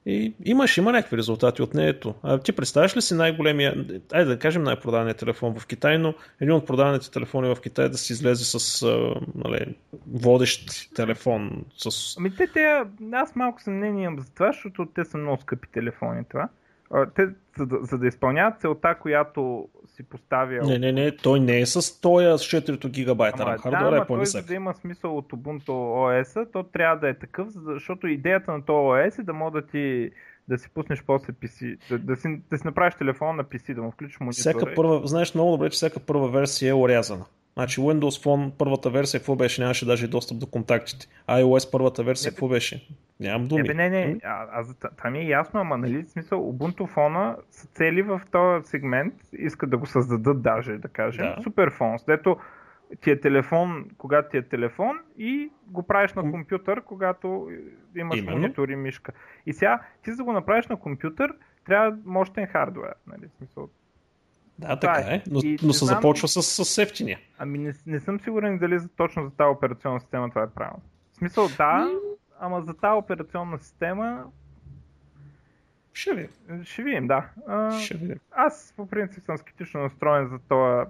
И 0.06 0.34
имаш, 0.46 0.78
има 0.78 0.92
някакви 0.92 1.18
резултати 1.18 1.62
от 1.62 1.74
неето. 1.74 2.16
А 2.24 2.38
ти 2.38 2.52
представяш 2.52 2.98
ли 2.98 3.02
си 3.02 3.14
най-големия, 3.14 3.86
айде 4.14 4.30
да 4.30 4.40
кажем 4.40 4.64
най-продадения 4.64 5.14
телефон 5.14 5.60
в 5.60 5.68
Китай, 5.68 5.98
но 5.98 6.14
един 6.42 6.56
от 6.56 6.68
продадените 6.68 7.12
телефони 7.12 7.56
в 7.56 7.62
Китай 7.62 7.90
да 7.90 7.98
си 7.98 8.14
излезе 8.14 8.46
с 8.46 8.88
нали, 9.36 9.76
водещ 10.08 10.94
телефон. 10.96 11.66
С... 11.78 12.18
Ами 12.18 12.36
те, 12.36 12.48
те, 12.48 12.84
аз 13.12 13.36
малко 13.36 13.62
съмнение 13.62 14.04
имам 14.04 14.20
за 14.20 14.34
това, 14.34 14.48
защото 14.48 14.86
те 14.86 15.06
са 15.06 15.18
много 15.18 15.42
скъпи 15.42 15.68
телефони 15.72 16.24
това. 16.30 16.50
Те, 17.16 17.28
за, 17.58 17.66
да, 17.66 17.78
за 17.82 17.98
да 17.98 18.08
изпълняват 18.08 18.60
целта, 18.60 18.96
която 18.96 19.70
си 19.88 20.04
поставя... 20.04 20.66
Не, 20.66 20.80
не, 20.80 20.92
не, 20.92 21.18
той 21.18 21.40
не 21.40 21.60
е 21.60 21.66
с 21.66 22.02
тоя 22.02 22.38
с 22.38 22.44
4 22.44 22.90
гигабайта 22.90 23.44
ама, 23.44 23.52
RAM 23.52 23.62
хардвер, 23.62 23.92
да, 23.92 23.98
е 23.98 24.08
по-висок. 24.08 24.42
За 24.42 24.48
да 24.48 24.54
има 24.54 24.74
смисъл 24.74 25.18
от 25.18 25.32
Ubuntu 25.32 25.68
OS, 25.70 26.52
то 26.52 26.64
трябва 26.64 27.00
да 27.00 27.10
е 27.10 27.14
такъв, 27.14 27.48
защото 27.52 28.08
идеята 28.08 28.52
на 28.52 28.66
този 28.66 28.76
OS 28.76 29.20
е 29.20 29.24
да 29.24 29.34
мога 29.34 29.62
да 29.62 29.68
ти 29.68 30.12
да 30.48 30.58
си 30.58 30.70
пуснеш 30.74 31.04
после 31.08 31.34
PC, 31.34 31.78
да, 31.90 32.00
да, 32.00 32.16
си, 32.16 32.42
да 32.50 32.58
си 32.58 32.68
направиш 32.68 32.96
телефон 32.96 33.36
на 33.36 33.44
PC, 33.44 33.74
да 33.74 33.82
му 33.82 33.92
включиш 33.92 34.20
монитора. 34.20 34.40
Всяка 34.42 34.74
първа, 34.76 35.02
знаеш 35.08 35.36
много 35.36 35.52
добре, 35.52 35.70
че 35.70 35.76
всяка 35.76 36.00
първа 36.00 36.30
версия 36.30 36.70
е 36.70 36.74
урязана. 36.74 37.26
Значи 37.58 37.82
Windows 37.82 38.24
Phone 38.26 38.52
първата 38.58 38.90
версия 38.90 39.20
какво 39.20 39.36
беше? 39.36 39.62
Нямаше 39.62 39.86
даже 39.86 40.08
достъп 40.08 40.40
до 40.40 40.48
контактите. 40.48 41.08
iOS 41.30 41.72
първата 41.72 42.04
версия 42.04 42.32
какво 42.32 42.48
беше? 42.48 42.88
Нямам 43.20 43.48
думи. 43.48 43.64
Не, 43.64 43.74
не, 43.74 43.90
не, 43.90 44.20
а, 44.24 44.48
а, 44.52 44.90
това 44.98 45.10
ми 45.10 45.20
е 45.20 45.28
ясно, 45.28 45.60
ама 45.60 45.78
нали, 45.78 46.04
в 46.04 46.10
смисъл, 46.10 46.54
Ubuntu 46.54 46.96
Phone 46.96 47.36
са 47.52 47.68
цели 47.68 48.02
в 48.02 48.22
този 48.32 48.68
сегмент, 48.68 49.14
искат 49.34 49.70
да 49.70 49.78
го 49.78 49.86
създадат 49.86 50.42
даже, 50.42 50.78
да 50.78 50.88
кажем, 50.88 51.26
да. 51.26 51.44
Superphone, 51.44 52.06
дето 52.06 52.38
ти 53.02 53.12
е 53.12 53.20
телефон, 53.20 53.90
когато 53.98 54.30
ти 54.30 54.38
е 54.38 54.42
телефон 54.42 55.00
и 55.18 55.50
го 55.68 55.84
правиш 55.84 56.14
на 56.14 56.32
компютър, 56.32 56.82
когато 56.82 57.50
имаш 57.96 58.20
Именно. 58.20 58.38
монитор 58.38 58.70
и 58.70 58.76
мишка. 58.76 59.12
И 59.46 59.54
сега, 59.54 59.82
ти 60.04 60.12
за 60.12 60.18
да 60.18 60.24
го 60.24 60.34
направиш 60.34 60.68
на 60.68 60.80
компютър, 60.80 61.34
трябва 61.66 61.98
мощен 62.06 62.48
хардвер. 62.48 62.94
Нали? 63.08 63.30
Смисъл, 63.38 63.70
да, 64.60 64.80
така 64.80 65.00
е, 65.00 65.24
но, 65.32 65.40
и, 65.44 65.58
но 65.64 65.74
се 65.74 65.86
знам, 65.86 65.96
започва 65.96 66.28
с, 66.28 66.66
с 66.66 66.78
ефтиния. 66.78 67.20
Ами 67.38 67.58
не, 67.58 67.74
не 67.86 68.00
съм 68.00 68.20
сигурен 68.20 68.58
дали 68.58 68.80
точно 68.98 69.24
за 69.24 69.32
тази 69.32 69.48
операционна 69.48 70.00
система 70.00 70.30
това 70.30 70.44
е 70.44 70.50
правилно. 70.50 70.82
В 71.12 71.16
смисъл 71.16 71.48
да, 71.58 71.90
ама 72.40 72.62
за 72.62 72.74
тази 72.74 72.98
операционна 72.98 73.60
система 73.60 74.24
ще 75.94 76.14
видим. 76.14 76.64
Ще 76.64 76.84
видим, 76.84 77.08
да. 77.08 77.30
А, 77.48 77.72
ще 77.72 77.98
видим. 77.98 78.20
Аз 78.32 78.74
по 78.78 78.88
принцип 78.88 79.24
съм 79.26 79.38
скептично 79.38 79.82
настроен 79.82 80.28
за 80.28 80.40
това. 80.40 80.88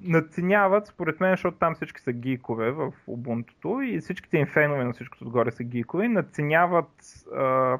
Надценяват, 0.00 0.86
според 0.86 1.20
мен, 1.20 1.32
защото 1.32 1.58
там 1.58 1.74
всички 1.74 2.00
са 2.00 2.12
гикове 2.12 2.70
в 2.70 2.92
Ubuntu 3.08 3.84
и 3.84 4.00
всичките 4.00 4.36
им 4.36 4.46
фенове 4.46 4.84
на 4.84 4.92
всичкото 4.92 5.24
отгоре 5.24 5.50
са 5.50 5.64
гикове, 5.64 6.08
надценяват 6.08 6.90
а, 7.34 7.78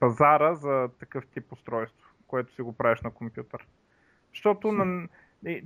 пазара 0.00 0.54
за 0.54 0.88
такъв 1.00 1.26
тип 1.26 1.52
устройство, 1.52 2.08
което 2.26 2.54
си 2.54 2.62
го 2.62 2.72
правиш 2.72 3.00
на 3.00 3.10
компютър. 3.10 3.66
Защото 4.36 4.72
на, 4.72 5.08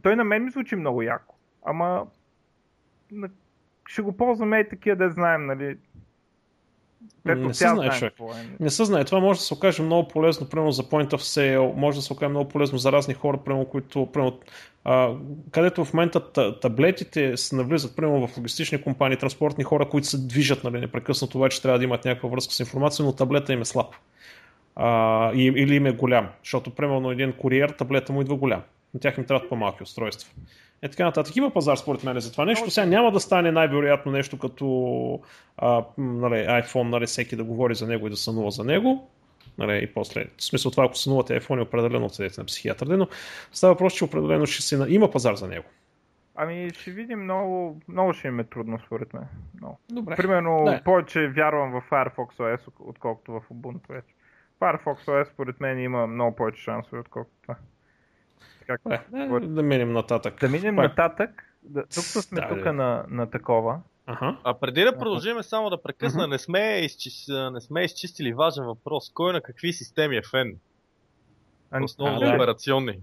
той 0.03 0.17
на 0.17 0.25
мен 0.25 0.45
ми 0.45 0.51
звучи 0.51 0.77
много 0.77 1.03
яко. 1.03 1.35
Ама 1.67 2.07
ще 3.87 4.03
го 4.03 4.17
ползваме 4.17 4.59
и 4.59 4.69
такива 4.69 4.97
да 4.97 5.11
знаем, 5.11 5.47
нали. 5.47 5.77
Ето, 7.29 7.41
не 7.41 7.55
се 7.55 7.69
знае, 7.69 7.91
човек. 7.91 8.15
Е. 8.21 8.63
Не 8.63 8.71
се 8.71 8.85
знае. 8.85 9.05
Това 9.05 9.21
може 9.21 9.39
да 9.39 9.45
се 9.45 9.55
окаже 9.55 9.83
много 9.83 10.09
полезно, 10.09 10.49
примерно 10.49 10.73
за 10.73 10.83
Point 10.83 11.11
of 11.11 11.17
Sale, 11.17 11.75
може 11.77 11.99
да 11.99 12.03
се 12.03 12.13
окаже 12.13 12.29
много 12.29 12.49
полезно 12.49 12.79
за 12.79 12.93
разни 12.93 13.15
хора, 13.15 13.37
примерно, 13.37 13.65
които, 13.65 14.07
примерно, 14.13 14.41
а, 14.85 15.15
където 15.51 15.85
в 15.85 15.95
момента 15.95 16.33
таблетите 16.61 17.37
се 17.37 17.57
навлизат, 17.57 17.97
примерно 17.97 18.27
в 18.27 18.37
логистични 18.37 18.83
компании, 18.83 19.19
транспортни 19.19 19.65
хора, 19.65 19.89
които 19.89 20.07
се 20.07 20.27
движат 20.27 20.65
нали, 20.65 20.81
непрекъснато, 20.81 21.39
обаче 21.39 21.63
трябва 21.63 21.79
да 21.79 21.85
имат 21.85 22.05
някаква 22.05 22.29
връзка 22.29 22.55
с 22.55 22.61
информация, 22.61 23.05
но 23.05 23.13
таблета 23.13 23.53
им 23.53 23.61
е 23.61 23.65
слаб 23.65 23.95
а, 24.77 25.33
или 25.35 25.75
им 25.75 25.87
е 25.87 25.93
голям, 25.93 26.29
защото 26.45 26.75
примерно 26.75 27.11
един 27.11 27.33
куриер, 27.33 27.69
таблета 27.69 28.13
му 28.13 28.21
идва 28.21 28.37
голям. 28.37 28.63
На 28.95 29.01
тях 29.01 29.19
им 29.19 29.25
трябват 29.25 29.49
по-малки 29.49 29.83
устройства. 29.83 30.33
Е 30.83 30.89
така 30.89 31.05
нататък. 31.05 31.37
Има 31.37 31.51
пазар 31.51 31.77
според 31.77 32.05
мен 32.05 32.21
за 32.21 32.33
това 32.33 32.45
нещо. 32.45 32.71
Сега 32.71 32.87
няма 32.87 33.13
да 33.13 33.21
стане 33.21 33.53
най-вероятно 33.53 34.13
нещо 34.13 34.39
като 34.39 35.21
а, 35.57 35.85
нали, 35.99 36.35
iPhone, 36.35 36.89
нали, 36.89 37.07
всеки 37.07 37.37
да 37.37 37.45
говори 37.45 37.75
за 37.75 37.87
него 37.87 38.07
и 38.07 38.11
да 38.11 38.17
сънува 38.17 38.51
за 38.51 38.65
него. 38.65 39.11
Нали, 39.59 39.85
и 39.85 39.95
после, 39.95 40.25
в 40.37 40.45
смисъл 40.45 40.71
това, 40.71 40.85
ако 40.85 40.95
сънувате 40.95 41.41
iPhone, 41.41 41.59
е 41.59 41.63
определено 41.63 42.07
отседете 42.07 42.41
на 42.41 42.45
психиатър. 42.45 42.87
Но 42.87 43.09
става 43.53 43.73
въпрос, 43.73 43.95
че 43.95 44.05
определено 44.05 44.47
ще 44.47 44.63
се... 44.63 44.87
има 44.89 45.11
пазар 45.11 45.35
за 45.35 45.49
него. 45.49 45.65
Ами 46.35 46.71
ще 46.71 46.91
видим 46.91 47.23
много, 47.23 47.81
много 47.89 48.13
ще 48.13 48.29
им 48.29 48.41
е 48.41 48.45
трудно 48.45 48.79
според 48.87 49.15
мен. 49.15 49.25
Много. 49.61 49.79
Добре. 49.91 50.17
Примерно 50.17 50.65
да. 50.65 50.81
повече 50.85 51.29
вярвам 51.29 51.73
в 51.73 51.91
Firefox 51.91 52.37
OS, 52.39 52.61
отколкото 52.81 53.33
в 53.33 53.43
Ubuntu 53.53 53.89
вече. 53.89 54.15
Firefox 54.61 55.05
OS 55.07 55.33
според 55.33 55.61
мен 55.61 55.79
има 55.79 56.07
много 56.07 56.37
повече 56.37 56.63
шансове, 56.63 57.01
отколкото 57.01 57.37
това. 57.43 57.57
Как, 58.67 58.81
е, 58.91 59.19
е, 59.19 59.41
да 59.41 59.63
минем 59.63 59.93
нататък. 59.93 60.41
Да 60.41 60.49
минем 60.49 60.77
Пак. 60.77 60.89
нататък. 60.89 61.45
Да, 61.63 61.83
тук 61.83 62.05
сме 62.05 62.41
да, 62.41 62.49
тук 62.49 62.59
да. 62.59 62.73
на, 62.73 63.05
на 63.09 63.31
такова. 63.31 63.81
Ага. 64.07 64.37
А 64.45 64.55
преди 64.55 64.83
да 64.83 64.99
продължим 64.99 65.43
само 65.43 65.71
да 65.71 65.83
прекъсна, 65.83 66.27
не, 66.29 66.39
сме 66.39 66.81
изчис... 66.85 67.27
не 67.53 67.61
сме 67.61 67.85
изчистили 67.85 68.33
важен 68.33 68.65
въпрос. 68.65 69.11
Кой 69.15 69.33
на 69.33 69.41
какви 69.41 69.73
системи 69.73 70.17
е 70.17 70.23
фен? 70.31 70.59
Основно 71.83 72.21
а, 72.23 72.27
да. 72.27 72.35
операционни. 72.35 72.99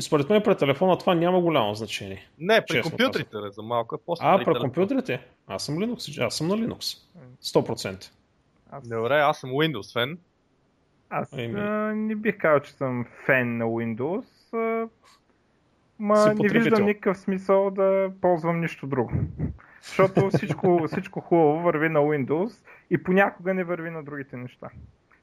Според 0.00 0.30
мен 0.30 0.42
при 0.42 0.56
телефона 0.56 0.98
това 0.98 1.14
няма 1.14 1.40
голямо 1.40 1.74
значение. 1.74 2.28
Не, 2.38 2.64
при 2.66 2.82
компютрите 2.82 3.36
за 3.50 3.62
малко. 3.62 3.98
После 4.06 4.24
а, 4.26 4.44
при 4.44 4.60
компютрите? 4.60 5.26
Аз 5.46 5.64
съм 5.64 5.74
Linux. 5.74 6.26
Аз 6.26 6.36
съм 6.36 6.48
на 6.48 6.54
Linux. 6.54 6.98
100%. 7.42 8.10
Аз... 8.74 8.88
Добре, 8.88 9.14
аз 9.14 9.38
съм 9.40 9.50
Windows 9.50 9.92
фен. 9.92 10.18
Аз 11.10 11.32
а, 11.32 11.94
не 11.94 12.14
бих 12.14 12.38
казал, 12.38 12.60
че 12.60 12.72
съм 12.72 13.06
фен 13.26 13.56
на 13.56 13.64
Windows. 13.64 14.24
А, 14.52 14.88
ма 15.98 16.34
не 16.34 16.48
виждам 16.48 16.84
никакъв 16.84 17.18
смисъл 17.18 17.70
да 17.70 18.10
ползвам 18.20 18.60
нищо 18.60 18.86
друго. 18.86 19.12
Защото 19.82 20.30
всичко, 20.30 20.84
всичко 20.86 21.20
хубаво 21.20 21.60
върви 21.60 21.88
на 21.88 22.00
Windows 22.00 22.64
и 22.90 23.02
понякога 23.02 23.54
не 23.54 23.64
върви 23.64 23.90
на 23.90 24.02
другите 24.02 24.36
неща. 24.36 24.68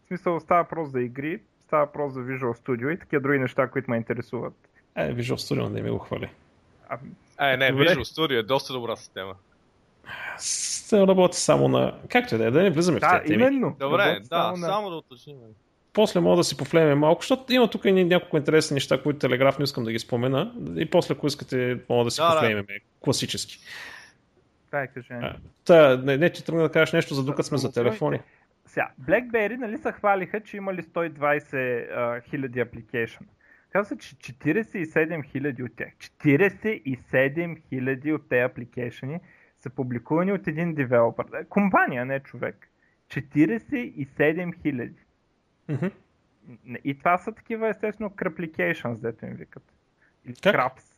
В 0.04 0.08
смисъл 0.08 0.40
става 0.40 0.64
просто 0.64 0.92
за 0.92 1.02
игри, 1.02 1.42
става 1.60 1.92
просто 1.92 2.14
за 2.14 2.20
Visual 2.20 2.66
Studio 2.66 2.94
и 2.94 3.00
такива 3.00 3.22
други 3.22 3.40
неща, 3.40 3.68
които 3.68 3.92
ме 3.92 3.98
интересуват. 3.98 4.54
Е, 4.96 5.14
Visual 5.16 5.56
Studio 5.56 5.70
не 5.70 5.82
ми 5.82 5.90
го 5.90 6.00
хвали. 6.00 6.30
А, 6.90 7.54
е, 7.54 7.58
не. 7.58 7.74
Visual 7.74 8.04
Studio 8.04 8.40
е 8.40 8.44
доста 8.44 8.74
добра 8.74 8.96
система. 8.96 9.36
Се 10.38 11.08
работи 11.08 11.38
само 11.38 11.68
на... 11.68 12.00
Както 12.10 12.36
и 12.36 12.38
да 12.38 12.46
е, 12.46 12.52
да 12.52 12.64
не 12.64 12.70
влизаме 12.70 13.00
да, 13.00 13.08
в 13.08 13.12
тези 13.12 13.28
теми. 13.28 13.44
именно. 13.44 13.76
Добре, 13.80 14.20
да, 14.20 14.26
само, 14.26 14.58
на... 14.58 14.68
само 14.68 14.90
да 14.90 14.96
уточним. 14.96 15.36
После 15.94 16.20
мога 16.20 16.38
да 16.38 16.44
си 16.44 16.58
пофлеме 16.58 16.96
малко, 16.96 17.22
защото 17.22 17.54
има 17.54 17.70
тук 17.70 17.86
и 17.86 17.92
няколко 17.92 18.38
интересни 18.38 18.74
неща, 18.74 19.02
които 19.04 19.20
телеграф 19.20 19.60
не 19.60 19.64
искам 19.64 19.84
да 19.84 19.92
ги 19.92 20.00
спомена. 20.00 20.54
И 20.76 20.90
после, 20.90 21.14
ако 21.14 21.28
искате, 21.28 21.80
мога 21.90 22.04
да 22.04 22.12
си 22.12 22.22
да, 22.22 22.32
пофлеме 22.34 22.62
да. 22.62 22.74
класически. 23.00 23.60
Това 24.66 24.82
е 24.82 24.88
кажи. 24.88 25.08
Та, 25.66 25.98
не, 25.98 26.18
не, 26.18 26.30
че 26.30 26.46
тръгна 26.46 26.62
да 26.62 26.72
кажеш 26.72 26.94
нещо, 26.94 27.14
за 27.14 27.24
докато 27.24 27.44
сме 27.44 27.58
за 27.58 27.74
телефони. 27.74 28.20
Сега, 28.66 28.92
BlackBerry 29.02 29.58
нали 29.58 29.78
се 29.78 29.92
хвалиха, 29.92 30.42
че 30.42 30.58
имали 30.58 30.82
120 30.84 32.30
хиляди 32.30 32.60
апликейшн. 32.60 33.24
Казва 33.70 33.98
че 33.98 34.16
47 34.16 35.32
хиляди 35.32 35.64
от 35.64 35.72
тях. 35.78 35.90
47 36.00 37.58
хиляди 37.70 38.14
от 38.14 38.30
тези 38.30 38.42
апликейшни 38.42 39.20
са 39.62 39.69
публикувани 39.69 40.32
от 40.32 40.47
един 40.47 40.74
девелопър. 40.74 41.45
Компания, 41.50 42.06
не 42.06 42.19
човек. 42.19 42.67
47 43.08 44.62
хиляди. 44.62 45.00
Mm-hmm. 45.69 45.91
И 46.84 46.97
това 46.97 47.17
са 47.17 47.32
такива, 47.32 47.69
естествено, 47.69 48.10
craplications, 48.10 48.95
дето 48.95 49.26
им 49.26 49.34
викат. 49.34 49.63
Или 50.26 50.36
как? 50.43 50.56
Craps. 50.56 50.91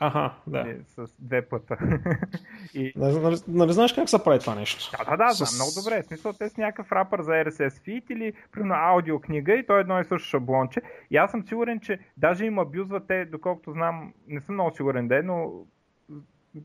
Ага, 0.00 0.34
да. 0.46 0.76
С 0.86 1.14
две 1.18 1.48
пъта. 1.48 1.76
и... 2.74 2.92
Нали, 2.96 3.18
нали, 3.20 3.36
нали 3.48 3.72
знаеш 3.72 3.92
как 3.92 4.08
се 4.08 4.24
прави 4.24 4.38
това 4.38 4.54
нещо? 4.54 4.90
Да, 4.98 5.16
да, 5.16 5.16
да, 5.16 5.34
с... 5.34 5.54
много 5.54 5.70
добре. 5.82 6.02
В 6.02 6.06
смисъл, 6.06 6.32
те 6.32 6.48
са 6.48 6.60
някакъв 6.60 6.92
рапър 6.92 7.22
за 7.22 7.30
RSS 7.30 7.68
feed 7.68 8.10
или 8.10 8.32
примерно 8.52 8.74
аудиокнига 8.74 9.54
и 9.54 9.66
то 9.66 9.76
е 9.76 9.80
едно 9.80 10.00
и 10.00 10.04
също 10.04 10.28
шаблонче. 10.28 10.82
И 11.10 11.16
аз 11.16 11.30
съм 11.30 11.42
сигурен, 11.42 11.80
че 11.80 11.98
даже 12.16 12.44
им 12.44 12.58
абюзват 12.58 13.06
те, 13.06 13.24
доколкото 13.24 13.72
знам, 13.72 14.12
не 14.28 14.40
съм 14.40 14.54
много 14.54 14.76
сигурен 14.76 15.08
де, 15.08 15.22
но 15.22 15.66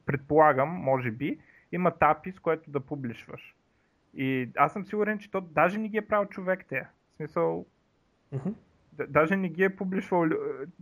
предполагам, 0.06 0.70
може 0.70 1.12
би, 1.12 1.40
има 1.72 1.92
тапи, 1.92 2.32
с 2.32 2.40
което 2.40 2.72
да 2.72 2.80
публишваш. 2.80 3.56
И 4.14 4.50
аз 4.58 4.74
съм 4.74 4.86
сигурен, 4.86 5.20
че 5.20 5.32
то 5.32 5.42
даже 5.42 5.80
не 5.80 5.90
ги 5.90 5.98
е 5.98 6.08
правил 6.08 6.30
човек 6.30 6.66
те. 6.70 6.82
В 6.82 7.16
смисъл, 7.16 7.66
mm-hmm. 8.34 8.54
даже 9.08 9.36
не 9.36 9.50
ги 9.50 9.64
е 9.64 9.76
публишвал 9.76 10.26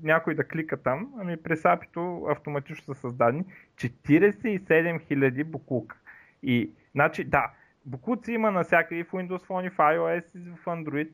някой 0.03 0.35
да 0.35 0.47
клика 0.47 0.77
там, 0.77 1.13
ами 1.19 1.37
през 1.37 1.65
апито 1.65 2.25
автоматично 2.29 2.93
са 2.93 3.01
създадени 3.01 3.45
47 3.75 4.61
000 4.61 5.43
буклука. 5.43 5.97
И, 6.43 6.71
значи, 6.91 7.23
да, 7.23 7.51
буклуци 7.85 8.31
има 8.31 8.51
навсякъде 8.51 9.03
в 9.03 9.11
Windows 9.11 9.47
Phone, 9.47 9.71
в 9.71 9.77
iOS 9.77 10.35
и 10.35 10.49
в 10.49 10.65
Android. 10.65 11.09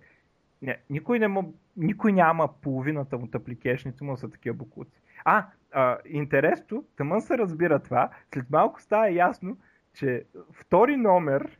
Не, 0.61 0.77
никой, 0.89 1.19
не 1.19 1.27
му, 1.27 1.53
никой 1.77 2.13
няма 2.13 2.53
половината 2.61 3.15
от 3.15 3.35
апликейшните 3.35 4.03
му 4.03 4.17
са 4.17 4.29
такива 4.29 4.55
буклуци. 4.55 4.99
А, 5.25 5.47
а, 5.71 5.97
интересно, 6.05 6.85
тъмън 6.97 7.21
се 7.21 7.37
разбира 7.37 7.79
това, 7.79 8.09
след 8.33 8.49
малко 8.49 8.81
става 8.81 9.11
ясно, 9.11 9.57
че 9.93 10.23
втори 10.53 10.97
номер, 10.97 11.57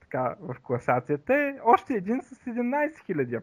така 0.00 0.34
в 0.40 0.56
класацията 0.62 1.34
е 1.34 1.54
още 1.64 1.94
един 1.94 2.22
с 2.22 2.44
17 2.44 2.92
000 3.08 3.42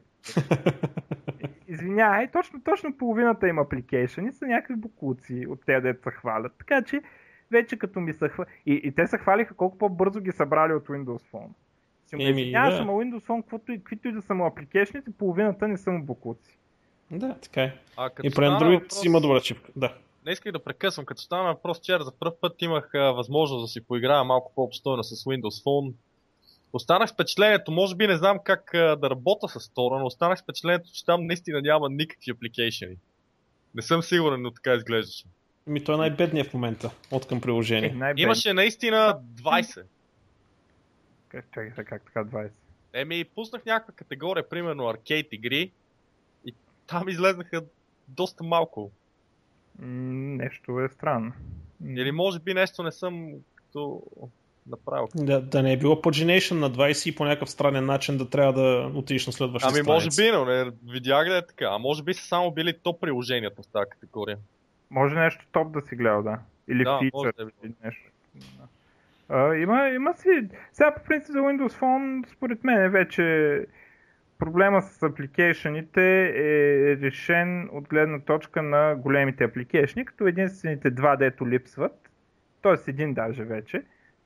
Извинявай, 1.67 2.27
точно, 2.27 2.61
точно 2.63 2.97
половината 2.97 3.47
им 3.47 3.59
апликейшени 3.59 4.31
са 4.31 4.45
някакви 4.45 4.75
букуци 4.75 5.45
от 5.49 5.65
тези, 5.65 5.81
дето 5.81 6.03
се 6.03 6.11
хвалят. 6.11 6.53
Така 6.57 6.81
че 6.81 7.01
вече 7.51 7.77
като 7.77 7.99
ми 7.99 8.13
са 8.13 8.29
хвали... 8.29 8.49
И, 8.65 8.73
и 8.73 8.91
те 8.91 9.07
се 9.07 9.17
хвалиха 9.17 9.53
колко 9.53 9.77
по-бързо 9.77 10.19
ги 10.19 10.31
събрали 10.31 10.73
от 10.73 10.87
Windows 10.87 11.31
Phone. 11.31 11.49
Извиняваш, 12.17 12.75
да. 12.75 12.81
ама 12.81 12.93
Windows 12.93 13.27
Phone, 13.27 13.73
и, 13.73 13.77
каквито 13.77 14.07
и 14.07 14.11
да 14.11 14.21
са 14.21 14.33
му 14.33 14.45
апликейшните, 14.45 15.11
половината 15.11 15.67
не 15.67 15.77
са 15.77 15.91
му 15.91 16.03
букуци. 16.03 16.59
Да, 17.11 17.35
така 17.41 17.63
е. 17.63 17.73
А, 17.97 18.09
и 18.23 18.31
при 18.31 18.43
Android 18.45 18.73
въпрос... 18.73 19.05
има 19.05 19.21
добра 19.21 19.41
чипка. 19.41 19.71
Да. 19.75 19.93
Не 20.25 20.31
исках 20.31 20.51
да 20.51 20.63
прекъсвам, 20.63 21.05
като 21.05 21.21
стана 21.21 21.43
въпрос 21.43 21.79
вчера 21.79 22.03
за 22.03 22.11
първ 22.11 22.31
път 22.41 22.61
имах 22.61 22.89
а, 22.93 22.99
възможност 22.99 23.63
да 23.63 23.67
си 23.67 23.81
поиграя 23.81 24.23
малко 24.23 24.51
по-обстойно 24.55 25.03
с 25.03 25.23
Windows 25.23 25.63
Phone. 25.63 25.93
Останах 26.73 27.09
с 27.09 27.13
впечатлението, 27.13 27.71
може 27.71 27.95
би 27.95 28.07
не 28.07 28.17
знам 28.17 28.37
как 28.43 28.73
а, 28.73 28.95
да 28.95 29.09
работя 29.09 29.47
с 29.47 29.69
Тора, 29.69 29.99
но 29.99 30.05
останах 30.05 30.39
с 30.39 30.41
впечатлението, 30.41 30.89
че 30.93 31.05
там 31.05 31.25
наистина 31.25 31.61
няма 31.61 31.89
никакви 31.89 32.31
апликейшени. 32.31 32.95
Не 33.75 33.81
съм 33.81 34.03
сигурен, 34.03 34.41
но 34.41 34.51
така 34.51 34.73
изглеждаше. 34.73 35.25
Ми 35.67 35.83
той 35.83 35.95
е 35.95 35.97
най-бедният 35.97 36.47
в 36.47 36.53
момента 36.53 36.91
от 37.11 37.27
към 37.27 37.41
приложение. 37.41 37.95
Е, 38.17 38.21
Имаше 38.21 38.53
наистина 38.53 39.19
20. 39.35 39.83
Как, 41.29 41.45
чакай 41.53 41.71
се, 41.71 41.83
как 41.83 42.05
така 42.05 42.25
20? 42.25 42.49
Еми, 42.93 43.25
пуснах 43.35 43.65
някаква 43.65 43.93
категория, 43.93 44.49
примерно 44.49 44.87
аркейд 44.87 45.27
игри 45.31 45.71
там 46.89 47.09
излезнаха 47.09 47.61
доста 48.07 48.43
малко. 48.43 48.91
нещо 49.79 50.79
е 50.79 50.89
странно. 50.89 51.33
Или 51.85 52.11
може 52.11 52.39
би 52.39 52.53
нещо 52.53 52.83
не 52.83 52.91
съм 52.91 53.31
като 53.55 54.03
направил. 54.67 55.07
Да, 55.15 55.41
да 55.41 55.63
не 55.63 55.73
е 55.73 55.77
било 55.77 55.95
Pagination 55.95 56.59
на 56.59 56.71
20 56.71 57.09
и 57.09 57.15
по 57.15 57.25
някакъв 57.25 57.49
странен 57.49 57.85
начин 57.85 58.17
да 58.17 58.29
трябва 58.29 58.53
да 58.53 58.91
отидеш 58.97 59.27
на 59.27 59.33
следващия 59.33 59.71
Ами 59.73 59.81
може 59.87 60.07
би, 60.17 60.31
но 60.31 60.45
не 60.45 60.71
видях 60.87 61.29
да 61.29 61.37
е 61.37 61.45
така. 61.45 61.65
А 61.65 61.77
може 61.77 62.03
би 62.03 62.13
са 62.13 62.27
само 62.27 62.51
били 62.51 62.77
топ 62.83 63.01
приложенията 63.01 63.61
в 63.61 63.67
тази 63.67 63.89
категория. 63.89 64.37
Може 64.89 65.15
нещо 65.15 65.45
топ 65.51 65.71
да 65.71 65.81
си 65.81 65.95
гледал, 65.95 66.23
да. 66.23 66.39
Или 66.69 66.83
да, 66.83 66.99
фичър, 66.99 67.33
да 67.37 67.51
или 67.63 67.73
нещо. 67.83 68.11
А, 69.29 69.55
има, 69.55 69.89
има 69.89 70.13
си... 70.13 70.29
Сега 70.73 70.95
по 70.95 71.03
принцип 71.03 71.31
за 71.31 71.39
Windows 71.39 71.79
Phone, 71.79 72.33
според 72.35 72.63
мен 72.63 72.81
е 72.81 72.89
вече 72.89 73.23
проблема 74.39 74.81
с 74.81 75.03
апликейшените 75.03 76.25
е 76.25 76.97
решен 76.97 77.69
от 77.71 77.87
гледна 77.87 78.19
точка 78.19 78.61
на 78.61 78.95
големите 78.95 79.43
апликейшни, 79.43 80.05
като 80.05 80.27
единствените 80.27 80.91
два 80.91 81.15
дето 81.15 81.47
липсват, 81.47 82.09
т.е. 82.61 82.89
един 82.91 83.13
даже 83.13 83.43
вече, 83.43 83.83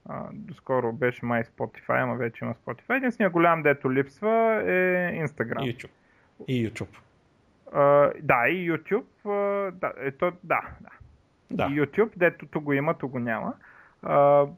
а, 0.10 0.24
доскоро 0.34 0.94
беше 0.94 1.26
май 1.26 1.44
Spotify, 1.44 2.04
ама 2.04 2.16
вече 2.16 2.46
има 2.46 2.54
Spotify. 2.54 2.98
Единственият 2.98 3.34
голям 3.34 3.64
дето 3.64 3.94
липсва 3.94 4.64
е 4.66 5.28
Instagram. 5.28 5.64
И 5.64 5.76
YouTube. 5.76 5.92
И 6.48 6.70
YouTube. 6.70 6.98
Uh, 7.74 8.22
да, 8.22 8.50
и 8.50 8.72
YouTube. 8.72 9.06
Uh, 9.26 9.72
да, 9.72 9.94
ето, 9.98 10.32
да, 10.44 10.62
да. 10.82 10.90
да. 11.52 11.64
И 11.64 11.82
YouTube, 11.82 12.12
дето 12.18 12.46
тук 12.46 12.64
го 12.64 12.74
има, 12.74 12.94
тук 12.94 13.12
го 13.12 13.20
няма. 13.20 13.54
Uh, 14.04 14.50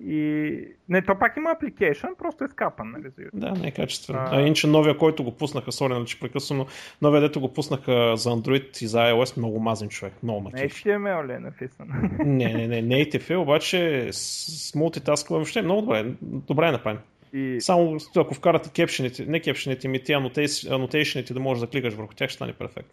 и... 0.00 0.68
Не, 0.88 1.02
то 1.02 1.18
пак 1.18 1.36
има 1.36 1.50
application, 1.50 2.16
просто 2.18 2.44
е 2.44 2.48
скапан, 2.48 2.90
нали? 2.90 3.28
Да, 3.32 3.50
не 3.52 3.68
е 3.68 3.70
качествен. 3.70 4.16
А, 4.16 4.28
а 4.30 4.40
иначе 4.40 4.66
новия, 4.66 4.98
който 4.98 5.24
го 5.24 5.32
пуснаха, 5.32 5.72
сори, 5.72 5.92
нали, 5.92 6.06
че 6.06 6.20
прекъсвам, 6.20 6.66
новия, 7.02 7.20
дето 7.20 7.40
го 7.40 7.52
пуснаха 7.52 8.16
за 8.16 8.30
Android 8.30 8.82
и 8.82 8.86
за 8.86 8.98
iOS, 8.98 9.36
много 9.36 9.60
мазен 9.60 9.88
човек, 9.88 10.14
много 10.22 10.40
натив. 10.40 10.84
Не 10.84 10.92
HTML 10.92 11.26
ли 11.26 11.32
е 11.32 11.38
написан? 11.38 11.88
не, 12.18 12.54
не, 12.54 12.82
не, 12.82 12.82
native 12.82 13.30
е, 13.30 13.36
обаче 13.36 14.08
с 14.12 14.74
мултитасква 14.74 15.36
въобще 15.36 15.62
много 15.62 15.82
добре, 15.82 16.04
добре 16.22 16.68
е 16.68 16.72
направен. 16.72 16.98
И... 17.32 17.60
Само 17.60 17.96
ако 18.16 18.34
вкарате 18.34 18.70
кепшените, 18.70 19.26
не 19.26 19.40
кепшените, 19.40 19.88
ми 19.88 20.02
тия 20.02 20.30
анотейшените 20.70 21.34
да 21.34 21.40
можеш 21.40 21.60
да 21.60 21.66
кликаш 21.66 21.94
върху 21.94 22.14
тях, 22.14 22.30
ще 22.30 22.36
стане 22.36 22.52
перфект. 22.52 22.90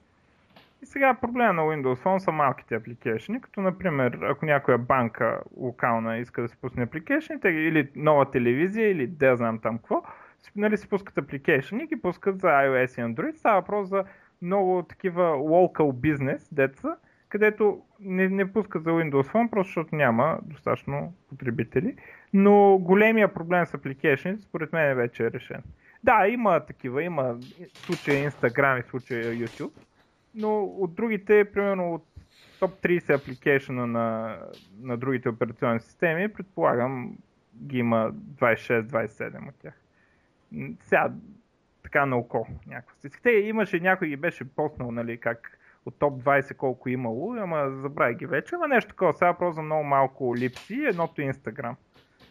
И 0.83 0.85
сега 0.85 1.13
проблема 1.13 1.53
на 1.53 1.61
Windows 1.61 2.03
Phone 2.03 2.17
са 2.17 2.31
малките 2.31 2.75
апликейшни, 2.75 3.41
като 3.41 3.61
например, 3.61 4.19
ако 4.23 4.45
някоя 4.45 4.77
банка 4.77 5.41
локална 5.57 6.17
иска 6.17 6.41
да 6.41 6.47
се 6.47 6.57
пусне 6.57 6.83
апликейшните, 6.83 7.49
или 7.49 7.89
нова 7.95 8.31
телевизия, 8.31 8.91
или 8.91 9.07
да 9.07 9.35
знам 9.35 9.59
там 9.59 9.77
какво, 9.77 10.03
нали 10.55 10.77
си 10.77 10.89
пускат 10.89 11.17
апликейшни 11.17 11.87
ги 11.87 12.01
пускат 12.01 12.39
за 12.39 12.47
iOS 12.47 13.01
и 13.01 13.13
Android. 13.13 13.35
Става 13.35 13.59
въпрос 13.59 13.89
за 13.89 14.03
много 14.41 14.83
такива 14.83 15.23
local 15.23 15.91
business 15.91 16.47
деца, 16.51 16.95
където 17.29 17.81
не, 17.99 18.29
не 18.29 18.53
пускат 18.53 18.83
за 18.83 18.89
Windows 18.89 19.31
Phone, 19.33 19.49
просто 19.49 19.69
защото 19.69 19.95
няма 19.95 20.39
достатъчно 20.43 21.13
потребители. 21.29 21.95
Но 22.33 22.77
големия 22.77 23.33
проблем 23.33 23.65
с 23.65 23.73
апликейшните, 23.73 24.41
според 24.41 24.73
мен, 24.73 24.95
вече 24.95 25.23
е 25.23 25.31
решен. 25.31 25.63
Да, 26.03 26.27
има 26.27 26.59
такива, 26.59 27.03
има 27.03 27.37
случая 27.73 28.31
Instagram 28.31 28.79
и 28.79 28.89
случая 28.89 29.23
YouTube, 29.23 29.71
но 30.35 30.63
от 30.63 30.95
другите, 30.95 31.51
примерно 31.53 31.93
от 31.93 32.05
топ 32.59 32.81
30 32.81 33.21
апликейшена 33.21 33.87
на, 33.87 34.37
на 34.81 34.97
другите 34.97 35.29
операционни 35.29 35.79
системи, 35.79 36.33
предполагам 36.33 37.17
ги 37.63 37.77
има 37.77 38.11
26-27 38.13 39.49
от 39.49 39.55
тях. 39.55 39.73
Сега, 40.81 41.11
така 41.83 42.05
на 42.05 42.17
око 42.17 42.47
някакво. 42.67 43.09
Те 43.23 43.29
имаше, 43.29 43.79
някой 43.79 44.07
ги 44.07 44.15
беше 44.15 44.43
поснал, 44.43 44.91
нали, 44.91 45.17
как 45.17 45.59
от 45.85 45.99
топ 45.99 46.23
20 46.23 46.55
колко 46.55 46.89
имало, 46.89 47.35
ама 47.35 47.71
забравя 47.81 48.13
ги 48.13 48.25
вече, 48.25 48.55
ама 48.55 48.67
нещо 48.67 48.89
такова. 48.89 49.13
Сега 49.13 49.33
просто 49.33 49.61
много 49.61 49.83
малко 49.83 50.35
липси, 50.35 50.85
едното 50.85 51.21
е. 51.21 51.31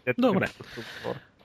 Ето 0.06 0.20
Добре. 0.20 0.46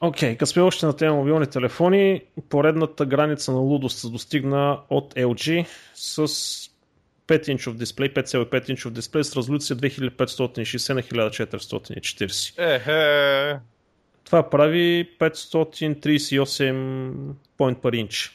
Окей, 0.06 0.30
okay, 0.30 0.38
като 0.38 0.52
сме 0.52 0.62
още 0.62 0.86
на 0.86 0.96
тема 0.96 1.16
мобилни 1.16 1.48
телефони, 1.48 2.22
поредната 2.50 3.06
граница 3.06 3.52
на 3.52 3.58
лудост 3.58 4.00
се 4.00 4.10
достигна 4.10 4.80
от 4.90 5.14
LG 5.14 5.66
с 5.94 6.28
5-инчов 7.28 7.74
дисплей, 7.74 8.14
5,5 8.14 8.70
инчов 8.70 8.92
дисплей 8.92 9.24
с 9.24 9.38
резолюция 9.38 9.78
2560 9.78 10.94
на 10.94 11.02
1440. 11.02 12.76
Ехе. 12.76 13.60
Това 14.24 14.50
прави 14.50 15.10
538 15.20 16.44
point 17.58 17.78
per 17.78 18.06
inch. 18.08 18.32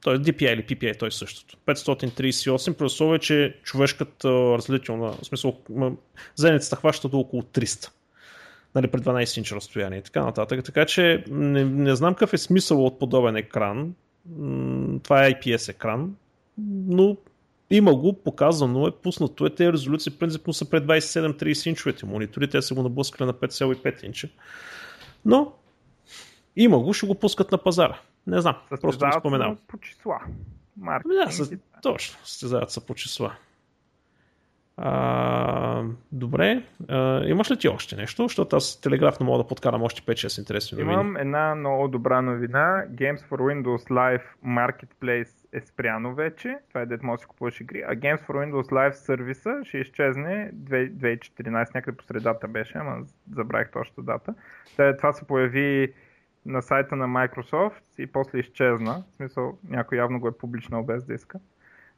Тоест 0.00 0.22
DPI 0.22 0.52
или 0.52 0.62
PPI, 0.62 0.98
той 0.98 1.08
е 1.08 1.10
същото. 1.10 1.56
538, 1.66 2.72
при 2.72 2.84
условие, 2.84 3.18
че 3.18 3.56
човешката 3.62 4.28
различителна, 4.30 5.12
в 5.12 5.26
смисъл, 5.26 5.58
зеницата 6.36 6.76
хваща 6.76 7.08
до 7.08 7.18
около 7.18 7.42
300 7.42 7.90
нали, 8.74 8.88
при 8.88 9.00
12 9.00 9.38
инч 9.38 9.52
разстояние 9.52 9.98
и 9.98 10.02
така 10.02 10.24
нататък. 10.24 10.64
Така 10.64 10.86
че 10.86 11.24
не, 11.30 11.64
не 11.64 11.94
знам 11.94 12.14
какъв 12.14 12.32
е 12.32 12.38
смисъл 12.38 12.86
от 12.86 12.98
подобен 12.98 13.36
екран. 13.36 13.94
Това 15.02 15.26
е 15.26 15.32
IPS 15.32 15.68
екран, 15.68 16.16
но 16.86 17.16
има 17.70 17.94
го, 17.94 18.22
показано 18.22 18.86
е, 18.86 18.90
пуснато 18.90 19.46
е. 19.46 19.50
Те 19.50 19.72
резолюции 19.72 20.12
принципно 20.12 20.52
са 20.52 20.70
пред 20.70 20.84
27-30 20.84 21.68
инчовете 21.68 22.06
монитори, 22.06 22.50
те 22.50 22.62
са 22.62 22.74
го 22.74 22.82
наблъскали 22.82 23.26
на 23.26 23.32
5,5 23.34 24.04
инча. 24.04 24.28
Но 25.24 25.52
има 26.56 26.78
го, 26.78 26.92
ще 26.92 27.06
го 27.06 27.14
пускат 27.14 27.52
на 27.52 27.58
пазара. 27.58 28.00
Не 28.26 28.40
знам, 28.40 28.56
просто 28.80 29.06
го 29.06 29.12
споменавам. 29.20 29.58
по 29.68 29.78
числа. 29.78 30.20
Марки. 30.76 31.08
Да, 31.08 31.32
са, 31.32 31.58
точно, 31.82 32.18
състезават 32.24 32.70
се 32.70 32.86
по 32.86 32.94
числа. 32.94 33.36
А, 34.76 35.84
добре, 36.12 36.62
а, 36.88 37.24
имаш 37.24 37.50
ли 37.50 37.58
ти 37.58 37.68
още 37.68 37.96
нещо? 37.96 38.22
Защото 38.22 38.56
аз 38.56 38.80
телеграфно 38.80 39.26
мога 39.26 39.38
да 39.38 39.48
подкарам 39.48 39.82
още 39.82 40.02
5-6 40.02 40.38
интересни 40.38 40.78
новини. 40.78 40.92
Имам 40.92 41.16
една 41.16 41.54
много 41.54 41.88
добра 41.88 42.22
новина. 42.22 42.84
Games 42.90 43.18
for 43.18 43.38
Windows 43.38 43.90
Live 43.90 44.22
Marketplace 44.46 45.46
е 45.52 45.60
спряно 45.60 46.14
вече. 46.14 46.56
Това 46.68 46.80
е 46.80 46.86
дет 46.86 47.02
може 47.02 47.20
да 47.20 47.26
купуваш 47.26 47.60
игри. 47.60 47.82
А 47.86 47.96
Games 47.96 48.20
for 48.26 48.32
Windows 48.32 48.70
Live 48.70 48.92
сервиса 48.92 49.60
ще 49.64 49.78
изчезне 49.78 50.50
2014, 50.54 51.74
някъде 51.74 51.96
по 51.96 52.04
средата 52.04 52.48
беше, 52.48 52.78
ама 52.78 52.96
забравих 53.32 53.70
точно 53.70 54.02
дата. 54.02 54.34
Това 54.76 55.12
се 55.12 55.26
появи 55.26 55.92
на 56.46 56.62
сайта 56.62 56.96
на 56.96 57.06
Microsoft 57.06 57.82
и 57.98 58.06
после 58.06 58.38
изчезна. 58.38 59.04
В 59.12 59.16
смисъл, 59.16 59.58
някой 59.68 59.98
явно 59.98 60.20
го 60.20 60.28
е 60.28 60.38
публичнал 60.38 60.82
без 60.82 61.04
да 61.04 61.14
иска. 61.14 61.38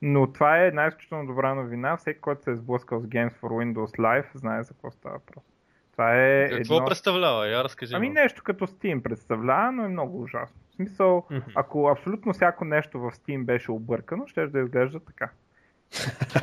Но 0.06 0.32
това 0.32 0.58
е 0.58 0.66
една 0.66 0.86
изключително 0.86 1.26
добра 1.26 1.54
новина. 1.54 1.96
Всеки, 1.96 2.20
който 2.20 2.42
се 2.42 2.50
е 2.50 2.54
сблъскал 2.54 3.00
с 3.00 3.06
Games 3.06 3.32
for 3.32 3.48
Windows 3.48 3.98
Live, 3.98 4.26
знае 4.34 4.62
за 4.62 4.74
какво 4.74 4.90
става 4.90 5.14
въпрос. 5.14 5.44
Това 5.92 6.16
е 6.16 6.48
Какво 6.50 6.76
едно... 6.76 6.86
представлява? 6.86 7.48
Я 7.48 7.64
разкажи. 7.64 7.94
Ами 7.94 8.08
нещо 8.08 8.42
като 8.42 8.66
Steam 8.66 9.02
представлява, 9.02 9.72
но 9.72 9.84
е 9.84 9.88
много 9.88 10.22
ужасно. 10.22 10.56
В 10.70 10.74
смисъл, 10.74 11.26
mm-hmm. 11.30 11.52
ако 11.54 11.88
абсолютно 11.88 12.32
всяко 12.32 12.64
нещо 12.64 13.00
в 13.00 13.10
Steam 13.10 13.44
беше 13.44 13.70
объркано, 13.70 14.26
ще 14.26 14.46
да 14.46 14.60
изглежда 14.60 15.00
така. 15.00 15.30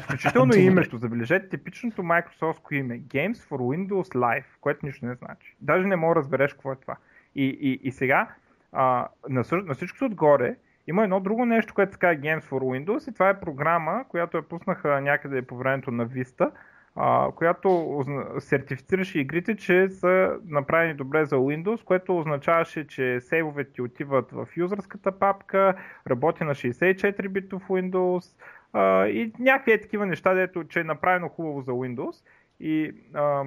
Включително 0.04 0.56
и 0.56 0.62
името, 0.62 0.98
забележете 0.98 1.50
типичното 1.50 2.02
Microsoft 2.02 2.72
име 2.72 3.00
Games 3.00 3.36
for 3.36 3.58
Windows 3.58 4.16
Live, 4.16 4.46
което 4.62 4.86
нищо 4.86 5.06
не 5.06 5.16
значи. 5.16 5.56
Даже 5.62 5.88
не 5.88 5.96
мога 5.96 6.16
да 6.16 6.20
разбереш 6.20 6.54
какво 6.54 6.72
е 6.72 6.76
това. 6.76 6.96
И, 7.36 7.46
и, 7.46 7.80
и 7.84 7.92
сега, 7.92 8.28
а, 8.72 9.08
на, 9.30 9.44
на 9.52 9.74
всичкото 9.74 10.06
отгоре, 10.06 10.56
има 10.88 11.04
едно 11.04 11.20
друго 11.20 11.46
нещо, 11.46 11.74
което 11.74 11.94
се 11.94 12.00
казва 12.00 12.22
Games 12.22 12.44
for 12.44 12.86
Windows 12.86 13.10
и 13.10 13.14
това 13.14 13.30
е 13.30 13.40
програма, 13.40 14.06
която 14.10 14.38
я 14.38 14.44
пуснаха 14.44 15.02
някъде 15.02 15.42
по 15.42 15.58
времето 15.58 15.92
на 15.92 16.08
Vista, 16.08 16.52
а, 16.96 17.32
която 17.36 18.00
сертифицираше 18.40 19.20
игрите, 19.20 19.56
че 19.56 19.90
са 19.90 20.38
направени 20.46 20.94
добре 20.94 21.26
за 21.26 21.36
Windows, 21.36 21.84
което 21.84 22.18
означаваше, 22.18 22.88
че 22.88 23.22
сейвовете 23.22 23.72
ти 23.72 23.82
отиват 23.82 24.32
в 24.32 24.48
юзърската 24.58 25.12
папка, 25.12 25.74
работи 26.08 26.44
на 26.44 26.56
64 26.56 27.28
битов 27.30 27.68
Windows 27.68 28.38
а, 28.74 29.08
и 29.08 29.34
някакви 29.40 29.82
такива 29.82 30.06
неща, 30.06 30.34
дето, 30.34 30.64
че 30.64 30.80
е 30.80 30.84
направено 30.84 31.30
хубаво 31.30 31.62
за 31.62 31.72
Windows. 31.72 32.26
И 32.60 32.94
а, 33.14 33.44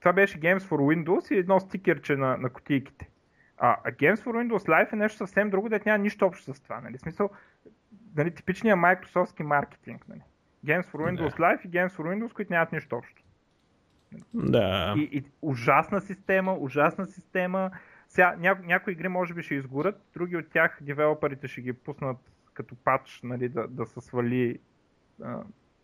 това 0.00 0.12
беше 0.12 0.40
Games 0.40 0.58
for 0.58 1.04
Windows 1.04 1.34
и 1.34 1.38
едно 1.38 1.60
стикерче 1.60 2.16
на, 2.16 2.36
на 2.36 2.50
кутийките. 2.50 3.08
А, 3.64 3.76
Games 3.92 4.16
for 4.16 4.32
Windows 4.32 4.68
Live 4.68 4.92
е 4.92 4.96
нещо 4.96 5.18
съвсем 5.18 5.50
друго, 5.50 5.68
дето 5.68 5.88
няма 5.88 5.98
нищо 5.98 6.26
общо 6.26 6.54
с 6.54 6.60
това. 6.60 6.80
Нали? 6.80 6.98
Смисъл, 6.98 7.30
нали, 8.16 8.34
типичният 8.34 8.78
Microsoftски 8.78 9.42
маркетинг. 9.42 10.08
Нали? 10.08 10.20
Games 10.66 10.84
for 10.84 11.10
Windows 11.10 11.36
да. 11.36 11.36
Live 11.36 11.66
и 11.66 11.70
Games 11.70 11.88
for 11.88 12.02
Windows, 12.02 12.32
които 12.32 12.52
нямат 12.52 12.72
нищо 12.72 12.96
общо. 12.96 13.22
Да. 14.34 14.94
И, 14.96 15.00
и 15.12 15.24
ужасна 15.42 16.00
система, 16.00 16.52
ужасна 16.52 17.06
система. 17.06 17.70
Сега, 18.08 18.36
ня, 18.38 18.58
някои 18.62 18.92
игри 18.92 19.08
може 19.08 19.34
би 19.34 19.42
ще 19.42 19.54
изгорят, 19.54 20.00
други 20.14 20.36
от 20.36 20.50
тях 20.50 20.78
девелоперите 20.80 21.48
ще 21.48 21.60
ги 21.60 21.72
пуснат 21.72 22.16
като 22.54 22.74
патч, 22.74 23.20
нали, 23.24 23.48
да, 23.48 23.68
да 23.68 23.86
се 23.86 24.00
свали 24.00 24.58
а, 25.22 25.42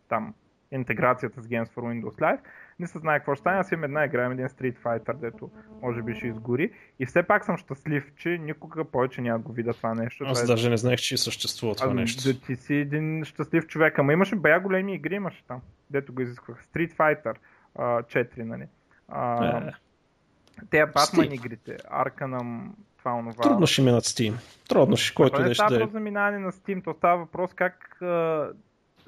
там 0.08 0.34
интеграцията 0.72 1.42
с 1.42 1.46
Games 1.46 1.68
for 1.68 2.02
Windows 2.02 2.20
Live. 2.20 2.38
Не 2.78 2.86
се 2.86 2.98
знае 2.98 3.18
какво 3.18 3.34
ще 3.34 3.40
стане. 3.40 3.58
Аз 3.58 3.72
имам 3.72 3.84
една 3.84 4.04
игра, 4.04 4.20
имам 4.20 4.32
един 4.32 4.46
Street 4.46 4.76
Fighter, 4.82 5.16
дето 5.16 5.50
може 5.82 6.02
би 6.02 6.14
ще 6.14 6.26
изгори. 6.26 6.70
И 6.98 7.06
все 7.06 7.22
пак 7.22 7.44
съм 7.44 7.56
щастлив, 7.56 8.12
че 8.16 8.28
никога 8.28 8.84
повече 8.84 9.20
няма 9.20 9.38
го 9.38 9.52
видя 9.52 9.72
това 9.72 9.94
нещо. 9.94 10.24
Аз 10.24 10.42
това 10.42 10.52
е... 10.52 10.56
даже 10.56 10.70
не 10.70 10.76
знаех, 10.76 11.00
че 11.00 11.16
съществува 11.16 11.74
това 11.74 11.90
а, 11.90 11.94
нещо. 11.94 12.32
Да 12.32 12.40
ти 12.40 12.56
си 12.56 12.74
един 12.74 13.24
щастлив 13.24 13.66
човек. 13.66 13.98
Ама 13.98 14.12
имаше 14.12 14.36
бая 14.36 14.60
големи 14.60 14.94
игри, 14.94 15.14
имаше 15.14 15.44
там, 15.44 15.60
дето 15.90 16.12
го 16.12 16.22
изисквах. 16.22 16.64
Street 16.64 16.96
Fighter 16.96 17.34
а, 17.74 18.02
4, 18.02 18.42
нали. 18.42 18.66
А, 19.08 19.58
е. 19.58 19.72
Те 20.70 20.76
Batman 20.76 21.34
игрите, 21.34 21.76
Arkham, 21.76 22.60
това 22.98 23.14
онова. 23.14 23.42
Трудно 23.42 23.66
ще 23.66 23.82
минат 23.82 24.04
Steam. 24.04 24.34
Трудно 24.68 24.96
ще, 24.96 25.14
който 25.14 25.42
не 25.42 25.54
става 25.54 25.70
да 25.70 25.98
е. 25.98 26.10
на 26.10 26.52
Steam, 26.52 26.84
то 26.84 26.94
става 26.94 27.18
въпрос 27.18 27.54
как 27.54 27.98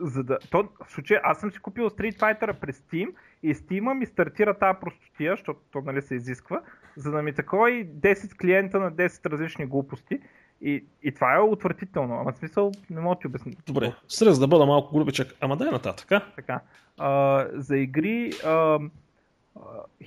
за 0.01 0.25
да... 0.25 0.39
То, 0.51 0.69
в 0.85 0.93
случай, 0.93 1.19
аз 1.23 1.41
съм 1.41 1.51
си 1.51 1.59
купил 1.59 1.91
Street 1.91 2.19
Fighter 2.19 2.53
през 2.53 2.81
Steam 2.81 3.09
и 3.43 3.55
Steam 3.55 3.95
ми 3.95 4.07
стартира 4.07 4.59
тази 4.59 4.79
простотия, 4.81 5.33
защото 5.33 5.61
то 5.73 5.81
нали, 5.81 6.03
се 6.03 6.15
изисква, 6.15 6.63
за 6.97 7.11
да 7.11 7.23
ми 7.23 7.35
такова 7.35 7.71
и 7.71 7.87
10 7.87 8.37
клиента 8.37 8.81
на 8.81 8.93
10 8.93 9.31
различни 9.31 9.67
глупости. 9.67 10.21
И, 10.63 10.85
и 11.03 11.13
това 11.15 11.37
е 11.37 11.41
отвратително. 11.41 12.15
Ама 12.15 12.33
смисъл 12.33 12.73
не 12.91 13.01
мога 13.01 13.15
да 13.15 13.21
ти 13.21 13.27
обясня. 13.27 13.53
Добре, 13.67 13.93
срез 14.09 14.39
да 14.39 14.49
бъда 14.49 14.67
малко 14.67 14.95
грубичък. 14.95 15.35
Ама 15.41 15.57
дай 15.57 15.71
нататък. 15.71 16.13
А? 16.13 16.33
Така. 16.37 16.61
А, 16.99 17.47
за 17.55 17.77
игри 17.77 18.33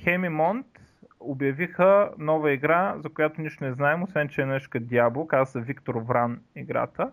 Хемимонт 0.03 0.65
обявиха 1.19 2.11
нова 2.17 2.51
игра, 2.51 2.95
за 2.97 3.09
която 3.09 3.41
нищо 3.41 3.63
не 3.63 3.73
знаем, 3.73 4.03
освен 4.03 4.29
че 4.29 4.41
е 4.41 4.45
нещо 4.45 4.69
като 4.69 4.85
Diablo, 4.85 5.27
казва 5.27 5.45
се 5.45 5.61
Виктор 5.61 5.95
Вран 5.95 6.39
играта. 6.55 7.11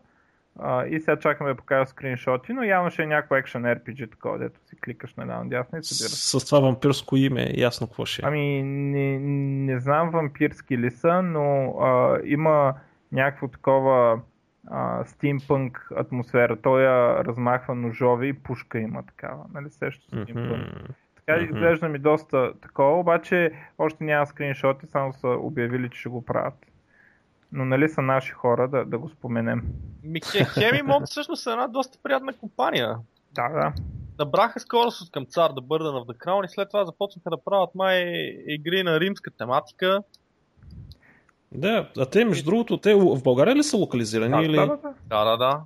И 0.90 1.00
сега 1.00 1.16
чакаме 1.18 1.50
да 1.50 1.56
покажа 1.56 1.86
скриншоти, 1.86 2.52
но 2.52 2.62
явно 2.62 2.90
ще 2.90 3.02
е 3.02 3.06
някакво 3.06 3.36
екшен 3.36 3.62
RPG, 3.62 4.10
такова, 4.10 4.38
дето 4.38 4.60
си 4.66 4.76
кликаш 4.76 5.14
на 5.14 5.22
една 5.22 5.44
дясна 5.44 5.78
и 5.78 5.84
събираш. 5.84 6.12
С, 6.12 6.40
с 6.40 6.46
това 6.46 6.60
вампирско 6.60 7.16
име 7.16 7.50
ясно 7.54 7.86
какво 7.86 8.04
ще 8.04 8.22
е. 8.22 8.24
Ами, 8.28 8.62
не, 8.62 9.18
не 9.72 9.80
знам 9.80 10.10
вампирски 10.10 10.78
ли 10.78 10.90
са, 10.90 11.22
но 11.22 11.40
uh, 11.40 12.24
има 12.24 12.74
някакво 13.12 13.48
такова 13.48 14.20
uh, 14.70 15.04
стимпънк 15.04 15.88
атмосфера. 15.96 16.60
Той 16.62 16.82
я 16.82 17.24
размахва 17.24 17.74
ножове 17.74 18.26
и 18.26 18.32
пушка 18.32 18.78
има 18.78 19.02
такава. 19.06 19.44
Нали 19.54 19.70
сеща 19.70 20.06
стимпънк? 20.06 20.36
Mm-hmm. 20.36 20.90
Така 21.14 21.32
mm-hmm. 21.32 21.44
изглежда 21.44 21.88
ми 21.88 21.98
доста 21.98 22.52
такова, 22.60 23.00
обаче 23.00 23.52
още 23.78 24.04
няма 24.04 24.26
скриншоти, 24.26 24.86
само 24.86 25.12
са 25.12 25.28
обявили, 25.28 25.88
че 25.90 26.00
ще 26.00 26.08
го 26.08 26.24
правят 26.24 26.54
но 27.52 27.64
нали 27.64 27.88
са 27.88 28.02
наши 28.02 28.32
хора 28.32 28.68
да, 28.68 28.84
да 28.84 28.98
го 28.98 29.08
споменем. 29.08 29.62
Хемимонт 30.46 31.06
всъщност 31.06 31.46
е 31.46 31.50
една 31.50 31.68
доста 31.68 31.98
приятна 32.02 32.32
компания. 32.32 32.96
Да, 33.32 33.48
да. 33.48 33.72
Набраха 34.18 34.60
скорост 34.60 35.00
от 35.00 35.10
към 35.10 35.26
цар 35.26 35.52
да 35.52 35.60
бърда 35.60 35.92
на 35.92 36.00
Crown 36.00 36.44
и 36.44 36.48
след 36.48 36.68
това 36.68 36.84
започнаха 36.84 37.30
да 37.30 37.44
правят 37.44 37.74
май 37.74 38.02
игри 38.46 38.82
на 38.82 39.00
римска 39.00 39.30
тематика. 39.30 40.02
Да, 41.52 41.90
а 41.98 42.06
те 42.06 42.24
между 42.24 42.50
другото, 42.50 42.78
те 42.78 42.94
в 42.94 43.22
България 43.22 43.56
ли 43.56 43.62
са 43.62 43.76
локализирани? 43.76 44.30
Да, 44.30 44.42
или... 44.42 44.56
да, 44.56 44.66
да. 44.66 44.94
да, 45.06 45.24
да, 45.24 45.36
да. 45.36 45.60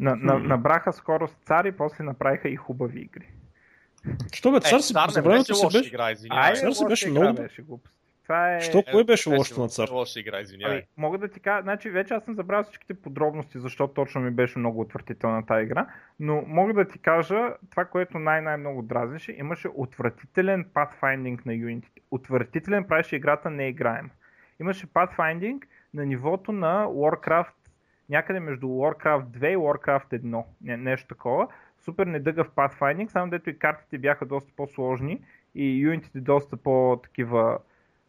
На, 0.00 0.16
на, 0.16 0.38
набраха 0.38 0.92
скорост 0.92 1.36
цар 1.46 1.64
и 1.64 1.72
после 1.72 2.04
направиха 2.04 2.48
и 2.48 2.56
хубави 2.56 3.00
игри. 3.00 3.28
Що 4.32 4.52
бе, 4.52 4.60
цар 4.60 4.78
е, 4.78 4.82
си 4.82 4.94
по 4.94 5.22
времето 5.22 5.54
си 5.54 5.66
беше... 5.72 5.88
Игра, 5.88 6.14
Ай, 6.30 6.54
цар 6.54 6.72
си 6.72 6.84
беше 6.88 7.10
много... 7.10 7.32
Беше 7.34 7.62
глупост. 7.62 8.03
Това 8.24 8.56
е... 8.56 8.60
Що, 8.60 8.82
кое 8.90 9.04
беше 9.04 9.30
лошото 9.30 9.60
на 9.60 9.68
цар? 9.68 9.88
Лоша 9.88 10.20
игра, 10.20 10.40
извинявай. 10.40 10.76
Ами, 10.76 10.86
мога 10.96 11.18
да 11.18 11.28
ти 11.28 11.40
кажа, 11.40 11.62
значи 11.62 11.90
вече 11.90 12.14
аз 12.14 12.24
съм 12.24 12.34
забрал 12.34 12.62
всичките 12.62 12.94
подробности, 12.94 13.58
защото 13.58 13.94
точно 13.94 14.20
ми 14.20 14.30
беше 14.30 14.58
много 14.58 14.80
отвратителна 14.80 15.46
тази 15.46 15.64
игра, 15.64 15.86
но 16.20 16.44
мога 16.46 16.74
да 16.74 16.88
ти 16.88 16.98
кажа 16.98 17.54
това, 17.70 17.84
което 17.84 18.18
най-най-много 18.18 18.82
дразнеше, 18.82 19.32
имаше 19.38 19.68
отвратителен 19.74 20.64
pathfinding 20.64 21.46
на 21.46 21.52
Unity. 21.52 21.88
Отвратителен 22.10 22.84
правеше 22.84 23.16
играта 23.16 23.50
не 23.50 23.68
играем. 23.68 24.10
Имаше 24.60 24.86
pathfinding 24.86 25.62
на 25.94 26.06
нивото 26.06 26.52
на 26.52 26.86
Warcraft, 26.86 27.52
някъде 28.08 28.40
между 28.40 28.66
Warcraft 28.66 29.24
2 29.24 29.52
и 29.52 29.56
Warcraft 29.56 30.22
1, 30.22 30.44
не, 30.62 30.76
нещо 30.76 31.08
такова. 31.08 31.48
Супер 31.78 32.06
недъгъв 32.06 32.50
pathfinding, 32.50 33.08
само 33.08 33.30
дето 33.30 33.50
и 33.50 33.58
картите 33.58 33.98
бяха 33.98 34.26
доста 34.26 34.52
по-сложни 34.56 35.24
и 35.54 35.86
Unity 35.86 36.20
доста 36.20 36.56
по-такива 36.56 37.58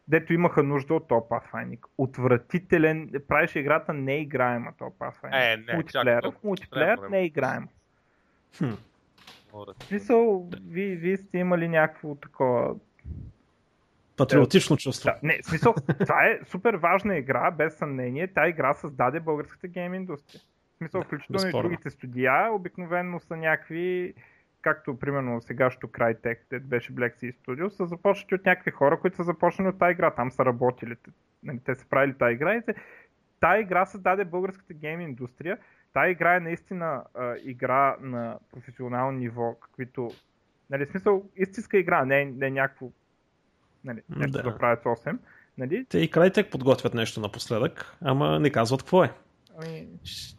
дето 0.08 0.34
имаха 0.34 0.64
нужда 0.64 0.93
от 0.93 1.08
този 1.08 1.22
Pathfinder. 1.22 1.80
Отвратителен, 1.97 3.12
правиш 3.28 3.56
играта 3.56 3.93
не 3.93 4.18
играема 4.22 4.72
този 4.78 4.95
Pathfinder. 4.99 5.53
Е, 5.53 5.58
не, 5.58 5.74
мултиплеер, 5.74 6.24
в 6.24 6.43
мултиплеер 6.43 6.97
не 7.10 7.20
е 7.20 7.26
играем. 7.26 7.68
Хм. 8.58 8.70
смисъл, 9.88 10.49
ви, 10.68 10.95
вие 10.95 11.18
сте 11.18 11.38
имали 11.38 11.68
някакво 11.68 12.16
такова 12.16 12.76
Патриотично 14.18 14.78
чувство. 14.78 15.10
Да, 15.10 15.20
не, 15.24 15.39
смисъл, 15.43 15.76
това 15.99 16.26
е 16.26 16.39
супер 16.45 16.74
важна 16.74 17.18
игра, 17.18 17.51
без 17.51 17.78
съмнение. 17.78 18.28
Тя 18.28 18.47
игра 18.47 18.74
създаде 18.74 19.20
българската 19.20 19.68
гейм 19.68 19.93
индустрия. 19.93 20.41
В 20.74 20.78
смисъл, 20.78 21.03
включително 21.03 21.41
Безспорно. 21.41 21.60
и 21.60 21.72
другите 21.72 21.89
студия, 21.89 22.51
обикновено 22.51 23.20
са 23.20 23.38
някакви 23.38 24.14
както 24.66 24.99
примерно 24.99 25.41
сегашното 25.41 25.88
Crytek, 25.88 26.38
де 26.49 26.59
беше 26.59 26.93
Black 26.93 27.16
Sea 27.16 27.36
Studio, 27.36 27.70
са 27.70 27.86
започнати 27.86 28.36
от 28.36 28.45
някакви 28.45 28.72
хора, 28.72 28.99
които 28.99 29.18
са 29.18 29.24
започнали 29.24 29.70
от 29.70 29.80
тази 29.80 29.91
игра. 29.91 30.11
Там 30.11 30.32
са 30.32 30.45
работили. 30.45 30.95
Нали, 31.43 31.59
те 31.66 31.76
са 31.76 31.86
правили 31.89 32.13
тази 32.18 32.34
игра 32.34 32.55
и 32.55 32.61
те... 32.61 32.76
Тая 33.39 33.61
игра 33.61 33.86
създаде 33.86 34.26
българската 34.26 34.74
гейм 34.74 35.01
индустрия. 35.01 35.57
Тая 35.93 36.11
игра 36.11 36.36
е 36.36 36.39
наистина 36.39 37.03
а, 37.16 37.36
игра 37.43 37.95
на 38.01 38.38
професионално 38.51 39.18
ниво, 39.18 39.55
каквито... 39.59 40.11
Нали, 40.70 40.86
смисъл, 40.86 41.24
истинска 41.36 41.78
игра, 41.78 42.05
не, 42.05 42.26
не 42.26 42.49
някакво 42.49 42.89
нали, 43.84 44.01
нещо 44.09 44.38
да. 44.38 44.43
да 44.43 44.57
правят 44.57 44.84
8. 44.84 45.18
Нали? 45.57 45.86
Те 45.89 45.99
и 45.99 46.11
Crytek 46.11 46.49
подготвят 46.49 46.93
нещо 46.93 47.20
напоследък, 47.20 47.97
ама 48.01 48.39
не 48.39 48.49
казват 48.49 48.82
какво 48.82 49.03
е. 49.03 49.11
Ами... 49.57 49.88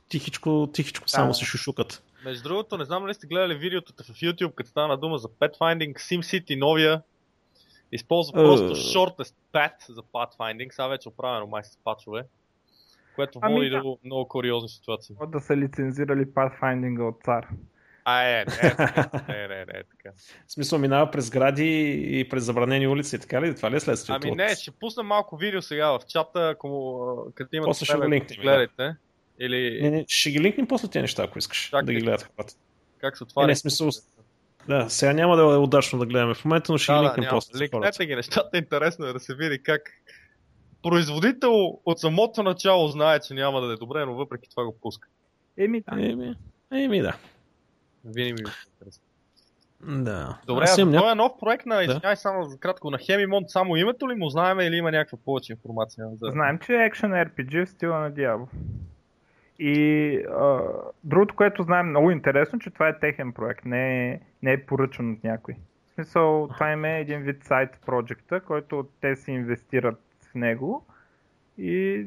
Тихичко, 0.09 0.69
тихичко 0.73 1.05
да. 1.05 1.11
само 1.11 1.35
се 1.35 1.45
шушукат. 1.45 2.03
Между 2.27 2.43
другото, 2.49 2.79
не 2.79 2.85
знам 2.85 3.09
ли 3.09 3.15
сте 3.15 3.27
гледали 3.27 3.55
видеото 3.55 3.93
в 3.93 4.07
YouTube, 4.07 4.55
като 4.55 4.71
стана 4.71 4.97
дума 4.97 5.19
за 5.19 5.29
Pathfinding, 5.29 5.95
SimCity 5.95 6.59
новия. 6.59 7.03
Използва 7.93 8.33
просто 8.33 8.75
uh... 8.75 8.99
shortest 8.99 9.35
path 9.55 9.93
за 9.93 10.03
Pathfinding, 10.03 10.71
сега 10.71 10.87
вече 10.87 11.09
оправено 11.09 11.47
май 11.47 11.65
с 11.65 11.79
пачове. 11.85 12.25
Което 13.17 13.39
ами 13.43 13.55
води 13.55 13.71
да. 13.71 13.83
до 13.83 13.99
много 14.05 14.29
куриозни 14.29 14.69
ситуации. 14.69 15.17
Да 15.29 15.41
са 15.41 15.57
лицензирали 15.57 16.27
Pathfinding 16.27 17.09
от 17.09 17.23
цар. 17.25 17.49
А, 18.05 18.23
е, 18.23 18.45
не, 18.45 18.75
не, 18.79 18.89
не, 19.29 19.49
не, 19.49 19.59
не, 19.59 19.83
така. 19.91 20.11
В 20.47 20.53
смисъл 20.53 20.79
минава 20.79 21.11
през 21.11 21.31
гради 21.31 21.93
и 22.21 22.29
през 22.29 22.45
забранени 22.45 22.89
улици, 22.89 23.21
така 23.21 23.43
ли? 23.43 23.57
Това 23.57 23.71
ли 23.71 23.77
е 23.77 23.81
следствието? 23.81 24.29
Ами 24.29 24.37
не, 24.37 24.55
ще 24.55 24.71
пусна 24.71 25.03
малко 25.03 25.37
видео 25.37 25.63
сега 25.63 25.99
в 25.99 26.01
чата, 26.09 26.49
ако 26.49 27.33
като 27.35 27.57
имате 27.57 27.69
После 27.69 27.85
ще 27.85 27.97
го 27.97 28.11
линкнем, 28.11 28.39
гледайте. 28.43 28.97
Или... 29.41 29.83
Не, 29.83 29.91
не, 29.91 30.05
ще 30.09 30.31
ги 30.31 30.41
линкнем 30.41 30.67
после 30.67 30.89
тези 30.89 31.03
неща, 31.03 31.23
ако 31.23 31.39
искаш. 31.39 31.69
Как 31.71 31.85
да 31.85 31.93
ги 31.93 32.01
гледат 32.01 32.23
хората. 32.37 32.55
Как 32.99 33.17
се 33.17 33.25
отваря? 33.25 33.47
Не, 33.47 33.51
не, 33.51 33.57
смисъл, 33.57 33.91
да, 34.69 34.91
сега 34.91 35.13
няма 35.13 35.37
да 35.37 35.43
е 35.43 35.57
удачно 35.57 35.99
да 35.99 36.07
гледаме 36.07 36.35
в 36.35 36.45
момента, 36.45 36.73
но 36.73 36.79
ще 36.79 36.93
да, 36.93 36.99
ги 36.99 37.05
линкнем 37.05 37.25
да, 37.25 37.31
после. 37.31 37.59
Линкнете 37.59 38.07
ги 38.07 38.17
нещата, 38.17 38.59
интересно 38.59 39.07
е 39.07 39.13
да 39.13 39.21
се 39.21 39.35
види 39.35 39.63
как 39.63 39.83
производител 40.83 41.79
от 41.85 42.01
самото 42.01 42.43
начало 42.43 42.89
знае, 42.89 43.21
че 43.21 43.35
няма 43.35 43.61
да 43.61 43.73
е 43.73 43.77
добре, 43.77 44.07
но 44.07 44.15
въпреки 44.15 44.51
това 44.51 44.65
го 44.65 44.77
пуска. 44.83 45.09
Еми, 45.59 45.81
да. 45.81 46.03
Еми, 46.03 46.35
еми 46.73 47.01
да. 47.01 47.17
Винаги 48.05 48.33
ми 48.33 48.51
е 48.51 48.53
интересно. 48.73 49.03
Да. 49.81 50.39
Добре, 50.47 50.65
а 50.69 50.77
това 50.77 51.05
ня... 51.05 51.13
е 51.13 51.15
нов 51.15 51.33
проект 51.41 51.67
на, 51.67 51.83
извиняй 51.83 52.15
да. 52.15 52.17
само 52.17 52.45
за 52.45 52.59
кратко, 52.59 52.91
на 52.91 52.99
Хемимонт, 52.99 53.51
само 53.51 53.77
името 53.77 54.11
ли 54.11 54.15
му 54.15 54.29
знаем 54.29 54.61
или 54.61 54.77
има 54.77 54.91
някаква 54.91 55.19
повече 55.25 55.53
информация? 55.53 56.07
За... 56.23 56.31
Знаем, 56.31 56.59
че 56.59 56.73
е 56.73 56.91
Action 56.91 57.29
RPG 57.29 57.67
в 57.67 57.71
стила 57.71 57.99
на 57.99 58.13
Diablo. 58.13 58.49
И 59.59 60.17
а, 60.31 60.61
другото, 61.05 61.35
което 61.37 61.63
знаем 61.63 61.89
много 61.89 62.11
интересно, 62.11 62.59
че 62.59 62.71
това 62.71 62.89
е 62.89 62.99
техен 62.99 63.33
проект, 63.33 63.65
не 63.65 64.09
е, 64.09 64.21
не 64.43 64.53
е 64.53 64.67
поръчан 64.67 65.13
от 65.13 65.25
някой. 65.25 65.55
В 65.87 65.91
смисъл, 65.95 66.49
това 66.55 66.73
им 66.73 66.85
е 66.85 67.01
един 67.01 67.23
вид 67.23 67.45
сайт 67.45 67.81
проекта, 67.87 68.41
който 68.41 68.89
те 69.01 69.17
си 69.17 69.33
инвестират 69.33 70.01
в 70.33 70.35
него 70.35 70.87
и 71.59 72.07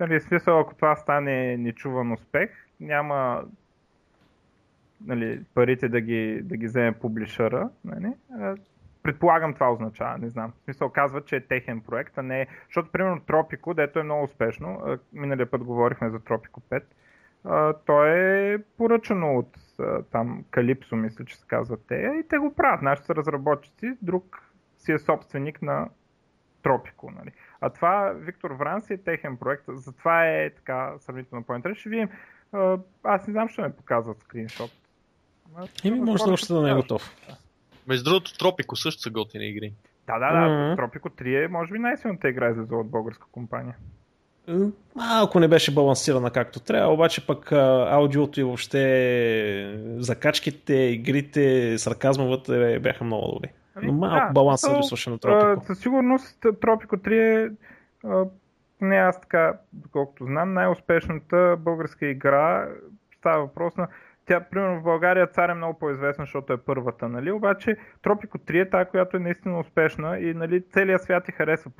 нали, 0.00 0.20
в 0.20 0.22
смисъл, 0.22 0.60
ако 0.60 0.74
това 0.74 0.96
стане 0.96 1.56
нечуван 1.56 2.12
успех, 2.12 2.50
няма 2.80 3.44
нали, 5.06 5.40
парите 5.54 5.88
да 5.88 6.00
ги, 6.00 6.40
да 6.42 6.56
ги 6.56 6.66
вземе 6.66 6.92
публишъра. 6.92 7.70
Нали? 7.84 8.12
Предполагам 9.02 9.54
това 9.54 9.72
означава, 9.72 10.18
не 10.18 10.28
знам. 10.28 10.52
В 10.52 10.64
смисъл 10.64 10.88
казва, 10.88 11.24
че 11.24 11.36
е 11.36 11.46
техен 11.46 11.80
проект, 11.80 12.18
а 12.18 12.22
не... 12.22 12.46
Защото, 12.66 12.92
примерно, 12.92 13.20
Тропико, 13.20 13.74
дето 13.74 13.98
е 13.98 14.02
много 14.02 14.24
успешно, 14.24 14.98
миналия 15.12 15.50
път 15.50 15.64
говорихме 15.64 16.10
за 16.10 16.20
Тропико 16.20 16.62
5, 17.44 17.76
то 17.86 18.04
е 18.04 18.58
поръчано 18.76 19.38
от 19.38 19.56
там 20.10 20.44
Калипсо, 20.50 20.96
мисля, 20.96 21.24
че 21.24 21.36
се 21.36 21.46
казват 21.46 21.80
те, 21.88 21.94
и 21.94 22.28
те 22.28 22.38
го 22.38 22.54
правят. 22.54 22.82
Нашите 22.82 23.14
разработчици, 23.14 23.96
друг 24.02 24.52
си 24.78 24.92
е 24.92 24.98
собственик 24.98 25.62
на 25.62 25.88
Тропико. 26.62 27.10
Нали. 27.10 27.30
А 27.60 27.70
това 27.70 28.12
Виктор 28.16 28.50
Вранс 28.50 28.90
е 28.90 28.96
техен 28.96 29.36
проект, 29.36 29.64
затова 29.68 30.26
е 30.26 30.50
така 30.50 30.92
сравнително 30.98 31.44
по-интересно. 31.44 31.80
Ще 31.80 31.88
видим. 31.88 32.08
Аз 33.04 33.26
не 33.26 33.32
знам, 33.32 33.48
ще 33.48 33.62
ме 33.62 33.76
показват 33.76 34.20
скриншот. 34.20 34.70
Ими 35.84 36.00
може 36.00 36.24
да 36.24 36.32
още 36.32 36.52
да 36.52 36.62
не 36.62 36.70
е 36.70 36.74
готов. 36.74 37.02
Между 37.90 38.04
другото, 38.04 38.38
Тропико 38.38 38.76
също 38.76 39.02
са 39.02 39.10
готини 39.10 39.48
игри. 39.48 39.72
Да, 40.06 40.18
да, 40.18 40.32
да. 40.32 40.36
Mm-hmm. 40.36 40.76
Тропико 40.76 41.08
3 41.08 41.44
е, 41.44 41.48
може 41.48 41.72
би, 41.72 41.78
най-силната 41.78 42.28
игра 42.28 42.52
за 42.52 42.76
от 42.76 42.90
българска 42.90 43.26
компания. 43.32 43.76
Малко 44.96 45.40
не 45.40 45.48
беше 45.48 45.74
балансирана 45.74 46.30
както 46.30 46.60
трябва, 46.60 46.92
обаче 46.92 47.26
пък 47.26 47.52
аудиото 47.52 48.40
и 48.40 48.42
въобще 48.42 49.78
закачките, 49.98 50.74
игрите, 50.74 51.78
сарказма 51.78 52.24
вътре 52.24 52.78
бяха 52.78 53.04
много 53.04 53.32
добри. 53.32 53.48
Ами, 53.74 53.86
Но 53.86 53.92
малко 53.92 54.26
да, 54.26 54.32
баланс 54.32 54.60
се 54.60 54.76
липсваше 54.76 55.10
на 55.10 55.18
Тропико. 55.18 55.66
Със 55.66 55.78
сигурност 55.78 56.46
Тропико 56.60 56.96
3 56.96 57.46
е 57.46 57.50
не 58.80 58.96
аз 58.96 59.20
така, 59.20 59.58
доколкото 59.72 60.24
знам, 60.24 60.54
най-успешната 60.54 61.56
българска 61.58 62.06
игра 62.06 62.68
става 63.18 63.40
въпрос 63.40 63.76
на 63.76 63.88
тя, 64.30 64.40
примерно 64.40 64.80
в 64.80 64.82
България 64.82 65.26
цар 65.26 65.48
е 65.48 65.54
много 65.54 65.78
по-известна, 65.78 66.24
защото 66.24 66.52
е 66.52 66.56
първата, 66.56 67.08
нали? 67.08 67.30
Обаче 67.30 67.76
Тропико 68.02 68.38
3 68.38 68.62
е 68.62 68.70
тази, 68.70 68.90
която 68.90 69.16
е 69.16 69.20
наистина 69.20 69.60
успешна 69.60 70.18
и 70.18 70.34
нали, 70.34 70.62
целият 70.70 71.02
свят 71.02 71.24
ти 71.24 71.32
харесва. 71.32 71.70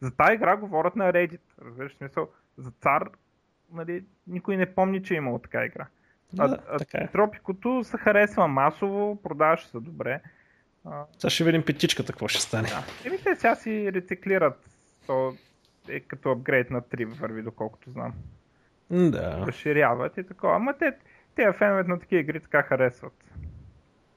За 0.00 0.16
тази 0.16 0.34
игра 0.34 0.56
говорят 0.56 0.96
на 0.96 1.12
Reddit. 1.12 1.40
Разбираш 1.64 1.96
смисъл? 1.96 2.28
За 2.56 2.70
цар, 2.70 3.08
нали, 3.72 4.04
никой 4.26 4.56
не 4.56 4.74
помни, 4.74 5.02
че 5.02 5.14
е 5.14 5.16
имало 5.16 5.38
така 5.38 5.64
игра. 5.64 5.86
А, 6.38 6.48
да, 6.48 6.58
а 6.70 6.78
така 6.78 6.98
е. 6.98 7.08
Тропикото 7.08 7.84
се 7.84 7.96
харесва 7.96 8.48
масово, 8.48 9.22
продаваше 9.22 9.68
се 9.68 9.80
добре. 9.80 10.20
Сега 11.18 11.30
ще 11.30 11.44
видим 11.44 11.64
петичката, 11.64 12.12
какво 12.12 12.28
ще 12.28 12.40
стане. 12.40 12.68
Да. 12.68 13.08
Еми 13.08 13.18
те 13.24 13.36
сега 13.36 13.54
си 13.54 13.92
рециклират. 13.92 14.68
То 15.06 15.34
е 15.88 16.00
като 16.00 16.30
апгрейд 16.30 16.70
на 16.70 16.82
3 16.82 17.04
върви, 17.04 17.42
доколкото 17.42 17.90
знам. 17.90 18.12
Да. 18.90 19.44
Разширяват 19.46 20.16
и 20.16 20.26
такова. 20.26 20.56
Ама 20.56 20.74
те, 20.78 20.96
те 21.36 21.52
феновете 21.58 21.90
на 21.90 22.00
такива 22.00 22.20
игри 22.20 22.40
така 22.40 22.62
харесват. 22.62 23.12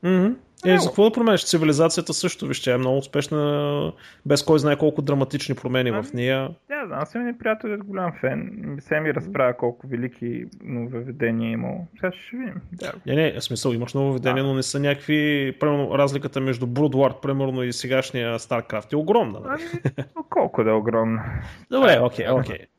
Mm-hmm. 0.04 0.36
Е, 0.66 0.78
за 0.78 0.88
какво 0.88 1.04
да 1.04 1.12
промениш? 1.12 1.46
Цивилизацията 1.46 2.14
също, 2.14 2.48
вижте, 2.48 2.72
е 2.72 2.78
много 2.78 2.98
успешна, 2.98 3.94
без 4.26 4.44
кой 4.44 4.60
знае 4.60 4.76
колко 4.76 5.02
драматични 5.02 5.56
промени 5.56 5.90
а, 5.90 5.94
в 5.94 5.98
ами, 5.98 6.22
нея. 6.22 6.50
Да, 6.70 6.86
да, 6.86 6.96
аз 6.96 7.12
съм 7.12 7.22
един 7.22 7.38
приятел, 7.38 7.68
е 7.68 7.78
голям 7.78 8.14
фен. 8.22 8.78
Се 8.80 9.00
ми 9.00 9.14
разправя 9.14 9.58
колко 9.58 9.88
велики 9.88 10.46
нововведения 10.64 11.50
е 11.50 11.52
имало. 11.52 11.88
Сега 11.96 12.12
ще 12.12 12.38
видим. 12.38 12.56
Да. 12.72 12.94
Не, 13.06 13.16
не, 13.16 13.40
в 13.40 13.44
смисъл, 13.44 13.72
имаш 13.72 13.94
нововведения, 13.94 14.44
да. 14.44 14.50
но 14.50 14.56
не 14.56 14.64
са 14.64 14.80
някакви, 14.80 15.56
примерно, 15.60 15.98
разликата 15.98 16.42
между 16.42 16.66
Broodward, 16.66 17.22
примерно, 17.22 17.64
и 17.64 17.74
сегашния 17.74 18.40
StarCraft 18.40 18.94
е 18.94 18.96
огромна. 18.96 19.40
Нали? 19.40 19.62
Ами, 19.84 20.26
колко 20.30 20.64
да 20.64 20.70
е 20.70 20.74
огромна? 20.74 21.24
Добре, 21.72 22.00
окей, 22.02 22.26
okay, 22.26 22.40
окей. 22.40 22.58
Okay. 22.58 22.73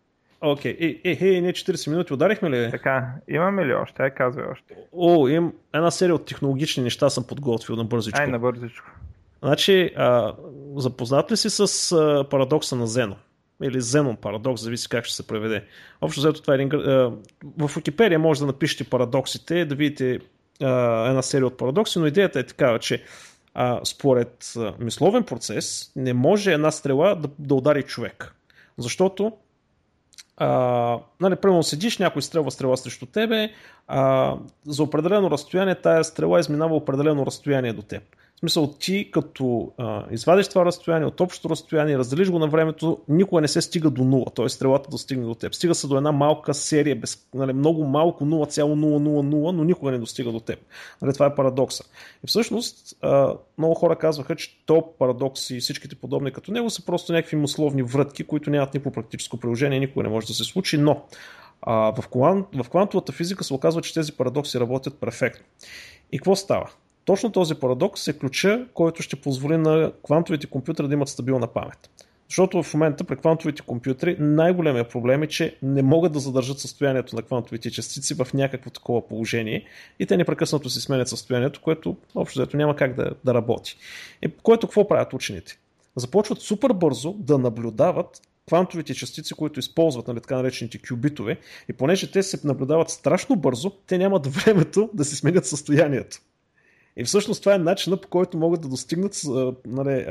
Окей, 0.44 0.76
okay. 0.78 1.00
е, 1.04 1.26
е, 1.26 1.36
е, 1.36 1.40
не 1.40 1.52
40 1.52 1.90
минути 1.90 2.12
ударихме 2.12 2.50
ли? 2.50 2.70
Така, 2.70 3.06
имаме 3.28 3.66
ли 3.66 3.74
още? 3.74 4.02
Ай, 4.02 4.10
казвай 4.10 4.44
още. 4.52 4.74
О, 4.92 5.28
имам 5.28 5.52
една 5.74 5.90
серия 5.90 6.14
от 6.14 6.26
технологични 6.26 6.82
неща 6.82 7.10
съм 7.10 7.24
подготвил 7.24 7.76
на 7.76 7.84
бързичко. 7.84 8.20
Ай, 8.20 8.26
на 8.26 8.38
бързичко. 8.38 8.90
Значи, 9.42 9.90
а, 9.96 10.34
запознат 10.76 11.32
ли 11.32 11.36
си 11.36 11.50
с 11.50 11.92
а, 11.92 12.24
парадокса 12.30 12.76
на 12.76 12.86
Зено? 12.86 13.16
Или 13.62 13.80
Зенон 13.80 14.16
парадокс, 14.16 14.62
зависи 14.62 14.88
как 14.88 15.04
ще 15.04 15.16
се 15.16 15.26
преведе. 15.26 15.64
Общо 16.00 16.20
взето 16.20 16.42
това 16.42 16.54
е 16.54 16.56
един... 16.56 16.80
А, 16.80 17.12
в 17.58 17.68
Wikipedia 17.68 18.16
може 18.16 18.40
да 18.40 18.46
напишете 18.46 18.84
парадоксите, 18.84 19.64
да 19.64 19.74
видите 19.74 20.18
а, 20.62 21.08
една 21.08 21.22
серия 21.22 21.46
от 21.46 21.56
парадокси, 21.56 21.98
но 21.98 22.06
идеята 22.06 22.38
е 22.38 22.46
такава, 22.46 22.78
че 22.78 23.02
а, 23.54 23.80
според 23.84 24.52
а, 24.56 24.74
мисловен 24.78 25.24
процес 25.24 25.92
не 25.96 26.14
може 26.14 26.52
една 26.52 26.70
стрела 26.70 27.14
да, 27.14 27.28
да 27.38 27.54
удари 27.54 27.82
човек. 27.82 28.34
Защото 28.78 29.32
нали, 30.40 31.36
примерно 31.36 31.62
седиш, 31.62 31.98
някой 31.98 32.22
стрелва 32.22 32.50
стрела 32.50 32.76
срещу 32.76 33.06
тебе, 33.06 33.50
а, 33.88 34.34
за 34.66 34.82
определено 34.82 35.30
разстояние 35.30 35.74
тая 35.74 36.04
стрела 36.04 36.40
изминава 36.40 36.76
определено 36.76 37.26
разстояние 37.26 37.72
до 37.72 37.82
теб. 37.82 38.02
В 38.36 38.40
смисъл, 38.40 38.72
ти 38.72 39.10
като 39.10 39.72
а, 39.78 40.04
извадиш 40.10 40.48
това 40.48 40.64
разстояние 40.64 41.06
от 41.06 41.20
общото 41.20 41.50
разстояние, 41.50 41.98
разделиш 41.98 42.30
го 42.30 42.38
на 42.38 42.48
времето, 42.48 43.00
никога 43.08 43.40
не 43.40 43.48
се 43.48 43.60
стига 43.60 43.90
до 43.90 44.04
нула, 44.04 44.26
т.е. 44.36 44.48
стрелата 44.48 44.90
да 44.90 44.98
стигне 44.98 45.26
до 45.26 45.34
теб. 45.34 45.54
Стига 45.54 45.74
се 45.74 45.86
до 45.86 45.96
една 45.96 46.12
малка 46.12 46.54
серия, 46.54 46.96
без, 46.96 47.26
нали, 47.34 47.52
много 47.52 47.84
малко 47.84 48.24
0,000, 48.24 49.52
но 49.52 49.64
никога 49.64 49.90
не 49.90 49.98
достига 49.98 50.32
до 50.32 50.40
теб. 50.40 50.58
Нали, 51.02 51.12
това 51.12 51.26
е 51.26 51.34
парадокса. 51.34 51.84
И 52.24 52.26
всъщност 52.26 52.96
а, 53.02 53.34
много 53.58 53.74
хора 53.74 53.96
казваха, 53.96 54.36
че 54.36 54.62
то 54.66 54.92
парадокс 54.98 55.50
и 55.50 55.60
всичките 55.60 55.94
подобни 55.94 56.32
като 56.32 56.52
него 56.52 56.70
са 56.70 56.84
просто 56.84 57.12
някакви 57.12 57.36
условни 57.36 57.82
врътки, 57.82 58.24
които 58.24 58.50
нямат 58.50 58.74
никакво 58.74 58.92
практическо 58.92 59.36
приложение, 59.36 59.80
никога 59.80 60.02
не 60.02 60.08
може 60.08 60.26
да 60.26 60.34
се 60.34 60.44
случи, 60.44 60.78
но 60.78 61.02
а, 61.62 61.92
в, 62.02 62.08
квант, 62.08 62.46
в 62.54 62.68
квантовата 62.68 63.12
физика 63.12 63.44
се 63.44 63.54
оказва, 63.54 63.82
че 63.82 63.94
тези 63.94 64.12
парадокси 64.12 64.60
работят 64.60 65.00
перфектно. 65.00 65.44
И 66.12 66.18
какво 66.18 66.36
става? 66.36 66.70
Точно 67.04 67.32
този 67.32 67.54
парадокс 67.54 68.08
е 68.08 68.18
ключа, 68.18 68.66
който 68.74 69.02
ще 69.02 69.16
позволи 69.16 69.56
на 69.56 69.92
квантовите 70.02 70.46
компютри 70.46 70.88
да 70.88 70.94
имат 70.94 71.08
стабилна 71.08 71.46
памет. 71.46 71.90
Защото 72.28 72.62
в 72.62 72.74
момента 72.74 73.04
при 73.04 73.16
квантовите 73.16 73.62
компютри 73.62 74.16
най-големият 74.18 74.90
проблем 74.90 75.22
е, 75.22 75.26
че 75.26 75.56
не 75.62 75.82
могат 75.82 76.12
да 76.12 76.18
задържат 76.18 76.58
състоянието 76.58 77.16
на 77.16 77.22
квантовите 77.22 77.70
частици 77.70 78.14
в 78.14 78.28
някакво 78.34 78.70
такова 78.70 79.08
положение 79.08 79.64
и 79.98 80.06
те 80.06 80.16
непрекъснато 80.16 80.70
си 80.70 80.80
сменят 80.80 81.08
състоянието, 81.08 81.60
което 81.60 81.96
общо 82.14 82.40
взето 82.40 82.56
няма 82.56 82.76
как 82.76 82.94
да, 82.94 83.10
да 83.24 83.34
работи. 83.34 83.76
И 84.22 84.30
което 84.42 84.66
какво 84.66 84.88
правят 84.88 85.12
учените? 85.12 85.58
Започват 85.96 86.40
супер 86.40 86.72
бързо 86.72 87.12
да 87.12 87.38
наблюдават 87.38 88.22
квантовите 88.48 88.94
частици, 88.94 89.34
които 89.34 89.60
използват, 89.60 90.08
нали, 90.08 90.20
така 90.20 90.36
наречените 90.36 90.78
кюбитове, 90.88 91.38
и 91.68 91.72
понеже 91.72 92.10
те 92.10 92.22
се 92.22 92.46
наблюдават 92.46 92.90
страшно 92.90 93.36
бързо, 93.36 93.70
те 93.70 93.98
нямат 93.98 94.26
времето 94.26 94.90
да 94.94 95.04
си 95.04 95.16
сменят 95.16 95.46
състоянието. 95.46 96.20
И 96.96 97.04
всъщност 97.04 97.42
това 97.42 97.54
е 97.54 97.58
начинът 97.58 98.02
по 98.02 98.08
който 98.08 98.38
могат 98.38 98.60
да 98.60 98.68
достигнат 98.68 99.20
нали, 99.66 100.06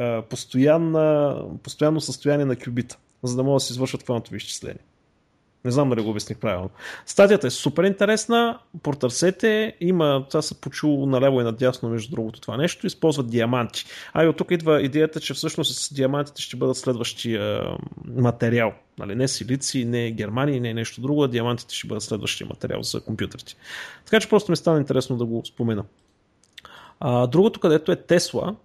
постоянно 1.63 2.01
състояние 2.01 2.45
на 2.45 2.55
кюбита, 2.55 2.97
за 3.23 3.35
да 3.35 3.43
могат 3.43 3.55
да 3.55 3.65
се 3.65 3.73
извършват 3.73 4.03
квантови 4.03 4.37
изчисления. 4.37 4.79
Не 5.65 5.71
знам 5.71 5.89
дали 5.89 6.01
го 6.01 6.09
обясних 6.09 6.37
правилно. 6.37 6.69
Статията 7.05 7.47
е 7.47 7.49
супер 7.49 7.83
интересна, 7.83 8.59
потърсете, 8.83 9.75
има, 9.81 10.25
това 10.29 10.41
се 10.41 10.61
почуло 10.61 11.05
наляво 11.05 11.41
и 11.41 11.43
надясно 11.43 11.89
между 11.89 12.15
другото 12.15 12.41
това 12.41 12.57
нещо, 12.57 12.87
използват 12.87 13.29
диаманти. 13.29 13.85
А 14.13 14.23
и 14.23 14.27
от 14.27 14.37
тук 14.37 14.51
идва 14.51 14.81
идеята, 14.81 15.19
че 15.19 15.33
всъщност 15.33 15.75
с 15.75 15.93
диамантите 15.93 16.41
ще 16.41 16.57
бъдат 16.57 16.77
следващия 16.77 17.63
материал. 18.15 18.73
Нали, 18.99 19.15
не 19.15 19.27
силици, 19.27 19.85
не 19.85 20.11
Германия, 20.11 20.61
не 20.61 20.73
нещо 20.73 21.01
друго, 21.01 21.23
а 21.23 21.27
диамантите 21.27 21.75
ще 21.75 21.87
бъдат 21.87 22.03
следващия 22.03 22.47
материал 22.47 22.83
за 22.83 23.01
компютрите. 23.01 23.55
Така 24.05 24.19
че 24.19 24.29
просто 24.29 24.51
ми 24.51 24.55
стана 24.55 24.79
интересно 24.79 25.17
да 25.17 25.25
го 25.25 25.41
спомена. 25.45 25.83
А, 26.99 27.27
другото, 27.27 27.59
където 27.59 27.91
е 27.91 27.95
Тесла, 27.95 28.55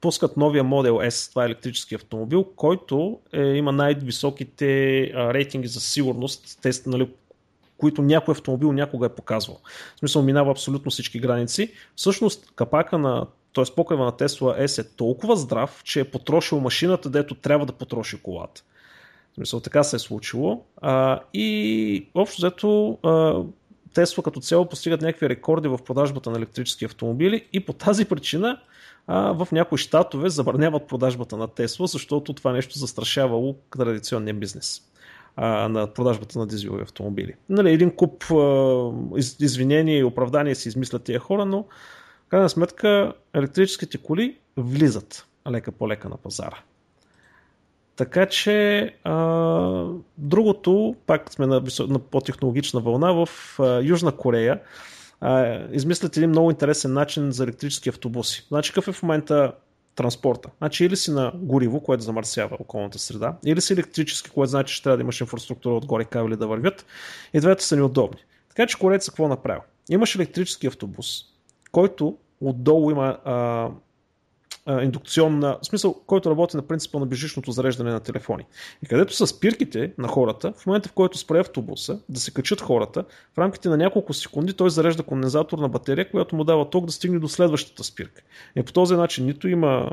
пускат 0.00 0.36
новия 0.36 0.64
Model 0.64 1.08
S, 1.08 1.30
това 1.30 1.42
е 1.42 1.46
електрически 1.46 1.94
автомобил, 1.94 2.44
който 2.44 3.18
е, 3.32 3.42
има 3.42 3.72
най-високите 3.72 5.00
а, 5.02 5.34
рейтинги 5.34 5.68
за 5.68 5.80
сигурност, 5.80 6.58
тест, 6.62 6.86
нали, 6.86 7.08
които 7.78 8.02
някой 8.02 8.32
автомобил 8.32 8.72
някога 8.72 9.06
е 9.06 9.14
показвал. 9.14 9.60
В 9.96 9.98
смисъл 9.98 10.22
минава 10.22 10.50
абсолютно 10.50 10.90
всички 10.90 11.18
граници. 11.18 11.72
Всъщност 11.96 12.52
капака 12.54 12.98
на 12.98 13.26
т.е. 13.54 13.64
покрива 13.76 14.04
на 14.04 14.12
Tesla 14.12 14.64
S 14.66 14.82
е 14.82 14.88
толкова 14.96 15.36
здрав, 15.36 15.82
че 15.84 16.00
е 16.00 16.10
потрошил 16.10 16.60
машината, 16.60 17.10
дето 17.10 17.34
трябва 17.34 17.66
да 17.66 17.72
потроши 17.72 18.22
колата. 18.22 18.62
В 19.32 19.34
смисъл, 19.34 19.60
така 19.60 19.82
се 19.82 19.96
е 19.96 19.98
случило. 19.98 20.64
А, 20.76 21.20
и 21.34 22.06
общо 22.14 22.36
взето 22.42 22.98
Тесла 23.94 24.22
като 24.24 24.40
цяло 24.40 24.68
постигат 24.68 25.00
някакви 25.02 25.28
рекорди 25.28 25.68
в 25.68 25.78
продажбата 25.86 26.30
на 26.30 26.36
електрически 26.36 26.84
автомобили 26.84 27.46
и 27.52 27.60
по 27.60 27.72
тази 27.72 28.04
причина 28.04 28.60
а, 29.06 29.32
в 29.32 29.48
някои 29.52 29.78
щатове 29.78 30.28
забраняват 30.28 30.88
продажбата 30.88 31.36
на 31.36 31.48
Тесла, 31.48 31.86
защото 31.86 32.32
това 32.32 32.52
нещо 32.52 32.78
застрашавало 32.78 33.56
традиционния 33.78 34.34
бизнес. 34.34 34.82
а, 35.36 35.68
на 35.68 35.86
продажбата 35.86 36.38
на 36.38 36.46
дизелови 36.46 36.82
автомобили. 36.82 37.34
Нали, 37.48 37.72
един 37.72 37.90
куп 37.96 38.24
а, 38.30 38.92
из, 39.16 39.36
извинения 39.40 39.98
и 39.98 40.04
оправдания 40.04 40.56
си 40.56 40.68
измислят 40.68 41.04
тия 41.04 41.18
хора, 41.18 41.44
но 41.44 41.62
в 42.26 42.28
крайна 42.28 42.48
сметка 42.48 43.12
електрическите 43.34 43.98
коли 43.98 44.38
влизат 44.56 45.26
лека 45.50 45.72
по 45.72 45.88
лека 45.88 46.08
на 46.08 46.16
пазара. 46.16 46.56
Така 47.96 48.26
че 48.26 48.82
а, 49.04 49.86
другото, 50.18 50.96
пак 51.06 51.32
сме 51.32 51.46
на, 51.46 51.62
на 51.88 51.98
по-технологична 51.98 52.80
вълна, 52.80 53.12
в 53.12 53.28
а, 53.58 53.80
Южна 53.82 54.12
Корея 54.12 54.60
а, 55.20 55.58
измислят 55.72 56.16
един 56.16 56.30
много 56.30 56.50
интересен 56.50 56.92
начин 56.92 57.32
за 57.32 57.44
електрически 57.44 57.88
автобуси. 57.88 58.46
Значи 58.48 58.72
какъв 58.72 58.88
е 58.88 58.92
в 58.92 59.02
момента 59.02 59.52
транспорта? 59.94 60.50
Значи 60.58 60.84
или 60.84 60.96
си 60.96 61.10
на 61.10 61.32
гориво, 61.34 61.80
което 61.80 62.02
замърсява 62.02 62.56
околната 62.60 62.98
среда, 62.98 63.36
или 63.46 63.60
си 63.60 63.72
електрически, 63.72 64.30
което 64.30 64.50
значи, 64.50 64.74
че 64.74 64.82
трябва 64.82 64.96
да 64.96 65.02
имаш 65.02 65.20
инфраструктура 65.20 65.74
отгоре 65.74 66.04
кабели 66.04 66.36
да 66.36 66.46
вървят. 66.46 66.86
И 67.34 67.40
двете 67.40 67.64
са 67.64 67.76
неудобни. 67.76 68.20
Така 68.48 68.66
че 68.66 68.78
корейца 68.78 69.10
какво 69.10 69.28
направил? 69.28 69.62
Имаш 69.90 70.14
електрически 70.14 70.66
автобус, 70.66 71.24
който 71.72 72.16
отдолу 72.40 72.90
има 72.90 73.18
а, 73.24 73.68
индукционна, 74.68 75.58
в 75.62 75.66
смисъл, 75.66 75.94
който 76.06 76.30
работи 76.30 76.56
на 76.56 76.62
принципа 76.62 76.98
на 76.98 77.06
бежичното 77.06 77.52
зареждане 77.52 77.90
на 77.90 78.00
телефони. 78.00 78.44
И 78.82 78.86
където 78.86 79.14
са 79.14 79.26
спирките 79.26 79.92
на 79.98 80.08
хората, 80.08 80.52
в 80.56 80.66
момента 80.66 80.88
в 80.88 80.92
който 80.92 81.18
спре 81.18 81.38
автобуса, 81.38 82.00
да 82.08 82.20
се 82.20 82.30
качат 82.30 82.60
хората, 82.60 83.04
в 83.34 83.38
рамките 83.38 83.68
на 83.68 83.76
няколко 83.76 84.14
секунди 84.14 84.52
той 84.52 84.70
зарежда 84.70 85.02
кондензаторна 85.02 85.68
батерия, 85.68 86.10
която 86.10 86.36
му 86.36 86.44
дава 86.44 86.70
ток 86.70 86.86
да 86.86 86.92
стигне 86.92 87.18
до 87.18 87.28
следващата 87.28 87.84
спирка. 87.84 88.22
И 88.56 88.62
по 88.62 88.72
този 88.72 88.94
начин 88.94 89.26
нито 89.26 89.48
има 89.48 89.90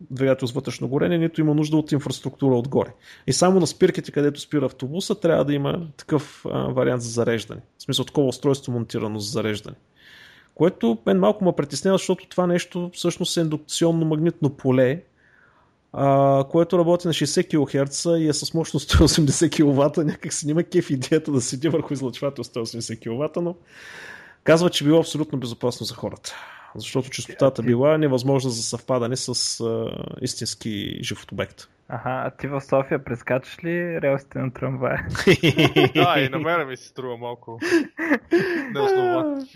двигател 0.00 0.48
с 0.48 0.52
вътрешно 0.52 0.88
горение, 0.88 1.18
нито 1.18 1.40
има 1.40 1.54
нужда 1.54 1.76
от 1.76 1.92
инфраструктура 1.92 2.54
отгоре. 2.54 2.90
И 3.26 3.32
само 3.32 3.60
на 3.60 3.66
спирките, 3.66 4.12
където 4.12 4.40
спира 4.40 4.66
автобуса, 4.66 5.14
трябва 5.14 5.44
да 5.44 5.54
има 5.54 5.86
такъв 5.96 6.46
а, 6.46 6.58
вариант 6.58 7.02
за 7.02 7.10
зареждане. 7.10 7.60
В 7.78 7.82
смисъл 7.82 8.04
такова 8.04 8.28
устройство 8.28 8.72
монтирано 8.72 9.18
за 9.18 9.30
зареждане. 9.30 9.76
Което 10.58 10.98
мен 11.06 11.18
малко 11.18 11.44
ме 11.44 11.52
притеснява, 11.52 11.98
защото 11.98 12.28
това 12.28 12.46
нещо 12.46 12.90
всъщност 12.94 13.36
е 13.36 13.40
индукционно 13.40 14.06
магнитно 14.06 14.50
поле, 14.50 15.02
а, 15.92 16.44
което 16.50 16.78
работи 16.78 17.06
на 17.06 17.12
60 17.12 17.46
кГц 17.46 18.04
и 18.04 18.28
е 18.28 18.32
с 18.32 18.54
мощност 18.54 18.90
180 18.90 19.50
кВт. 19.50 20.06
Някак 20.06 20.32
си 20.32 20.46
няма 20.46 20.62
кеф 20.62 20.90
идеята 20.90 21.32
да 21.32 21.40
седи 21.40 21.68
върху 21.68 21.92
излъчвател 21.92 22.44
180 22.44 23.00
кВт, 23.00 23.42
но 23.42 23.54
казва, 24.44 24.70
че 24.70 24.84
било 24.84 25.00
абсолютно 25.00 25.38
безопасно 25.38 25.86
за 25.86 25.94
хората. 25.94 26.34
Защото 26.74 27.10
частотата 27.10 27.62
била 27.62 27.98
невъзможна 27.98 28.50
за 28.50 28.62
съвпадане 28.62 29.16
с 29.16 29.60
а, 29.60 29.90
истински 30.20 30.98
жив 31.02 31.24
обект. 31.32 31.68
Ага, 31.88 32.22
а 32.26 32.36
ти 32.36 32.46
в 32.46 32.60
София 32.60 33.04
прескачаш 33.04 33.64
ли 33.64 34.00
релсите 34.00 34.38
на 34.38 34.52
трамвая? 34.52 35.08
да, 35.94 36.20
и 36.20 36.28
на 36.28 36.38
мене 36.38 36.64
ми 36.64 36.76
се 36.76 36.88
струва 36.88 37.16
малко 37.16 37.60
неоснователно. 38.74 39.46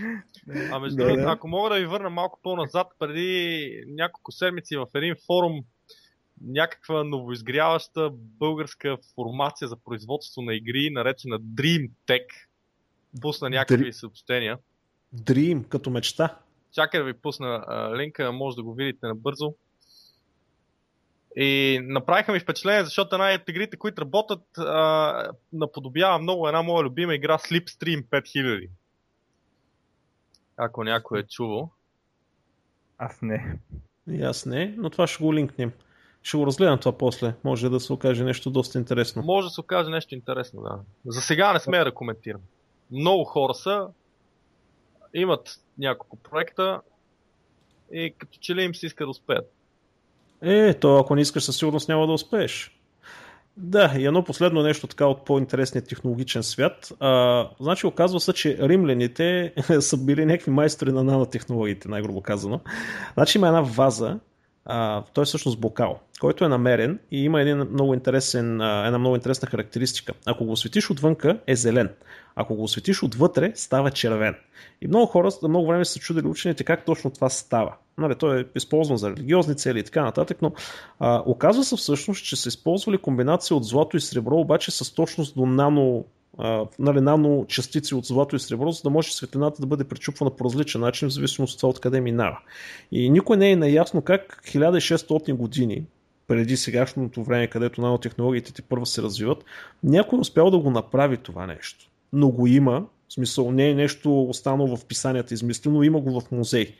А 0.73 0.79
между 0.79 0.97
другото, 0.97 1.17
да, 1.17 1.23
да. 1.23 1.33
ако 1.33 1.49
мога 1.49 1.71
да 1.71 1.81
ви 1.81 1.87
върна 1.87 2.11
малко 2.11 2.41
по-назад, 2.43 2.87
преди 2.99 3.85
няколко 3.89 4.33
седмици 4.33 4.77
в 4.77 4.87
един 4.95 5.15
форум 5.27 5.65
някаква 6.47 7.05
новоизгряваща 7.05 8.11
българска 8.13 8.97
формация 9.15 9.69
за 9.69 9.77
производство 9.77 10.43
на 10.43 10.55
игри, 10.55 10.91
наречена 10.91 11.41
Dream 11.41 11.91
Tech, 12.09 12.27
пусна 13.21 13.51
някакви 13.51 13.85
Dream... 13.85 13.91
съобщения. 13.91 14.59
Dream, 15.15 15.69
като 15.69 15.91
мечта. 15.91 16.39
Чакай 16.73 17.01
да 17.01 17.07
ви 17.07 17.13
пусна 17.15 17.65
а, 17.67 17.97
линка, 17.97 18.33
може 18.33 18.57
да 18.57 18.63
го 18.63 18.75
видите 18.75 19.07
набързо. 19.07 19.55
И 21.37 21.81
направиха 21.83 22.33
ми 22.33 22.41
впечатление, 22.41 22.85
защото 22.85 23.15
една 23.15 23.35
от 23.35 23.49
игрите, 23.49 23.77
които 23.77 24.03
работят, 24.03 24.59
а, 24.59 25.31
наподобява 25.53 26.19
много 26.19 26.49
една 26.49 26.63
моя 26.63 26.85
любима 26.85 27.15
игра 27.15 27.39
Slipstream 27.39 28.05
5000. 28.05 28.69
Ако 30.57 30.85
някой 30.85 31.21
е 31.21 31.23
чувал. 31.23 31.71
Аз 32.99 33.23
не. 33.23 33.59
И 34.11 34.23
аз 34.23 34.47
не, 34.47 34.75
но 34.79 34.91
това 34.91 35.07
ще 35.07 35.25
го 35.25 35.35
линкнем. 35.35 35.73
Ще 36.23 36.37
го 36.37 36.47
разгледам 36.47 36.79
това 36.79 36.99
после. 36.99 37.35
Може 37.45 37.69
да 37.69 37.81
се 37.81 37.93
окаже 37.93 38.25
нещо 38.25 38.51
доста 38.51 38.79
интересно. 38.79 39.23
Може 39.23 39.47
да 39.47 39.51
се 39.51 39.61
окаже 39.61 39.91
нещо 39.91 40.15
интересно, 40.15 40.63
да. 40.63 40.81
За 41.07 41.21
сега 41.21 41.53
не 41.53 41.61
сме 41.61 41.85
да 41.85 41.95
коментирам. 41.95 42.41
Много 42.91 43.25
хора 43.25 43.55
са, 43.55 43.89
имат 45.15 45.61
няколко 45.79 46.17
проекта 46.17 46.81
и 47.93 48.15
като 48.19 48.39
че 48.41 48.55
ли 48.55 48.63
им 48.63 48.75
се 48.75 48.87
иска 48.87 49.05
да 49.05 49.11
успеят. 49.11 49.53
Е, 50.43 50.75
то 50.75 50.99
ако 50.99 51.15
не 51.15 51.21
искаш 51.21 51.45
със 51.45 51.57
сигурност 51.57 51.89
няма 51.89 52.07
да 52.07 52.13
успееш. 52.13 52.79
Да, 53.57 53.95
и 53.99 54.07
едно 54.07 54.25
последно 54.25 54.63
нещо 54.63 54.87
така 54.87 55.07
от 55.07 55.25
по-интересния 55.25 55.85
технологичен 55.85 56.43
свят. 56.43 56.93
А, 57.01 57.49
значи 57.61 57.87
оказва 57.87 58.21
се, 58.21 58.33
че 58.33 58.59
римляните 58.69 59.55
са 59.81 59.97
били 59.97 60.27
някакви 60.27 60.51
майстори 60.51 60.93
на 60.93 61.05
нанотехнологиите, 61.05 61.89
най-грубо 61.89 62.21
казано. 62.21 62.61
Значи 63.15 63.39
има 63.39 63.47
една 63.47 63.61
ваза, 63.61 64.19
той 65.13 65.23
е 65.23 65.25
всъщност 65.25 65.61
бокал, 65.61 65.99
който 66.21 66.45
е 66.45 66.49
намерен 66.49 66.99
и 67.11 67.25
има 67.25 67.41
един 67.41 67.57
много 67.57 67.95
интересен, 67.95 68.55
една 68.61 68.99
много 68.99 69.15
интересна 69.15 69.49
характеристика. 69.49 70.13
Ако 70.27 70.45
го 70.45 70.53
осветиш 70.53 70.91
отвънка, 70.91 71.39
е 71.47 71.57
зелен. 71.57 71.91
Ако 72.37 72.55
го 72.55 72.63
осветиш 72.63 73.03
отвътре, 73.03 73.53
става 73.55 73.91
червен. 73.91 74.35
И 74.81 74.87
много 74.87 75.07
хора 75.07 75.31
много 75.49 75.67
време 75.67 75.85
са 75.85 75.99
чудили 75.99 76.27
учените 76.27 76.65
как 76.65 76.85
точно 76.85 77.11
това 77.11 77.29
става. 77.29 77.75
Нали, 77.99 78.15
той 78.15 78.41
е 78.41 78.45
използван 78.55 78.97
за 78.97 79.11
религиозни 79.11 79.57
цели 79.57 79.79
и 79.79 79.83
така 79.83 80.03
нататък, 80.03 80.39
но 80.43 80.53
а, 81.01 81.23
оказва 81.27 81.65
се 81.65 81.77
всъщност, 81.77 82.25
че 82.25 82.37
са 82.37 82.49
използвали 82.49 82.99
комбинация 82.99 83.57
от 83.57 83.65
злато 83.65 83.97
и 83.97 84.01
сребро, 84.01 84.37
обаче 84.37 84.71
с 84.71 84.95
точност 84.95 85.35
до 85.37 85.47
нано 85.47 86.05
нали, 86.79 87.01
нано 87.01 87.45
частици 87.49 87.95
от 87.95 88.05
злато 88.05 88.37
и 88.37 88.41
сребро, 88.41 88.71
за 88.71 88.83
да 88.83 88.91
може 88.91 89.15
светлината 89.15 89.61
да 89.61 89.67
бъде 89.67 89.85
пречупвана 89.85 90.37
по 90.37 90.45
различен 90.45 90.81
начин, 90.81 91.09
в 91.09 91.13
зависимост 91.13 91.53
от 91.53 91.61
това 91.61 91.69
откъде 91.69 92.01
минава. 92.01 92.39
И 92.93 93.11
никой 93.11 93.37
не 93.37 93.51
е 93.51 93.57
наясно 93.57 94.03
как 94.03 94.43
1600 94.47 95.35
години 95.35 95.85
преди 96.27 96.57
сегашното 96.57 97.25
време, 97.25 97.47
където 97.47 97.81
нанотехнологиите 97.81 98.53
ти 98.53 98.63
първо 98.63 98.87
се 98.87 99.03
развиват, 99.03 99.45
някой 99.83 100.19
е 100.19 100.21
успял 100.21 100.51
да 100.51 100.59
го 100.59 100.71
направи 100.71 101.17
това 101.17 101.47
нещо. 101.47 101.91
Но 102.13 102.29
го 102.29 102.47
има, 102.47 102.87
в 103.09 103.13
смисъл 103.13 103.53
не 103.53 103.71
е 103.71 103.75
нещо 103.75 104.23
останало 104.23 104.77
в 104.77 104.85
писанията 104.85 105.35
измислено, 105.35 105.83
има 105.83 106.01
го 106.01 106.21
в 106.21 106.31
музей. 106.31 106.75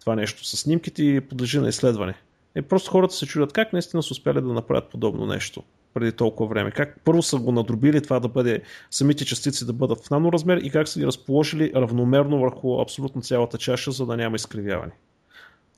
Това 0.00 0.16
нещо 0.16 0.44
с 0.44 0.56
снимките 0.56 1.02
и 1.02 1.20
подлежи 1.20 1.58
на 1.58 1.68
изследване. 1.68 2.14
Е, 2.54 2.62
просто 2.62 2.90
хората 2.90 3.14
се 3.14 3.26
чудят 3.26 3.52
как 3.52 3.72
наистина 3.72 4.02
са 4.02 4.12
успяли 4.12 4.40
да 4.40 4.52
направят 4.52 4.90
подобно 4.90 5.26
нещо 5.26 5.62
преди 5.96 6.12
толкова 6.12 6.48
време. 6.48 6.70
Как 6.70 7.00
първо 7.04 7.22
са 7.22 7.38
го 7.38 7.52
надробили 7.52 8.02
това 8.02 8.20
да 8.20 8.28
бъде 8.28 8.62
самите 8.90 9.24
частици 9.24 9.66
да 9.66 9.72
бъдат 9.72 10.04
в 10.04 10.10
наноразмер 10.10 10.56
и 10.56 10.70
как 10.70 10.88
са 10.88 10.98
ги 10.98 11.06
разположили 11.06 11.72
равномерно 11.74 12.40
върху 12.40 12.80
абсолютно 12.80 13.22
цялата 13.22 13.58
чаша, 13.58 13.92
за 13.92 14.06
да 14.06 14.16
няма 14.16 14.36
изкривяване. 14.36 14.92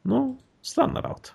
Но 0.05 0.37
странна 0.63 1.03
работа. 1.03 1.35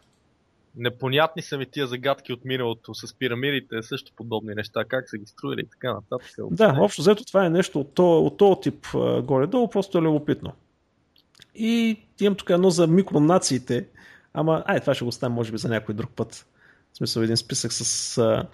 Непонятни 0.75 1.41
са 1.41 1.57
ми 1.57 1.65
тия 1.65 1.87
загадки 1.87 2.33
от 2.33 2.45
миналото 2.45 2.93
с 2.93 3.13
пирамидите, 3.13 3.83
също 3.83 4.11
подобни 4.15 4.55
неща, 4.55 4.83
как 4.87 5.09
са 5.09 5.17
ги 5.17 5.25
строили 5.25 5.61
и 5.61 5.69
така 5.69 5.93
нататък. 5.93 6.31
Да, 6.51 6.77
общо 6.79 7.01
взето 7.01 7.25
това 7.25 7.45
е 7.45 7.49
нещо 7.49 7.79
от 7.79 7.93
този, 7.93 8.25
от 8.25 8.37
този 8.37 8.61
тип 8.61 8.87
горе-долу, 9.23 9.69
просто 9.69 9.97
е 9.97 10.01
любопитно. 10.01 10.53
И 11.55 11.99
имам 12.21 12.35
тук 12.35 12.49
едно 12.49 12.69
за 12.69 12.87
микронациите, 12.87 13.87
ама 14.33 14.63
ай, 14.65 14.79
това 14.79 14.93
ще 14.93 15.05
го 15.05 15.09
оставим 15.09 15.35
може 15.35 15.51
би 15.51 15.57
за 15.57 15.69
някой 15.69 15.95
друг 15.95 16.11
път. 16.15 16.45
В 16.93 16.97
смисъл 16.97 17.21
един 17.21 17.37
списък 17.37 17.73
с... 17.73 18.17
А... 18.17 18.45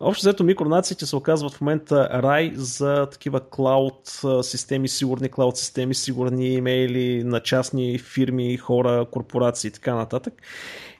Общо 0.00 0.22
взето 0.22 0.44
микронациите 0.44 1.06
се 1.06 1.16
оказват 1.16 1.54
в 1.54 1.60
момента 1.60 2.08
рай 2.22 2.52
за 2.54 3.08
такива 3.12 3.40
клауд 3.50 4.20
системи, 4.42 4.88
сигурни 4.88 5.28
клауд 5.28 5.56
системи, 5.56 5.94
сигурни 5.94 6.52
имейли 6.52 7.24
на 7.24 7.40
частни 7.40 7.98
фирми, 7.98 8.56
хора, 8.56 9.06
корпорации 9.10 9.68
и 9.68 9.72
така 9.72 9.94
нататък. 9.94 10.34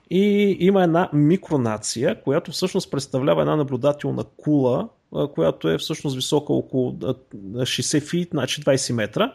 И 0.09 0.57
има 0.59 0.83
една 0.83 1.09
микронация, 1.13 2.21
която 2.21 2.51
всъщност 2.51 2.91
представлява 2.91 3.41
една 3.41 3.55
наблюдателна 3.55 4.23
кула, 4.23 4.89
която 5.33 5.69
е 5.69 5.77
всъщност 5.77 6.15
висока 6.15 6.53
около 6.53 6.91
60 6.91 8.01
фит, 8.09 8.29
значи 8.31 8.61
20 8.61 8.93
метра 8.93 9.33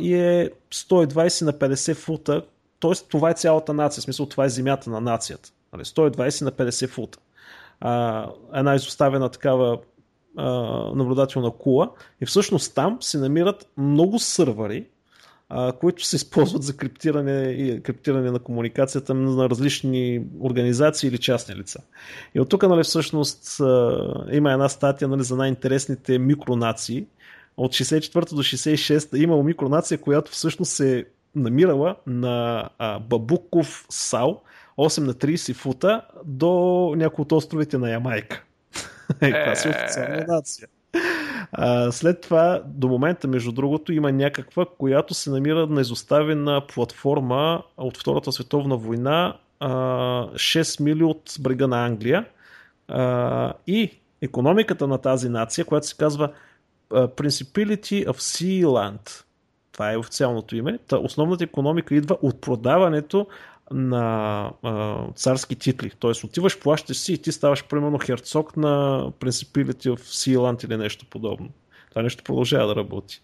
и 0.00 0.14
е 0.14 0.50
120 0.74 1.44
на 1.44 1.52
50 1.52 1.94
фута, 1.94 2.42
т.е. 2.80 2.92
това 3.08 3.30
е 3.30 3.34
цялата 3.34 3.74
нация, 3.74 4.00
в 4.00 4.04
смисъл 4.04 4.26
това 4.26 4.44
е 4.44 4.48
земята 4.48 4.90
на 4.90 5.00
нацията. 5.00 5.50
120 5.72 6.18
нали, 6.18 6.30
на 6.42 6.70
50 6.70 6.88
фута. 6.88 7.18
А, 7.80 8.26
една 8.54 8.74
изоставена 8.74 9.28
такава 9.28 9.78
а, 10.36 10.52
наблюдателна 10.94 11.50
кула 11.50 11.90
и 12.20 12.26
всъщност 12.26 12.74
там 12.74 12.98
се 13.00 13.18
намират 13.18 13.68
много 13.76 14.18
сървъри, 14.18 14.86
а, 15.48 15.72
които 15.72 16.04
се 16.04 16.16
използват 16.16 16.62
за 16.62 16.76
криптиране 16.76 17.42
и 17.42 17.82
криптиране 17.82 18.30
на 18.30 18.38
комуникацията 18.38 19.14
на 19.14 19.50
различни 19.50 20.22
организации 20.40 21.08
или 21.08 21.18
частни 21.18 21.54
лица. 21.54 21.80
И 22.34 22.40
от 22.40 22.48
тук 22.48 22.62
нали, 22.62 22.82
всъщност 22.82 23.60
а, 23.60 23.96
има 24.32 24.52
една 24.52 24.68
статия 24.68 25.08
нали, 25.08 25.22
за 25.22 25.36
най-интересните 25.36 26.18
микронации. 26.18 27.06
От 27.56 27.72
64 27.72 28.34
до 28.34 28.42
66 28.42 29.16
имало 29.16 29.42
микронация, 29.42 30.00
която 30.00 30.30
всъщност 30.30 30.72
се 30.72 31.04
намирала 31.34 31.96
на 32.06 32.68
а, 32.78 32.98
Бабуков 32.98 33.86
Сал, 33.90 34.42
8 34.78 35.00
на 35.00 35.14
30 35.14 35.54
фута 35.54 36.02
до 36.24 36.94
някои 36.96 37.22
от 37.22 37.32
островите 37.32 37.78
на 37.78 37.90
Ямайка. 37.90 38.44
това 39.20 39.54
си 39.54 39.68
официална 39.68 40.24
нация. 40.28 40.68
А, 41.52 41.92
след 41.92 42.20
това, 42.20 42.62
до 42.66 42.88
момента, 42.88 43.28
между 43.28 43.52
другото, 43.52 43.92
има 43.92 44.12
някаква, 44.12 44.66
която 44.78 45.14
се 45.14 45.30
намира 45.30 45.66
на 45.66 45.80
изоставена 45.80 46.62
платформа 46.74 47.62
от 47.76 47.98
Втората 47.98 48.32
световна 48.32 48.76
война, 48.76 49.36
а, 49.60 49.68
6 50.34 50.80
мили 50.80 51.04
от 51.04 51.34
брега 51.40 51.66
на 51.66 51.86
Англия. 51.86 52.24
А, 52.88 53.52
и 53.66 53.90
економиката 54.22 54.86
на 54.86 54.98
тази 54.98 55.28
нация, 55.28 55.64
която 55.64 55.86
се 55.86 55.96
казва 55.96 56.32
Principality 56.90 58.06
of 58.06 58.16
Sealand. 58.16 59.24
Това 59.72 59.92
е 59.92 59.96
официалното 59.96 60.56
име. 60.56 60.78
Та 60.86 60.98
основната 60.98 61.44
економика 61.44 61.94
идва 61.94 62.16
от 62.22 62.40
продаването 62.40 63.26
на 63.70 64.50
а, 64.62 65.04
царски 65.14 65.56
титли. 65.56 65.90
Тоест 65.98 66.24
отиваш, 66.24 66.60
плащаш 66.60 66.96
си 66.96 67.12
и 67.12 67.18
ти 67.18 67.32
ставаш 67.32 67.64
примерно 67.64 67.98
херцог 67.98 68.56
на 68.56 69.04
Principality 69.20 69.88
of 69.88 69.98
Sealand 69.98 70.64
или 70.64 70.76
нещо 70.76 71.06
подобно. 71.10 71.48
Това 71.90 72.02
нещо 72.02 72.24
продължава 72.24 72.68
да 72.68 72.76
работи 72.76 73.22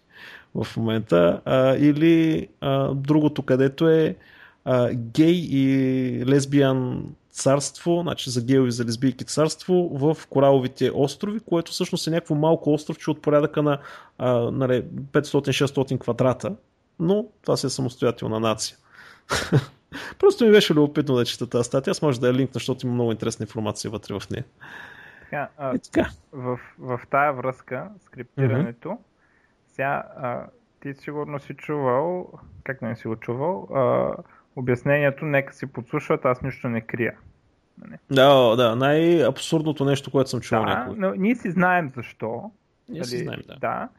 в 0.55 0.77
момента. 0.77 1.41
А, 1.45 1.75
или 1.75 2.47
а, 2.61 2.93
другото, 2.93 3.41
където 3.41 3.89
е 3.89 4.15
а, 4.65 4.89
гей 4.93 5.47
и 5.49 6.25
лесбиян 6.25 7.05
царство, 7.31 7.99
значи 8.01 8.29
за 8.29 8.41
гео 8.41 8.65
и 8.65 8.71
за 8.71 8.85
лесбийки 8.85 9.25
царство 9.25 9.89
в 9.93 10.17
Кораловите 10.29 10.91
острови, 10.93 11.39
което 11.39 11.71
всъщност 11.71 12.07
е 12.07 12.09
някакво 12.09 12.35
малко 12.35 12.73
островче 12.73 13.11
от 13.11 13.21
порядъка 13.21 13.63
на 13.63 13.79
а, 14.17 14.51
нали, 14.51 14.83
500-600 15.11 15.99
квадрата, 15.99 16.55
но 16.99 17.25
това 17.41 17.57
си 17.57 17.67
е 17.67 17.69
самостоятелна 17.69 18.39
нация. 18.39 18.77
Просто 20.19 20.45
ми 20.45 20.51
беше 20.51 20.73
любопитно 20.73 21.15
да 21.15 21.25
чета 21.25 21.49
тази 21.49 21.67
статия. 21.67 21.91
Аз 21.91 22.01
може 22.01 22.19
да 22.19 22.27
я 22.27 22.33
линкна, 22.33 22.53
защото 22.53 22.85
има 22.85 22.93
много 22.93 23.11
интересна 23.11 23.43
информация 23.43 23.91
вътре 23.91 24.19
в 24.19 24.29
нея. 24.31 24.43
Така, 25.23 25.49
а, 25.57 25.77
така. 25.77 26.09
В, 26.31 26.59
в 26.79 27.01
тая 27.09 27.33
връзка, 27.33 27.89
скриптирането, 27.99 28.89
mm-hmm. 28.89 29.67
сега 29.67 30.03
а, 30.17 30.45
ти 30.79 30.93
сигурно 30.93 31.39
си 31.39 31.53
чувал, 31.53 32.31
как 32.63 32.81
не 32.81 32.95
си 32.95 33.07
го 33.07 33.15
чувал, 33.15 33.67
а, 33.75 34.11
обяснението 34.55 35.25
нека 35.25 35.53
си 35.53 35.65
подслушват, 35.65 36.25
аз 36.25 36.41
нищо 36.41 36.69
не 36.69 36.81
крия. 36.81 37.13
Нали? 37.77 37.97
Да, 38.11 38.55
да, 38.55 38.75
най-абсурдното 38.75 39.85
нещо, 39.85 40.11
което 40.11 40.29
съм 40.29 40.41
чувал 40.41 40.65
да, 40.65 40.69
някога. 40.69 40.97
Но 40.99 41.13
ние 41.15 41.35
си 41.35 41.51
знаем 41.51 41.91
защо. 41.95 42.51
Ние 42.89 42.99
нали, 42.99 43.09
си 43.09 43.23
знаем, 43.23 43.41
да. 43.47 43.55
да. 43.55 43.89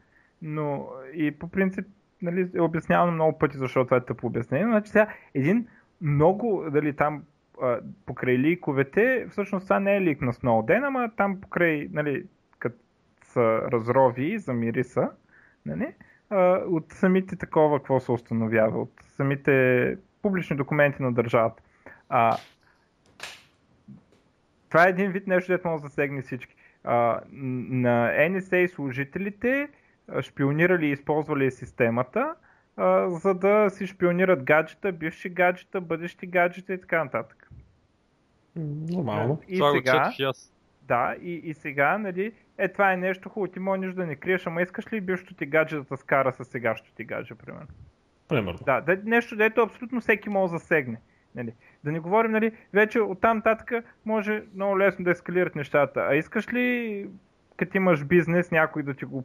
Но 0.41 0.87
и 1.13 1.31
по 1.31 1.47
принцип 1.47 1.85
нали, 2.21 2.49
е 2.55 2.61
обяснявано 2.61 3.11
много 3.11 3.37
пъти 3.37 3.57
защо 3.57 3.83
това 3.85 3.97
е 3.97 4.05
тъпо 4.05 4.27
обяснение. 4.27 4.65
Значи 4.65 4.91
сега 4.91 5.07
един 5.33 5.67
много, 6.01 6.65
дали 6.71 6.95
там 6.95 7.23
а, 7.61 7.79
покрай 8.05 8.37
ликовете, 8.37 9.27
всъщност 9.31 9.65
това 9.65 9.79
не 9.79 9.97
е 9.97 10.01
лик 10.01 10.21
на 10.21 10.33
Snowden, 10.33 10.87
ама 10.87 11.11
там 11.17 11.41
покрай, 11.41 11.87
нали, 11.91 12.25
като 12.59 12.77
са 13.23 13.61
разрови 13.71 14.39
за 14.39 14.53
мириса, 14.53 15.11
нали, 15.65 15.93
а, 16.29 16.61
от 16.67 16.85
самите 16.91 17.35
такова, 17.35 17.79
какво 17.79 17.99
се 17.99 18.11
установява, 18.11 18.81
от 18.81 18.91
самите 19.01 19.97
публични 20.21 20.55
документи 20.55 21.03
на 21.03 21.13
държавата. 21.13 21.63
А, 22.09 22.37
това 24.69 24.85
е 24.85 24.89
един 24.89 25.11
вид 25.11 25.27
нещо, 25.27 25.51
което 25.51 25.67
може 25.67 25.81
да 25.81 25.87
засегне 25.87 26.21
всички. 26.21 26.55
А, 26.83 27.21
на 27.31 28.11
NSA 28.11 28.67
служителите 28.67 29.69
шпионирали 30.21 30.87
и 30.87 30.91
използвали 30.91 31.51
системата, 31.51 32.35
а, 32.77 33.09
за 33.09 33.33
да 33.33 33.69
си 33.69 33.87
шпионират 33.87 34.43
гаджета, 34.43 34.91
бивши 34.91 35.29
гаджета, 35.29 35.81
бъдещи 35.81 36.27
гаджета 36.27 36.73
и 36.73 36.81
така 36.81 37.03
нататък. 37.03 37.49
Нормално. 38.89 39.41
И 39.47 39.57
това 39.57 39.71
сега, 39.71 40.33
да, 40.87 41.15
и, 41.21 41.33
и 41.33 41.53
сега, 41.53 41.97
нали, 41.97 42.31
е, 42.57 42.67
това 42.67 42.93
е 42.93 42.97
нещо 42.97 43.29
хубаво, 43.29 43.51
ти 43.51 43.59
можеш 43.59 43.93
да 43.93 44.05
не 44.05 44.15
криеш, 44.15 44.47
ама 44.47 44.61
искаш 44.61 44.93
ли 44.93 45.01
бившото 45.01 45.33
ти 45.33 45.45
гадже 45.45 45.79
да 45.79 45.97
скара 45.97 46.33
с 46.33 46.45
сегашното 46.45 46.91
ти 46.95 47.03
гадже, 47.03 47.35
примерно? 47.35 47.67
Примерно. 48.27 48.59
Да, 48.65 48.81
да, 48.81 48.97
нещо, 49.03 49.35
дето 49.35 49.61
абсолютно 49.61 50.01
всеки 50.01 50.29
може 50.29 50.51
да 50.51 50.57
засегне. 50.57 50.97
Нали. 51.35 51.53
Да 51.83 51.91
не 51.91 51.99
говорим, 51.99 52.31
нали, 52.31 52.51
вече 52.73 52.99
оттам 52.99 53.41
татък 53.41 53.71
може 54.05 54.43
много 54.55 54.79
лесно 54.79 55.05
да 55.05 55.11
ескалират 55.11 55.55
нещата. 55.55 56.07
А 56.09 56.15
искаш 56.15 56.53
ли, 56.53 57.09
като 57.57 57.77
имаш 57.77 58.05
бизнес, 58.05 58.51
някой 58.51 58.83
да 58.83 58.93
ти 58.93 59.05
го 59.05 59.23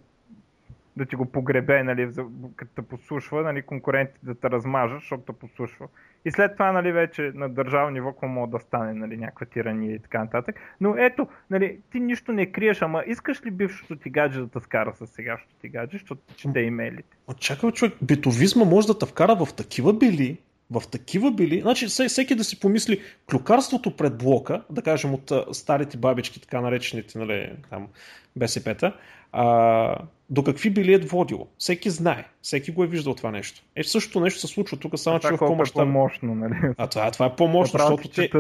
да 0.97 1.07
ти 1.07 1.17
го 1.17 1.25
погребе, 1.25 1.83
нали, 1.83 2.11
като 2.57 2.73
те 2.75 2.83
послушва, 2.83 3.43
нали, 3.43 3.63
конкурентите 3.63 4.19
да 4.23 4.35
те 4.35 4.51
размажат, 4.51 4.99
защото 5.01 5.23
те 5.23 5.33
послушва. 5.33 5.89
И 6.25 6.31
след 6.31 6.53
това, 6.53 6.73
нали, 6.73 6.93
вече 6.93 7.33
на 7.35 7.49
държавно 7.49 7.91
ниво, 7.91 8.13
какво 8.13 8.29
може 8.29 8.51
да 8.51 8.59
стане, 8.59 8.95
нали, 8.95 9.17
някаква 9.17 9.47
тирания 9.47 9.95
и 9.95 9.99
така 9.99 10.19
нататък. 10.19 10.57
Но 10.81 10.97
ето, 10.99 11.29
нали, 11.51 11.79
ти 11.93 12.01
нищо 12.01 12.33
не 12.33 12.47
криеш, 12.47 12.83
ама 12.83 13.05
искаш 13.07 13.47
ли 13.47 13.51
бившото 13.51 13.97
ти 13.97 14.11
гадже 14.11 14.41
да 14.41 14.49
те 14.49 14.61
скара 14.61 14.93
с 14.95 15.07
сегашното 15.07 15.55
ти 15.61 15.69
гадже, 15.69 15.93
защото 15.93 16.21
ти 16.21 16.35
чете 16.35 16.61
имейлите? 16.61 17.17
Очаква 17.27 17.73
човек, 17.73 17.95
битовизма 18.03 18.65
може 18.65 18.87
да 18.87 18.99
те 18.99 19.07
вкара 19.07 19.35
в 19.45 19.55
такива 19.55 19.93
били, 19.93 20.39
в 20.73 20.89
такива 20.91 21.31
били, 21.31 21.61
значи 21.61 21.87
всеки 21.87 22.35
да 22.35 22.45
си 22.45 22.61
помисли 22.61 23.01
клюкарството 23.31 23.97
пред 23.97 24.19
блока, 24.19 24.63
да 24.71 24.83
кажем 24.83 25.15
от 25.15 25.33
старите 25.53 25.97
бабички, 25.97 26.41
така 26.41 26.61
наречените, 26.61 27.19
нали, 27.19 27.53
там, 27.71 27.89
БСП-та, 28.37 28.97
а, 29.33 29.97
до 30.31 30.45
какви 30.45 30.71
били 30.71 30.95
е 30.95 30.99
водило. 30.99 31.49
Всеки 31.59 31.91
знае, 31.91 32.29
всеки 32.43 32.73
го 32.73 32.85
е 32.85 32.87
виждал 32.87 33.15
това 33.15 33.31
нещо. 33.31 33.63
Е, 33.77 33.85
същото 33.85 34.21
нещо 34.21 34.41
се 34.41 34.47
случва 34.47 34.77
тук, 34.77 34.99
само 34.99 35.19
че 35.19 35.29
в 35.29 35.39
по-мащаб... 35.39 35.77
Е 35.77 35.85
по-мощно, 35.85 36.35
нали? 36.35 36.55
А 36.79 36.87
това, 36.87 37.11
това 37.11 37.27
е 37.27 37.37
по-мощно, 37.37 37.79
защото 37.79 38.09
те... 38.09 38.31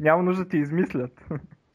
Няма 0.00 0.22
нужда 0.22 0.44
да 0.44 0.50
ти 0.50 0.56
измислят. 0.56 1.20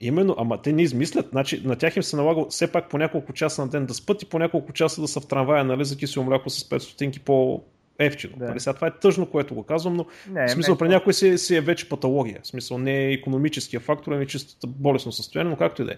Именно, 0.02 0.36
ама 0.38 0.62
те 0.62 0.74
не 0.74 0.82
измислят. 0.82 1.30
Значи, 1.32 1.62
на 1.66 1.76
тях 1.76 1.96
им 1.96 2.04
се 2.04 2.16
налага 2.16 2.46
все 2.50 2.72
пак 2.72 2.90
по 2.90 2.98
няколко 2.98 3.34
часа 3.34 3.62
на 3.62 3.68
ден 3.68 3.86
да 3.86 3.94
спят 3.94 4.22
и 4.22 4.26
по 4.26 4.40
няколко 4.40 4.74
часа 4.74 5.02
да 5.02 5.08
са 5.08 5.20
в 5.20 5.28
трамвая, 5.28 5.64
нали, 5.64 5.86
за 5.86 5.98
кисело 5.98 6.26
мляко 6.26 6.50
с 6.50 6.70
5 6.70 6.78
стотинки 6.78 7.20
по 7.20 7.64
ефтино. 8.00 8.34
Да. 8.38 8.46
Нали, 8.46 8.60
сега 8.60 8.74
това 8.74 8.88
е 8.88 9.00
тъжно, 9.02 9.26
което 9.26 9.56
го 9.56 9.64
казвам, 9.64 9.94
но 9.96 10.06
не, 10.30 10.48
в 10.48 10.52
смисъл, 10.52 10.78
при 10.78 10.88
някой 10.88 11.14
си, 11.14 11.38
си 11.38 11.56
е 11.56 11.62
вече 11.62 11.90
патология. 11.90 12.40
В 12.44 12.48
смисъл, 12.48 12.78
не 12.78 13.06
е 13.06 13.14
економическия 13.14 13.80
фактор, 13.80 14.12
ами 14.12 14.28
чистата 14.28 14.68
болестно 14.68 15.12
състояние, 15.12 15.52
но 15.52 15.58
както 15.58 15.82
и 15.82 15.86
да 15.86 15.92
е. 15.92 15.96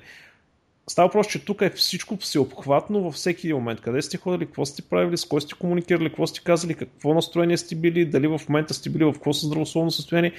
Става 0.88 1.08
въпрос, 1.08 1.28
че 1.28 1.46
тук 1.46 1.62
е 1.62 1.70
всичко 1.70 2.18
всеобхватно 2.18 3.04
във 3.04 3.14
всеки 3.14 3.54
момент. 3.54 3.82
Къде 3.82 4.02
сте 4.02 4.18
ходили, 4.18 4.46
какво 4.46 4.66
сте 4.66 4.82
правили, 4.82 5.18
с 5.18 5.26
кой 5.26 5.42
сте 5.42 5.54
комуникирали, 5.56 6.10
какво 6.10 6.28
сте 6.28 6.42
казали, 6.44 6.74
какво 6.74 7.14
настроение 7.14 7.58
сте 7.58 7.76
били, 7.76 8.06
дали 8.06 8.28
в 8.28 8.42
момента 8.50 8.74
сте 8.74 8.90
били 8.90 9.04
в 9.04 9.14
какво 9.14 9.34
са 9.34 9.46
здравословно 9.48 9.92
състояние. 9.92 10.32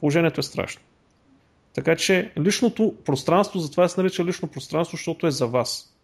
Положението 0.00 0.40
е 0.40 0.42
страшно. 0.42 0.82
Така 1.74 1.96
че 1.96 2.30
личното 2.38 2.94
пространство, 3.04 3.58
затова 3.58 3.88
се 3.88 4.00
нарича 4.00 4.24
лично 4.24 4.48
пространство, 4.48 4.96
защото 4.96 5.26
е 5.26 5.30
за 5.30 5.46
вас. 5.46 5.96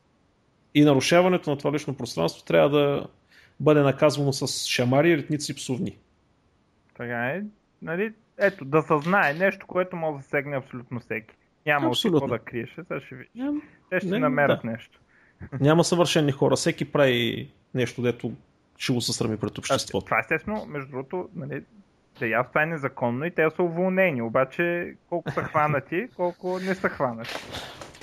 И 0.74 0.84
нарушаването 0.84 1.50
на 1.50 1.58
това 1.58 1.72
лично 1.72 1.94
пространство 1.94 2.44
трябва 2.44 2.70
да 2.70 3.06
бъде 3.60 3.80
наказвано 3.80 4.32
с 4.32 4.66
шамари, 4.66 5.16
ритници 5.16 5.52
и 5.52 5.54
псовни. 5.54 5.98
Така 6.96 7.26
е. 7.26 7.42
Нали, 7.82 8.12
ето, 8.38 8.64
да 8.64 8.82
съзнае 8.82 9.34
нещо, 9.34 9.66
което 9.66 9.96
може 9.96 10.16
да 10.16 10.28
сегне 10.28 10.56
абсолютно 10.56 11.00
всеки. 11.00 11.34
Няма 11.66 11.88
Абсолютно. 11.88 12.20
какво 12.20 12.34
да 12.34 12.38
криеш, 12.38 12.74
сега 12.74 13.00
ще 13.00 13.14
видиш. 13.14 13.30
Ням... 13.34 13.62
Те 13.90 14.00
ще 14.00 14.08
не, 14.08 14.18
намерят 14.18 14.60
да. 14.64 14.70
нещо. 14.70 15.00
Няма 15.60 15.84
съвършени 15.84 16.32
хора, 16.32 16.56
всеки 16.56 16.92
прави 16.92 17.50
нещо, 17.74 18.02
дето 18.02 18.32
ще 18.78 18.92
го 18.92 19.00
съсрами 19.00 19.36
пред 19.36 19.58
обществото. 19.58 20.04
Това 20.04 20.18
естествено, 20.18 20.66
между 20.66 20.90
другото, 20.90 21.28
нали, 21.34 21.62
да 22.18 22.26
я 22.26 22.44
това 22.44 22.62
е 22.62 22.66
незаконно 22.66 23.24
и 23.24 23.30
те 23.30 23.50
са 23.56 23.62
уволнени, 23.62 24.22
обаче 24.22 24.94
колко 25.08 25.30
са 25.30 25.42
хванати, 25.42 26.08
колко 26.16 26.58
не 26.58 26.74
са 26.74 26.88
хванати. 26.88 27.34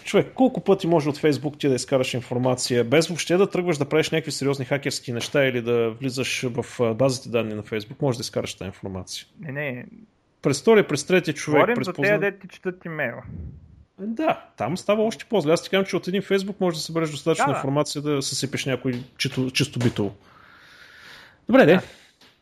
Човек, 0.10 0.32
колко 0.34 0.64
пъти 0.64 0.88
може 0.88 1.10
от 1.10 1.18
Фейсбук 1.18 1.60
ти 1.60 1.70
да 1.70 1.76
изкараш 1.76 2.14
информация, 2.14 2.84
без 2.84 3.08
въобще 3.08 3.38
да 3.38 3.50
тръгваш 3.50 3.78
да 3.78 3.86
правиш 3.86 4.10
някакви 4.10 4.32
сериозни 4.32 4.66
хакерски 4.66 5.14
неща 5.14 5.46
или 5.46 5.62
да 5.62 5.90
влизаш 5.90 6.46
в 6.50 6.94
базите 6.96 7.30
данни 7.30 7.54
на 7.54 7.64
Фейсбук, 7.64 8.02
може 8.02 8.18
да 8.18 8.22
изкараш 8.22 8.54
тази 8.54 8.68
информация. 8.68 9.26
Не, 9.40 9.52
не, 9.52 9.86
през 10.42 10.62
втория, 10.62 10.88
през 10.88 11.06
третия 11.06 11.34
човек. 11.34 11.60
Говорим 11.60 11.76
през 11.76 11.86
за 11.86 11.94
тези, 11.94 12.20
де 12.20 12.40
ти 12.40 12.48
четат 12.48 12.86
имейла. 12.86 13.24
Да, 14.00 14.46
там 14.58 14.78
става 14.78 15.04
още 15.04 15.26
по-зле. 15.26 15.54
Аз 15.54 15.64
ти 15.64 15.70
казвам, 15.70 15.86
че 15.86 15.96
от 15.96 16.08
един 16.08 16.22
Фейсбук 16.22 16.60
може 16.60 16.78
да 16.78 16.82
събереш 16.82 17.10
достатъчно 17.12 17.46
да. 17.46 17.58
информация 17.58 18.02
да 18.02 18.22
съсипеш 18.22 18.66
някой 18.66 19.04
чисто, 19.18 19.52
чисто 19.52 19.80
битово. 19.80 20.16
Добре, 21.50 21.66
де. 21.66 21.80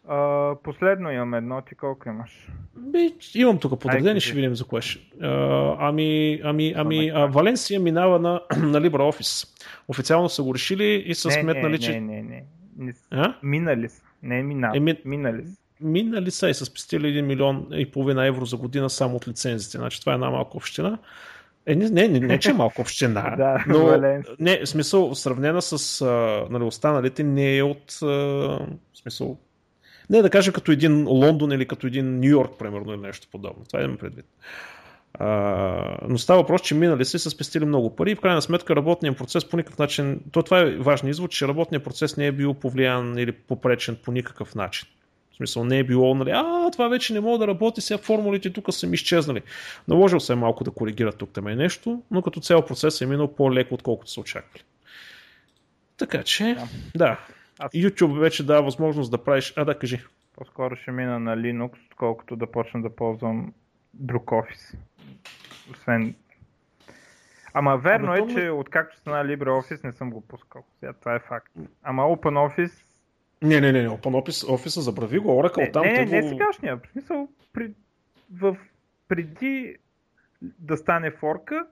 Uh, 0.10 0.62
последно 0.64 1.12
имам 1.12 1.34
едно, 1.34 1.62
ти 1.62 1.76
колко 1.76 2.10
имаш? 2.10 2.48
Би, 2.78 3.16
имам 3.36 3.60
тук 3.60 3.80
подредени, 3.80 4.20
ще 4.20 4.34
видим 4.34 4.56
за 4.56 4.66
кое 4.66 4.82
ще. 4.82 5.00
Uh, 5.00 5.76
ами, 5.80 6.42
ами, 6.44 6.74
ами, 6.78 7.12
а, 7.14 7.26
Валенсия 7.26 7.80
минава 7.80 8.20
на, 8.20 8.42
на 8.58 8.82
LibreOffice. 8.82 9.48
Официално 9.88 10.30
са 10.30 10.44
го 10.44 10.54
решили 10.54 11.04
и 11.06 11.16
са 11.16 11.32
сметнали, 11.32 11.80
че... 11.80 11.92
Не, 11.92 12.00
не, 12.00 12.24
не. 12.24 12.44
не. 12.78 12.94
А? 13.12 13.36
Минали 13.44 13.90
са. 13.90 14.04
Не 14.24 14.40
е 14.40 14.44
минали. 14.44 14.78
Е, 14.78 14.80
ми... 14.80 14.98
Минали 15.06 15.46
са 15.46 15.58
минали 15.82 16.32
са 16.32 16.50
и 16.50 16.54
са 16.54 16.66
спестили 16.66 17.08
1 17.08 17.22
милион 17.22 17.68
и 17.72 17.92
половина 17.92 18.26
евро 18.26 18.46
за 18.46 18.58
година 18.58 18.90
само 18.90 19.16
от 19.16 19.28
лицензите. 19.28 19.78
Значи 19.78 20.00
това 20.00 20.12
е 20.12 20.16
една 20.16 20.30
малка 20.30 20.58
община. 20.58 20.98
Е, 21.66 21.76
не, 21.76 21.90
не, 21.90 22.08
не, 22.08 22.20
не 22.20 22.40
че 22.40 22.50
е 22.50 22.54
малка 22.54 22.82
община, 22.82 23.22
да, 23.38 23.66
но 23.68 23.98
не, 24.40 24.60
в 24.66 24.70
смисъл, 24.70 25.16
сравнена 25.16 25.62
с 25.62 26.02
а, 26.02 26.48
нали, 26.50 26.64
останалите, 26.64 27.24
не 27.24 27.58
е 27.58 27.64
от 27.64 28.00
а, 28.02 28.06
в 28.06 28.68
смисъл, 29.02 29.38
не 30.10 30.22
да 30.22 30.30
кажа 30.30 30.52
като 30.52 30.72
един 30.72 31.08
Лондон 31.08 31.52
или 31.52 31.66
като 31.66 31.88
един 31.88 32.20
Нью 32.20 32.30
Йорк, 32.30 32.52
примерно, 32.60 32.94
или 32.94 33.02
нещо 33.02 33.28
подобно. 33.32 33.66
Това 33.66 33.84
имам 33.84 33.98
предвид. 33.98 34.26
А, 35.14 35.98
но 36.08 36.18
става 36.18 36.42
въпрос, 36.42 36.62
че 36.62 36.76
минали 36.76 37.06
си 37.06 37.20
са 37.20 37.30
спестили 37.30 37.66
много 37.66 37.96
пари 37.96 38.12
и 38.12 38.16
в 38.16 38.22
крайна 38.22 38.42
сметка 38.42 38.76
работният 38.76 39.18
процес 39.18 39.46
по 39.46 39.58
никакъв 39.58 39.80
начин, 39.80 40.20
то 40.32 40.44
това 40.44 40.60
е 40.60 40.76
важен 40.76 41.10
извод, 41.10 41.32
че 41.32 41.48
работният 41.48 41.84
процес 41.84 42.18
не 42.18 42.28
е 42.28 42.32
бил 42.32 42.54
повлиян 42.54 43.18
или 43.18 43.32
попречен 43.32 43.98
по 44.04 44.12
никакъв 44.12 44.56
начин. 44.56 44.88
В 45.32 45.36
смисъл 45.38 45.64
не 45.64 45.80
е 45.80 45.84
било, 45.84 46.16
нали, 46.16 46.32
а, 46.34 46.72
това 46.72 46.88
вече 46.88 47.14
не 47.14 47.20
мога 47.20 47.38
да 47.38 47.48
работи, 47.48 47.82
сега 47.82 47.98
формулите 47.98 48.54
тук 48.54 48.74
са 48.74 48.88
ми 48.88 48.96
изчезнали. 48.96 49.42
Наложил 49.88 50.20
се 50.20 50.34
е 50.34 50.36
малко 50.36 50.64
да 50.64 50.72
коригира 50.72 51.12
тук 51.12 51.30
там 51.34 51.48
е 51.48 51.56
нещо, 51.56 52.02
но 52.12 52.22
като 52.22 52.40
цял 52.40 52.66
процес 52.66 53.02
е 53.02 53.06
минал 53.06 53.36
по-леко, 53.36 53.74
отколкото 53.74 54.12
са 54.12 54.20
очаквали. 54.20 54.64
Така 55.98 56.24
че, 56.24 56.44
да. 56.44 56.68
да. 56.96 57.20
Аз... 57.60 57.72
YouTube 57.72 58.20
вече 58.20 58.46
дава 58.46 58.64
възможност 58.64 59.12
да 59.12 59.24
правиш... 59.24 59.54
А, 59.56 59.66
да, 59.66 59.80
кажи. 59.80 60.04
По-скоро 60.34 60.76
ще 60.76 60.92
мина 60.92 61.20
на 61.20 61.38
Linux, 61.38 61.86
отколкото 61.92 62.36
да 62.36 62.52
почна 62.52 62.82
да 62.82 62.96
ползвам 62.96 63.54
друг 63.94 64.32
офис. 64.32 64.74
Освен... 65.72 66.16
Ама 67.54 67.78
верно 67.78 68.12
Ама 68.12 68.32
е, 68.32 68.34
че 68.34 68.50
откакто 68.50 68.98
стана 68.98 69.26
LibreOffice 69.26 69.84
не 69.84 69.92
съм 69.92 70.12
го 70.12 70.22
пускал. 70.22 70.64
Сега 70.80 70.94
това 70.94 71.16
е 71.16 71.20
факт. 71.20 71.54
Ама 71.84 72.04
OpenOffice... 72.04 72.86
Не, 73.42 73.62
не, 73.62 73.72
не, 73.72 73.82
не. 73.82 73.90
OpenOffice 73.90 74.54
офиса 74.54 74.82
забрави 74.82 75.20
го. 75.20 75.30
Oracle 75.30 75.58
не, 75.58 75.72
там... 75.72 75.86
Не, 75.86 76.06
не, 76.06 76.22
не 76.22 76.30
сегашния. 76.30 76.78
В 76.78 76.88
смисъл, 76.92 77.30
при... 77.54 77.74
в... 78.34 78.58
преди 79.08 79.76
да 80.42 80.78
стане 80.78 81.12
форка, 81.12 81.68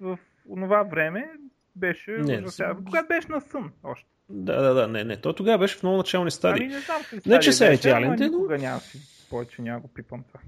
в 0.00 0.18
това 0.48 0.82
време 0.82 1.30
беше 1.76 2.10
не, 2.10 2.38
ужасяващо. 2.38 2.84
Когато 2.84 3.08
беше 3.08 3.28
на 3.28 3.40
сън 3.40 3.72
още. 3.84 4.08
Да, 4.28 4.62
да, 4.62 4.74
да, 4.74 4.88
не, 4.88 5.04
не. 5.04 5.16
Той 5.16 5.34
тогава 5.34 5.58
беше 5.58 5.78
в 5.78 5.82
много 5.82 5.96
начални 5.96 6.30
стадии. 6.30 6.64
Ами 6.64 6.74
не 6.74 6.80
знам 6.80 7.02
Не, 7.26 7.40
че 7.40 7.52
са 7.52 7.66
идеален, 7.66 8.08
но... 8.08 8.24
Никога 8.24 8.58
няма 8.58 8.80
си 8.80 9.16
повече 9.30 9.62
няма 9.62 9.80
го 9.80 9.88
пипам 9.88 10.24
това. 10.28 10.40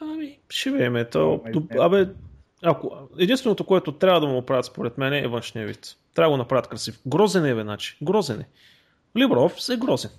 Ами, 0.00 0.38
ще 0.48 0.70
видим. 0.70 1.06
То, 1.12 1.44
абе, 1.80 2.08
ако, 2.62 3.08
единственото, 3.18 3.66
което 3.66 3.92
трябва 3.92 4.20
да 4.20 4.26
му 4.26 4.38
оправят 4.38 4.64
според 4.64 4.98
мен 4.98 5.12
е 5.12 5.28
външния 5.28 5.66
вид. 5.66 5.96
Трябва 6.14 6.30
да 6.30 6.32
го 6.32 6.36
направят 6.36 6.68
красив. 6.68 7.00
Грозен 7.06 7.44
е, 7.44 7.54
бе, 7.54 7.62
значи. 7.62 7.98
Грозен 8.02 8.40
е. 8.40 8.48
LibreOffice 9.16 9.74
е 9.74 9.76
грозен. 9.76 10.10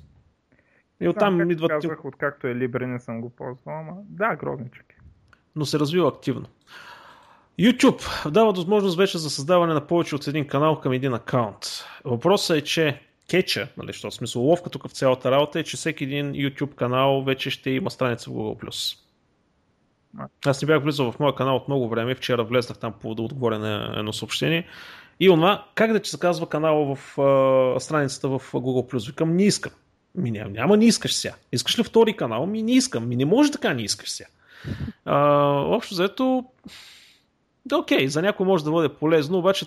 И 1.00 1.08
оттам 1.08 1.52
идват... 1.52 1.70
Казах, 1.70 2.06
откакто 2.06 2.48
е 2.48 2.54
Libre 2.54 2.86
не 2.86 3.00
съм 3.00 3.22
го 3.22 3.30
ползвал, 3.30 3.80
ама 3.80 3.94
да, 4.04 4.36
грозничък 4.36 4.86
е. 4.90 4.96
Но 5.56 5.66
се 5.66 5.80
развива 5.80 6.08
активно. 6.08 6.48
YouTube 7.60 8.30
дава 8.30 8.52
възможност 8.52 8.98
вече 8.98 9.18
за 9.18 9.30
създаване 9.30 9.74
на 9.74 9.88
повече 9.88 10.16
от 10.16 10.28
един 10.28 10.48
канал 10.48 10.80
към 10.80 10.92
един 10.92 11.14
акаунт. 11.14 11.86
Въпросът 12.06 12.58
е, 12.58 12.62
че 12.62 13.02
кеча, 13.30 13.68
нали, 13.78 13.94
що, 13.94 14.12
смисъл 14.12 14.42
ловка 14.42 14.70
тук 14.70 14.88
в 14.88 14.92
цялата 14.92 15.32
работа 15.32 15.60
е, 15.60 15.64
че 15.64 15.78
всеки 15.78 16.04
един 16.04 16.34
YouTube 16.34 16.76
канал 16.76 17.24
вече 17.24 17.50
ще 17.50 17.70
има 17.70 17.92
страница 17.92 18.30
в 18.30 18.34
Google+. 18.34 18.98
Аз 20.46 20.62
не 20.62 20.66
бях 20.66 20.84
влизал 20.84 21.12
в 21.12 21.20
моя 21.20 21.36
канал 21.36 21.56
от 21.56 21.68
много 21.68 21.90
време, 21.90 22.16
вчера 22.16 22.44
влезнах 22.44 22.78
там 22.78 22.94
по 23.02 23.16
да 23.16 23.22
отговоря 23.22 23.60
на 23.60 23.94
едно 23.98 24.14
съобщение. 24.14 24.68
И 25.20 25.30
онова, 25.30 25.66
как 25.76 25.94
да 25.94 26.00
ти 26.00 26.10
се 26.10 26.20
казва 26.20 26.50
канала 26.50 26.96
в 26.96 27.22
а, 27.22 27.80
страницата 27.80 28.28
в 28.28 28.40
Google+. 28.54 29.08
Викам, 29.08 29.36
не 29.36 29.44
искам. 29.44 29.72
Ми 30.16 30.32
няма, 30.32 30.50
няма, 30.50 30.78
не 30.78 30.86
искаш 30.86 31.16
сега. 31.16 31.36
Искаш 31.52 31.80
ли 31.80 31.84
втори 31.84 32.14
канал? 32.14 32.46
Ми 32.46 32.64
не 32.64 32.72
искам. 32.72 33.08
Ми 33.08 33.16
не 33.16 33.26
може 33.26 33.52
така, 33.52 33.74
не 33.74 33.82
искаш 33.82 34.10
сега. 34.10 34.30
А, 35.06 35.18
общо 35.52 35.96
заето, 35.96 36.46
да, 37.68 37.78
окей, 37.78 38.08
за 38.08 38.22
някой 38.22 38.46
може 38.46 38.64
да 38.64 38.72
бъде 38.72 38.90
полезно, 38.90 39.38
обаче 39.38 39.66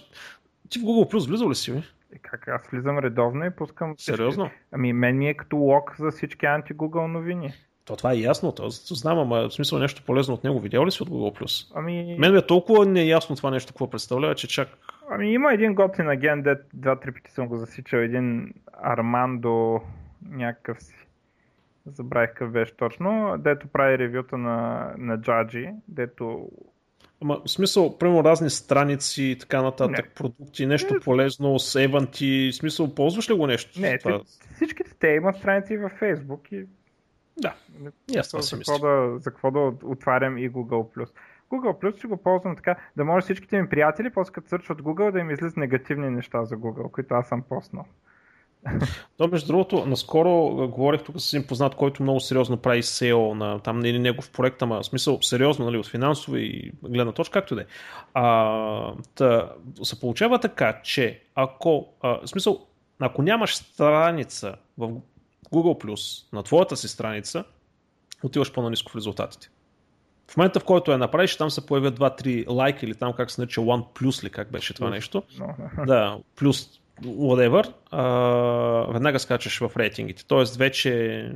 ти 0.68 0.78
в 0.78 0.82
Google 0.82 1.12
Plus 1.12 1.28
влизал 1.28 1.50
ли 1.50 1.54
си? 1.54 1.72
Бе? 1.72 1.78
Е, 2.14 2.18
как 2.18 2.48
аз 2.48 2.68
влизам 2.68 2.98
редовно 2.98 3.44
и 3.44 3.50
пускам. 3.50 3.94
Сериозно? 3.98 4.44
Всички... 4.44 4.64
Ами 4.72 4.92
мен 4.92 5.18
ми 5.18 5.28
е 5.28 5.34
като 5.34 5.56
лог 5.56 5.94
за 5.98 6.10
всички 6.10 6.46
анти-Google 6.46 7.06
новини. 7.06 7.52
То 7.84 7.96
това 7.96 8.12
е 8.12 8.16
ясно, 8.16 8.52
то 8.52 8.70
знам, 8.70 9.18
ама 9.18 9.48
в 9.48 9.54
смисъл 9.54 9.78
нещо 9.78 10.02
полезно 10.06 10.34
от 10.34 10.44
него. 10.44 10.60
Видял 10.60 10.86
ли 10.86 10.90
си 10.90 11.02
от 11.02 11.10
Google 11.10 11.40
Plus? 11.40 11.72
Ами... 11.74 12.16
Мен 12.18 12.36
е 12.36 12.46
толкова 12.46 12.86
неясно 12.86 13.36
това 13.36 13.50
нещо, 13.50 13.72
какво 13.72 13.90
представлява, 13.90 14.34
че 14.34 14.48
чак... 14.48 14.68
Ами 15.10 15.32
има 15.32 15.52
един 15.52 15.74
готин 15.74 16.08
агент, 16.08 16.44
дет 16.44 16.66
два-три 16.74 17.12
пъти 17.12 17.30
съм 17.30 17.48
го 17.48 17.56
засичал, 17.56 17.98
един 17.98 18.54
Армандо 18.72 19.80
някакъв 20.30 20.82
си. 20.82 20.94
Забравих 21.86 22.28
какъв 22.30 22.50
беше 22.50 22.76
точно, 22.76 23.34
дето 23.38 23.68
прави 23.68 23.98
ревюта 23.98 24.38
на, 24.38 24.90
на 24.98 25.20
Джаджи, 25.20 25.70
дето 25.88 26.48
Ама, 27.22 27.40
в 27.46 27.50
смисъл, 27.50 27.98
прямо 27.98 28.24
разни 28.24 28.50
страници 28.50 29.24
и 29.24 29.38
така 29.38 29.62
нататък, 29.62 30.06
не. 30.06 30.14
продукти, 30.14 30.66
нещо 30.66 30.94
не. 30.94 31.00
полезно, 31.00 31.58
сейванти, 31.58 32.50
в 32.52 32.56
смисъл, 32.56 32.94
ползваш 32.94 33.30
ли 33.30 33.34
го 33.34 33.46
нещо? 33.46 33.80
Не, 33.80 33.98
това? 33.98 34.20
всичките 34.54 34.94
те 34.98 35.08
имат 35.08 35.36
страници 35.36 35.76
във 35.76 35.92
Facebook 35.92 36.54
и... 36.54 36.66
Да, 37.36 37.54
това 38.30 38.42
си 38.42 38.56
за, 38.56 38.56
какво 38.56 38.78
да, 38.78 39.18
за 39.18 39.30
какво 39.30 39.50
да 39.50 39.58
отварям 39.84 40.38
и 40.38 40.50
Google+. 40.50 41.08
Google 41.50 41.82
Plus 41.82 41.98
ще 41.98 42.06
го 42.06 42.16
ползвам 42.16 42.56
така, 42.56 42.76
да 42.96 43.04
може 43.04 43.24
всичките 43.24 43.62
ми 43.62 43.68
приятели, 43.68 44.10
после 44.10 44.32
като 44.32 44.48
сърчат 44.48 44.82
Google, 44.82 45.12
да 45.12 45.18
им 45.18 45.30
излизат 45.30 45.56
негативни 45.56 46.10
неща 46.10 46.44
за 46.44 46.56
Google, 46.56 46.90
които 46.90 47.14
аз 47.14 47.28
съм 47.28 47.42
поснал. 47.42 47.84
То, 49.16 49.28
между 49.28 49.46
другото, 49.46 49.86
наскоро 49.86 50.68
говорих 50.68 51.02
тук 51.02 51.20
с 51.20 51.32
един 51.32 51.46
познат, 51.46 51.74
който 51.74 52.02
много 52.02 52.20
сериозно 52.20 52.56
прави 52.56 52.82
SEO 52.82 53.34
на 53.34 53.58
там 53.58 53.80
не 53.80 53.98
негов 53.98 54.30
проект, 54.30 54.62
ама 54.62 54.80
в 54.80 54.86
смисъл 54.86 55.18
сериозно, 55.22 55.64
нали, 55.64 55.78
от 55.78 55.86
финансово 55.86 56.36
и 56.36 56.72
гледна 56.82 57.12
точка, 57.12 57.40
както 57.40 57.54
да 57.54 57.60
е. 57.60 57.64
Та, 59.14 59.52
се 59.82 60.00
получава 60.00 60.38
така, 60.38 60.80
че 60.82 61.22
ако, 61.34 61.88
а, 62.00 62.08
в 62.08 62.26
смисъл, 62.26 62.66
ако 62.98 63.22
нямаш 63.22 63.56
страница 63.56 64.56
в 64.78 64.90
Google+, 65.52 66.24
на 66.32 66.42
твоята 66.42 66.76
си 66.76 66.88
страница, 66.88 67.44
отиваш 68.22 68.52
по-наниско 68.52 68.92
в 68.92 68.96
резултатите. 68.96 69.50
В 70.28 70.36
момента, 70.36 70.60
в 70.60 70.64
който 70.64 70.92
я 70.92 70.98
направиш, 70.98 71.36
там 71.36 71.50
се 71.50 71.66
появят 71.66 71.98
2-3 71.98 72.44
лайка 72.48 72.86
или 72.86 72.94
там 72.94 73.12
как 73.12 73.30
се 73.30 73.40
нарича 73.40 73.60
One 73.60 73.84
Plus 73.94 74.24
ли 74.24 74.30
как 74.30 74.50
беше 74.50 74.74
това 74.74 74.90
нещо. 74.90 75.22
Да, 75.86 76.18
плюс 76.36 76.80
whatever, 77.04 77.72
а, 77.90 78.92
веднага 78.92 79.18
скачаш 79.18 79.58
в 79.58 79.76
рейтингите. 79.76 80.26
Тоест 80.26 80.56
вече 80.56 81.32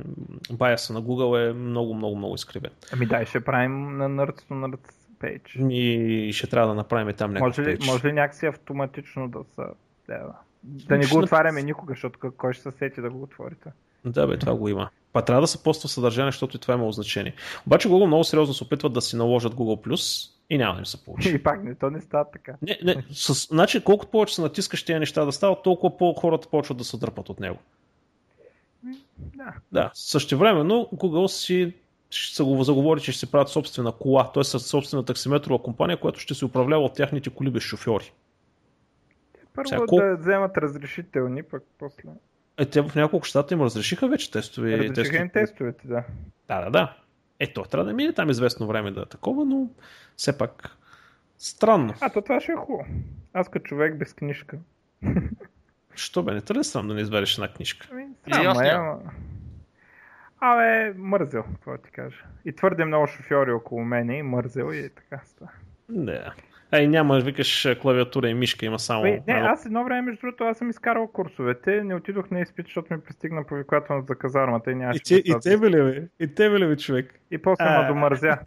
баяса 0.51 0.93
на 0.93 1.03
Google 1.03 1.49
е 1.49 1.53
много, 1.53 1.93
много, 1.93 2.15
много 2.15 2.35
изкривен. 2.35 2.71
Ами 2.93 3.05
дай 3.05 3.25
ще 3.25 3.39
правим 3.39 3.97
на 3.97 4.09
Nerds 4.09 4.41
to 4.41 4.51
Nerds 4.51 4.91
page. 5.19 5.69
И 5.71 6.33
ще 6.33 6.47
трябва 6.47 6.67
да 6.67 6.73
направим 6.73 7.15
там 7.15 7.33
някакъв 7.33 7.57
може 7.57 7.69
ли, 7.69 7.77
page. 7.77 7.91
Може 7.91 8.07
ли 8.07 8.13
някакси 8.13 8.45
автоматично 8.45 9.27
да 9.27 9.39
са... 9.55 9.63
Да, 10.07 10.21
да 10.63 10.97
не 10.97 11.07
го 11.07 11.17
отваряме 11.17 11.63
никога, 11.63 11.93
защото 11.93 12.19
кой 12.37 12.53
ще 12.53 12.63
се 12.63 12.71
сети 12.71 13.01
да 13.01 13.09
го 13.09 13.23
отворите? 13.23 13.69
Да, 14.05 14.27
бе, 14.27 14.37
това 14.37 14.55
го 14.55 14.69
има. 14.69 14.89
Па 15.13 15.21
трябва 15.21 15.41
да 15.41 15.47
се 15.47 15.63
поства 15.63 15.89
съдържание, 15.89 16.31
защото 16.31 16.57
и 16.57 16.59
това 16.59 16.73
има 16.73 16.91
значение. 16.91 17.33
Обаче 17.67 17.89
Google 17.89 18.05
много 18.05 18.23
сериозно 18.23 18.53
се 18.53 18.63
опитват 18.63 18.93
да 18.93 19.01
си 19.01 19.15
наложат 19.15 19.53
Google+, 19.53 20.29
и 20.49 20.57
няма 20.57 20.73
да 20.73 20.79
им 20.79 20.85
се 20.85 21.03
получи. 21.03 21.29
И 21.35 21.43
пак 21.43 21.63
не, 21.63 21.75
то 21.75 21.89
не 21.89 22.01
става 22.01 22.31
така. 22.31 22.55
Не, 22.61 22.79
не, 22.83 23.03
с, 23.11 23.47
значи, 23.47 23.83
колкото 23.83 24.11
повече 24.11 24.35
се 24.35 24.41
натискаш 24.41 24.83
тези 24.83 24.99
неща 24.99 25.25
да 25.25 25.31
стават, 25.31 25.63
толкова 25.63 25.97
по-хората 25.97 26.47
почват 26.49 26.77
да 26.77 26.83
се 26.83 26.97
дърпат 26.97 27.29
от 27.29 27.39
него. 27.39 27.57
Да. 29.17 29.53
Да, 29.71 29.91
същевременно 29.93 30.89
Google 30.93 31.27
си 31.27 31.73
ще 32.09 32.35
се 32.35 32.43
го 32.43 32.63
заговори, 32.63 33.01
че 33.01 33.11
ще 33.11 33.19
се 33.19 33.31
правят 33.31 33.49
собствена 33.49 33.91
кола, 33.91 34.31
т.е. 34.31 34.43
собствена 34.43 35.05
таксиметрова 35.05 35.63
компания, 35.63 35.97
която 35.97 36.19
ще 36.19 36.33
се 36.33 36.45
управлява 36.45 36.83
от 36.83 36.93
тяхните 36.93 37.29
коли 37.29 37.49
без 37.49 37.63
шофьори. 37.63 38.11
Първо 39.53 39.69
Сега, 39.69 39.85
кол... 39.85 39.99
да 39.99 40.17
вземат 40.17 40.57
разрешителни, 40.57 41.43
пък 41.43 41.63
после. 41.79 42.09
Е, 42.57 42.65
те 42.65 42.81
в 42.81 42.95
няколко 42.95 43.25
щата 43.25 43.53
им 43.53 43.61
разрешиха 43.61 44.07
вече 44.07 44.31
тестове. 44.31 44.77
Разрешиха 44.77 44.93
тестове. 44.93 45.21
им 45.21 45.29
тестовете, 45.29 45.87
да. 45.87 46.03
Да, 46.47 46.61
да, 46.61 46.71
да. 46.71 46.97
Ето, 47.39 47.63
трябва 47.63 47.85
да 47.85 47.93
мине 47.93 48.13
там 48.13 48.29
известно 48.29 48.67
време 48.67 48.91
да 48.91 49.01
е 49.01 49.05
такова, 49.05 49.45
но 49.45 49.69
все 50.15 50.37
пак 50.37 50.77
странно. 51.37 51.93
А, 52.01 52.09
то 52.09 52.21
това 52.21 52.39
ще 52.39 52.51
е 52.51 52.55
хубаво. 52.55 52.85
Аз 53.33 53.49
като 53.49 53.63
човек 53.63 53.97
без 53.97 54.13
книжка. 54.13 54.57
Що 55.95 56.23
бе, 56.23 56.33
не 56.33 56.41
трябва 56.41 56.63
сам 56.63 56.87
да 56.87 56.93
не 56.93 57.01
извадиш 57.01 57.33
една 57.33 57.53
книжка? 57.53 57.87
Ами, 57.91 58.07
сам, 58.33 58.65
е, 58.65 58.69
ама... 58.69 58.99
Абе, 60.39 60.93
мързел, 60.97 61.43
какво 61.43 61.77
ти 61.77 61.91
кажа. 61.91 62.23
И 62.45 62.55
твърде 62.55 62.85
много 62.85 63.07
шофьори 63.07 63.51
около 63.51 63.83
мене 63.83 64.17
и 64.17 64.23
мързел 64.23 64.73
и 64.73 64.89
така 64.89 65.21
става. 65.25 65.51
Да. 65.89 66.33
Ай, 66.75 66.87
няма, 66.87 67.19
викаш 67.19 67.67
клавиатура 67.81 68.29
и 68.29 68.33
мишка, 68.33 68.65
има 68.65 68.79
само... 68.79 69.01
Бе, 69.01 69.21
не, 69.27 69.33
аз 69.33 69.65
едно 69.65 69.83
време, 69.83 70.01
между 70.01 70.21
другото, 70.21 70.43
аз 70.43 70.57
съм 70.57 70.69
изкарал 70.69 71.07
курсовете, 71.07 71.83
не 71.83 71.95
отидох 71.95 72.31
на 72.31 72.41
изпит, 72.41 72.65
защото 72.65 72.93
ми 72.93 73.01
пристигна 73.01 73.45
повиквателната 73.45 74.05
за 74.07 74.15
казармата 74.15 74.71
и 74.71 74.75
нямаше... 74.75 74.99
И, 74.99 75.23
те, 75.23 75.29
и 75.29 75.35
тебе 75.43 75.69
ли, 75.69 75.83
бе? 75.83 76.07
И 76.19 76.35
тебе 76.35 76.59
ли, 76.59 76.67
бе, 76.67 76.77
човек? 76.77 77.19
И 77.31 77.37
после 77.37 77.65
ма 77.65 77.87
домързя. 77.87 78.37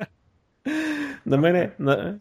на 1.27 1.39
мене, 1.39 1.71
на, 1.79 2.19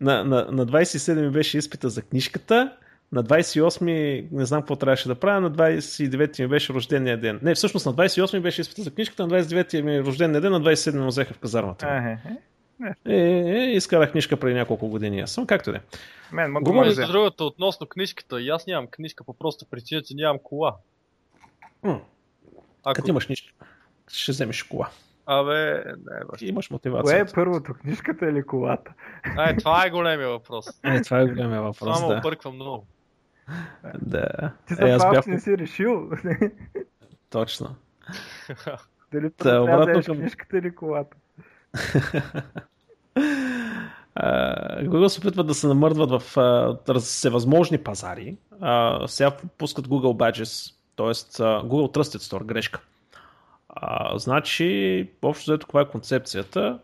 на, 0.00 0.24
на, 0.24 0.46
на 0.50 0.66
27 0.66 1.26
ми 1.26 1.30
беше 1.30 1.58
изпита 1.58 1.88
за 1.88 2.02
книжката, 2.02 2.76
на 3.12 3.24
28 3.24 4.26
не 4.32 4.44
знам 4.44 4.60
какво 4.60 4.76
трябваше 4.76 5.08
да 5.08 5.14
правя, 5.14 5.40
на 5.40 5.50
29 5.50 6.42
ми 6.42 6.48
беше 6.48 6.72
рождения 6.72 7.20
ден. 7.20 7.40
Не, 7.42 7.54
всъщност 7.54 7.86
на 7.86 7.94
28 7.94 8.34
ми 8.34 8.40
беше 8.40 8.60
изпита 8.60 8.82
за 8.82 8.90
книжката, 8.90 9.26
на 9.26 9.42
29 9.42 9.82
ми 9.82 9.96
е 9.96 10.00
рождения 10.00 10.40
ден, 10.40 10.52
на 10.52 10.60
27 10.60 11.00
ми 11.00 11.06
взеха 11.06 11.34
в 11.34 11.38
казармата. 11.38 11.86
Ага. 11.86 12.18
Е, 13.06 13.16
е, 13.16 13.70
изкарах 13.70 14.12
книжка 14.12 14.36
преди 14.36 14.54
няколко 14.54 14.88
години. 14.88 15.20
Аз 15.20 15.32
съм 15.32 15.46
както 15.46 15.72
де. 15.72 15.80
Мен, 16.32 16.52
ма 16.52 16.60
Говори 16.60 16.90
за 16.90 17.06
другото 17.06 17.46
относно 17.46 17.86
книжката. 17.86 18.40
И 18.40 18.48
аз 18.48 18.66
нямам 18.66 18.86
книжка 18.86 19.24
по 19.24 19.32
просто 19.34 19.66
причина, 19.66 20.02
че 20.02 20.14
нямам 20.14 20.38
кола. 20.42 20.76
М- 21.82 22.00
Ако... 22.84 22.94
Като 22.94 23.10
имаш 23.10 23.26
книжка, 23.26 23.52
ще 24.08 24.32
вземеш 24.32 24.62
кола. 24.62 24.88
Абе, 25.26 25.84
не, 25.84 26.24
баш. 26.30 26.42
Имаш 26.42 26.70
мотивация. 26.70 27.24
Кое 27.24 27.30
е 27.30 27.34
първото, 27.34 27.74
книжката 27.74 28.26
или 28.30 28.42
колата? 28.42 28.92
Ай, 29.36 29.56
това 29.56 29.86
е 29.86 29.90
големия 29.90 30.28
въпрос. 30.28 30.66
Е, 30.84 31.02
това 31.02 31.20
е 31.20 31.26
големия 31.26 31.62
въпрос, 31.62 32.00
ме 32.02 32.08
да. 32.08 32.18
обърква 32.18 32.50
много. 32.52 32.86
да. 34.02 34.52
Ти 34.66 34.72
Е, 34.72 34.76
за 34.76 34.84
аз 34.84 35.02
това 35.02 35.10
бях... 35.10 35.26
не 35.26 35.40
си 35.40 35.58
решил. 35.58 36.10
Точно. 37.30 37.74
Дали 39.12 39.30
Та, 39.30 39.44
първо 39.44 39.66
трябва 39.66 39.86
да 39.86 40.02
към- 40.02 40.16
книжката 40.16 40.58
или 40.58 40.74
колата. 40.74 41.16
Google 44.82 45.08
се 45.08 45.20
опитват 45.20 45.46
да 45.46 45.54
се 45.54 45.66
намърдват 45.66 46.22
в 46.22 46.22
всевъзможни 47.00 47.78
пазари. 47.78 48.36
Сега 49.06 49.36
пускат 49.58 49.88
Google 49.88 50.16
Badges, 50.16 50.74
т.е. 50.96 51.14
Google 51.42 51.96
Trusted 51.96 52.18
Store, 52.18 52.44
грешка. 52.44 52.80
Значи, 54.14 55.08
общо 55.22 55.50
взето, 55.50 55.66
каква 55.66 55.80
е 55.80 55.88
концепцията? 55.88 56.78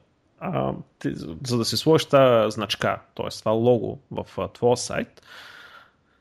За 1.47 1.59
да 1.59 1.65
си 1.65 1.77
сложиш 1.77 2.05
тази 2.05 2.51
значка, 2.51 3.01
т.е. 3.15 3.29
това 3.39 3.53
лого 3.53 3.99
в 4.11 4.49
твоя 4.53 4.77
сайт, 4.77 5.23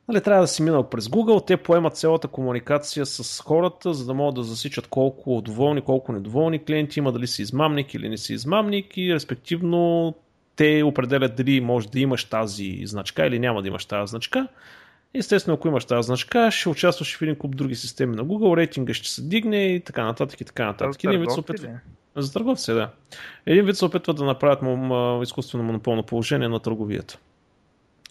нали, 0.07 0.21
трябва 0.21 0.41
да 0.41 0.47
си 0.47 0.63
минал 0.63 0.89
през 0.89 1.07
Google, 1.07 1.47
те 1.47 1.57
поемат 1.57 1.97
цялата 1.97 2.27
комуникация 2.27 3.05
с 3.05 3.41
хората, 3.41 3.93
за 3.93 4.05
да 4.05 4.13
могат 4.13 4.35
да 4.35 4.43
засичат 4.43 4.87
колко 4.87 5.41
доволни, 5.41 5.81
колко 5.81 6.11
недоволни 6.11 6.63
клиенти 6.63 6.99
има, 6.99 7.11
дали 7.11 7.27
си 7.27 7.41
измамник 7.41 7.93
или 7.93 8.09
не 8.09 8.17
си 8.17 8.33
измамник 8.33 8.97
и 8.97 9.13
респективно 9.13 10.13
те 10.55 10.83
определят 10.83 11.35
дали 11.35 11.61
може 11.61 11.87
да 11.87 11.99
имаш 11.99 12.25
тази 12.25 12.81
значка 12.85 13.25
или 13.25 13.39
няма 13.39 13.61
да 13.61 13.67
имаш 13.67 13.85
тази 13.85 14.09
значка. 14.09 14.47
Естествено, 15.13 15.55
ако 15.55 15.67
имаш 15.67 15.85
тази 15.85 16.05
значка, 16.05 16.51
ще 16.51 16.69
участваш 16.69 17.17
в 17.17 17.21
един 17.21 17.35
куп 17.35 17.55
други 17.55 17.75
системи 17.75 18.15
на 18.15 18.25
Google, 18.25 18.57
рейтинга 18.57 18.93
ще 18.93 19.09
се 19.09 19.21
дигне 19.21 19.65
и 19.65 19.79
така 19.79 20.03
нататък 20.03 20.41
и 20.41 20.45
така 20.45 20.65
нататък. 20.65 21.03
Един 21.03 21.19
вид 21.19 21.31
се 21.31 21.39
опитва... 21.39 21.69
За 22.17 22.33
търговци, 22.33 22.73
да. 22.73 22.89
Един 23.45 23.65
вид 23.65 23.77
се 23.77 23.85
опитват 23.85 24.17
да 24.17 24.25
направят 24.25 24.61
му, 24.61 25.21
изкуствено 25.21 25.63
монополно 25.63 26.03
положение 26.03 26.47
на 26.47 26.59
търговията. 26.59 27.17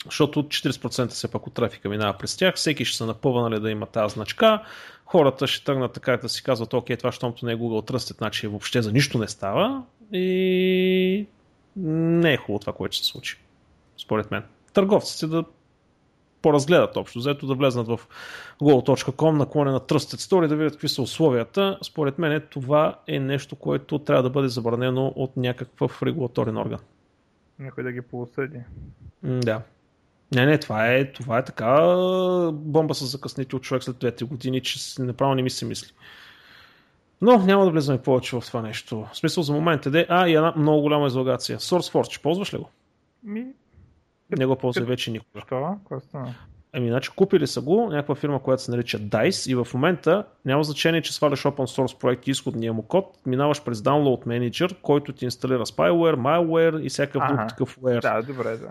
Защото 0.04 0.42
40% 0.42 1.08
все 1.08 1.30
пак 1.30 1.46
от 1.46 1.54
трафика 1.54 1.88
минава 1.88 2.18
през 2.18 2.36
тях, 2.36 2.54
всеки 2.54 2.84
ще 2.84 2.96
се 2.96 3.04
напъва 3.04 3.50
нали, 3.50 3.60
да 3.60 3.70
има 3.70 3.86
тази 3.86 4.12
значка, 4.12 4.62
хората 5.04 5.46
ще 5.46 5.64
тръгнат 5.64 5.92
така 5.92 6.16
да 6.16 6.28
си 6.28 6.42
казват, 6.42 6.74
окей, 6.74 6.96
това 6.96 7.12
щомто 7.12 7.46
не 7.46 7.52
е 7.52 7.56
Google 7.56 7.90
Trusted, 7.90 8.18
значи 8.18 8.46
въобще 8.46 8.82
за 8.82 8.92
нищо 8.92 9.18
не 9.18 9.28
става 9.28 9.82
и 10.12 11.26
не 11.76 12.32
е 12.32 12.36
хубаво 12.36 12.58
това, 12.58 12.72
което 12.72 12.96
ще 12.96 13.04
се 13.04 13.10
случи, 13.10 13.38
според 13.98 14.30
мен. 14.30 14.42
Търговците 14.72 15.26
да 15.26 15.44
поразгледат 16.42 16.96
общо, 16.96 17.20
заето 17.20 17.46
да 17.46 17.54
влезнат 17.54 17.86
в 17.86 18.00
google.com, 18.60 19.30
наклоне 19.30 19.70
на 19.70 19.80
Trusted 19.80 20.30
Store 20.30 20.44
и 20.44 20.48
да 20.48 20.56
видят 20.56 20.72
какви 20.72 20.88
са 20.88 21.02
условията. 21.02 21.78
Според 21.82 22.18
мен 22.18 22.42
това 22.50 22.98
е 23.06 23.18
нещо, 23.18 23.56
което 23.56 23.98
трябва 23.98 24.22
да 24.22 24.30
бъде 24.30 24.48
забранено 24.48 25.12
от 25.16 25.36
някакъв 25.36 26.02
регулаторен 26.02 26.56
орган. 26.56 26.80
Някой 27.58 27.84
да 27.84 27.92
ги 27.92 28.00
поосъди. 28.02 28.60
Да. 29.22 29.62
Не, 30.34 30.46
не, 30.46 30.58
това 30.58 30.86
е, 30.92 31.12
това 31.12 31.38
е 31.38 31.44
така 31.44 31.74
бомба 32.52 32.94
с 32.94 33.04
закъснити 33.06 33.56
от 33.56 33.62
човек 33.62 33.82
след 33.82 33.98
двете 33.98 34.24
години, 34.24 34.60
че 34.60 35.02
направо 35.02 35.34
не 35.34 35.42
ми 35.42 35.50
се 35.50 35.64
мисли. 35.64 35.92
Но 37.20 37.38
няма 37.38 37.64
да 37.64 37.70
влизаме 37.70 38.02
повече 38.02 38.36
в 38.40 38.46
това 38.46 38.62
нещо. 38.62 39.06
В 39.12 39.16
смисъл 39.16 39.42
за 39.42 39.52
момента 39.52 39.90
де. 39.90 40.06
А, 40.08 40.28
и 40.28 40.34
една 40.34 40.52
много 40.56 40.80
голяма 40.80 41.06
излагация. 41.06 41.58
SourceForge, 41.58 42.22
ползваш 42.22 42.54
ли 42.54 42.58
го? 42.58 42.68
Ми, 43.22 43.46
Не 44.38 44.46
го 44.46 44.56
ползва 44.56 44.80
Като- 44.80 44.88
вече 44.88 45.10
никога. 45.10 45.40
що? 45.46 45.76
Какво 45.78 46.00
стана? 46.00 46.34
Ами, 46.76 46.88
значи 46.88 47.10
купили 47.16 47.46
са 47.46 47.60
го, 47.60 47.88
някаква 47.90 48.14
фирма, 48.14 48.42
която 48.42 48.62
се 48.62 48.70
нарича 48.70 48.98
DICE 48.98 49.50
и 49.50 49.54
в 49.54 49.66
момента 49.74 50.24
няма 50.44 50.64
значение, 50.64 51.02
че 51.02 51.14
сваляш 51.14 51.42
open 51.42 51.56
source 51.80 51.98
проект 51.98 52.26
и 52.26 52.30
изходния 52.30 52.72
му 52.72 52.82
код, 52.82 53.18
минаваш 53.26 53.64
през 53.64 53.78
Download 53.78 54.26
Manager, 54.26 54.76
който 54.82 55.12
ти 55.12 55.24
инсталира 55.24 55.66
spyware, 55.66 56.16
malware 56.16 56.80
и 56.80 56.88
всякакъв 56.88 57.22
друг 57.28 57.48
такъв 57.48 57.78
ware. 57.78 58.00
Да, 58.02 58.22
добре, 58.22 58.56
да. 58.56 58.68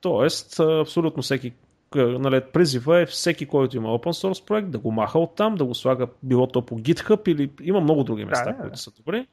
Тоест, 0.00 0.60
абсолютно 0.60 1.22
всеки 1.22 1.52
нали, 1.94 2.40
призива 2.52 3.00
е 3.00 3.06
всеки, 3.06 3.46
който 3.46 3.76
има 3.76 3.88
open 3.88 4.28
source 4.28 4.46
проект, 4.46 4.70
да 4.70 4.78
го 4.78 4.92
маха 4.92 5.18
оттам, 5.18 5.54
да 5.54 5.64
го 5.64 5.74
слага 5.74 6.06
било 6.22 6.46
то 6.46 6.66
по 6.66 6.78
GitHub 6.78 7.28
или 7.28 7.50
има 7.62 7.80
много 7.80 8.04
други 8.04 8.24
места, 8.24 8.44
Да, 8.44 8.50
да, 8.52 8.56
които 8.56 8.74
да. 8.74 8.80
са 8.80 8.90
добри 8.90 9.26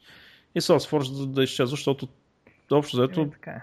и 0.56 0.62
SourceForge 0.62 1.20
да, 1.20 1.26
да 1.26 1.44
изчезва, 1.44 1.76
защото 1.76 2.08
общо 2.72 3.04
Еми, 3.18 3.32
така 3.32 3.52
е. 3.52 3.62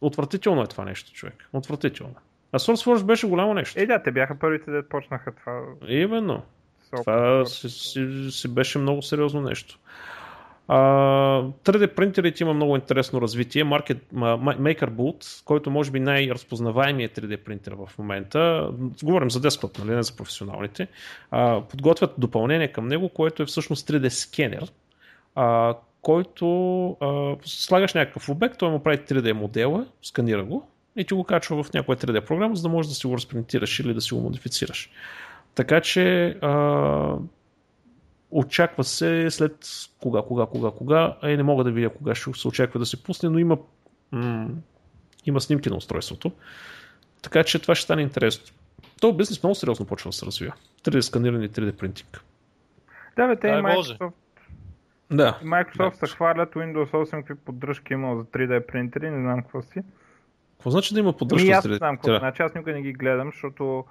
отвратително 0.00 0.62
е 0.62 0.66
това 0.66 0.84
нещо, 0.84 1.12
човек. 1.12 1.48
Отвратително. 1.52 2.14
А 2.52 2.58
SourceForge 2.58 3.04
беше 3.04 3.26
голямо 3.26 3.54
нещо. 3.54 3.80
Е, 3.80 3.86
да, 3.86 4.02
те 4.02 4.12
бяха 4.12 4.38
първите, 4.38 4.70
да 4.70 4.88
почнаха 4.88 5.34
това. 5.34 5.62
Именно. 5.88 6.42
Това 6.96 7.46
си, 7.46 7.70
си, 7.70 8.28
си 8.30 8.48
беше 8.48 8.78
много 8.78 9.02
сериозно 9.02 9.40
нещо. 9.40 9.78
А, 10.72 10.78
3D 11.64 11.94
принтерите 11.94 12.42
има 12.42 12.54
много 12.54 12.76
интересно 12.76 13.20
развитие. 13.20 13.64
Market, 13.64 13.98
MakerBoot, 14.14 15.44
който 15.44 15.70
може 15.70 15.90
би 15.90 16.00
най-разпознаваемият 16.00 17.12
3D 17.12 17.36
принтер 17.36 17.72
в 17.72 17.98
момента, 17.98 18.70
говорим 19.02 19.30
за 19.30 19.40
десктоп, 19.40 19.78
нали, 19.78 19.90
не 19.90 20.02
за 20.02 20.16
професионалните, 20.16 20.88
подготвят 21.68 22.14
допълнение 22.18 22.68
към 22.68 22.88
него, 22.88 23.08
което 23.08 23.42
е 23.42 23.46
всъщност 23.46 23.88
3D 23.88 24.08
скенер, 24.08 24.72
който 26.02 26.96
слагаш 27.44 27.94
някакъв 27.94 28.28
обект, 28.28 28.58
той 28.58 28.70
му 28.70 28.82
прави 28.82 28.98
3D 28.98 29.32
модела, 29.32 29.86
сканира 30.02 30.44
го 30.44 30.68
и 30.96 31.04
ти 31.04 31.14
го 31.14 31.24
качва 31.24 31.62
в 31.62 31.72
някоя 31.72 31.98
3D 31.98 32.20
програма, 32.20 32.56
за 32.56 32.62
да 32.62 32.68
можеш 32.68 32.88
да 32.88 32.94
си 32.94 33.06
го 33.06 33.14
разпринтираш 33.16 33.80
или 33.80 33.94
да 33.94 34.00
си 34.00 34.14
го 34.14 34.20
модифицираш. 34.20 34.90
Така 35.54 35.80
че 35.80 36.36
очаква 38.30 38.84
се 38.84 39.30
след 39.30 39.66
кога, 40.00 40.22
кога, 40.22 40.46
кога, 40.46 40.70
кога, 40.70 41.16
а 41.22 41.30
и 41.30 41.36
не 41.36 41.42
мога 41.42 41.64
да 41.64 41.70
видя 41.70 41.90
кога 41.90 42.14
ще 42.14 42.32
се 42.32 42.48
очаква 42.48 42.80
да 42.80 42.86
се 42.86 43.02
пусне, 43.02 43.28
но 43.28 43.38
има, 43.38 43.58
м- 44.12 44.48
има 45.26 45.40
снимки 45.40 45.70
на 45.70 45.76
устройството. 45.76 46.32
Така 47.22 47.44
че 47.44 47.58
това 47.58 47.74
ще 47.74 47.84
стане 47.84 48.02
интересно. 48.02 48.54
То 49.00 49.12
бизнес 49.12 49.42
много 49.42 49.54
сериозно 49.54 49.86
почва 49.86 50.08
да 50.08 50.12
се 50.12 50.26
развива. 50.26 50.52
3D 50.84 51.00
сканиране 51.00 51.44
и 51.44 51.48
3D 51.48 51.72
принтинг. 51.72 52.24
Да, 53.16 53.26
бе, 53.26 53.36
те 53.36 53.48
и. 53.48 53.50
Microsoft, 53.50 54.12
Да. 55.10 55.38
Microsoft 55.44 56.00
Да. 56.00 56.06
се 56.06 56.14
хвалят 56.16 56.54
Windows 56.54 56.90
8 56.90 57.10
какви 57.10 57.34
поддръжки 57.34 57.92
има 57.92 58.16
за 58.16 58.24
3D 58.24 58.66
принтери, 58.66 59.10
не 59.10 59.20
знам 59.20 59.42
какво 59.42 59.62
си. 59.62 59.82
Какво 60.56 60.70
значи 60.70 60.94
да 60.94 61.00
има 61.00 61.08
Ами 61.08 61.18
поддръжка 61.18 61.50
аз 61.50 61.64
не 61.64 61.70
3D 61.74 61.76
знам 61.78 61.96
какво. 61.96 62.18
Значи 62.18 62.42
аз 62.42 62.54
никога 62.54 62.72
не 62.72 62.82
ги 62.82 62.92
гледам, 62.92 63.30
защото 63.34 63.84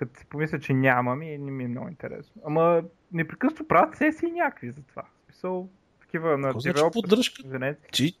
като 0.00 0.20
си 0.20 0.26
помисля, 0.26 0.60
че 0.60 0.72
няма 0.72 1.16
ми, 1.16 1.38
не 1.38 1.50
ми 1.50 1.64
е 1.64 1.68
много 1.68 1.88
интересно. 1.88 2.42
Ама 2.44 2.82
непрекъснато 3.12 3.68
правят 3.68 3.96
сесии 3.96 4.30
някакви 4.30 4.70
за 4.70 4.82
това. 4.82 5.02
Смисъл, 5.24 5.68
такива 6.00 6.38
на 6.38 6.48
Какво 6.48 6.60
значи 6.60 6.82
поддръжка? 6.92 7.42
Ти, 7.92 8.18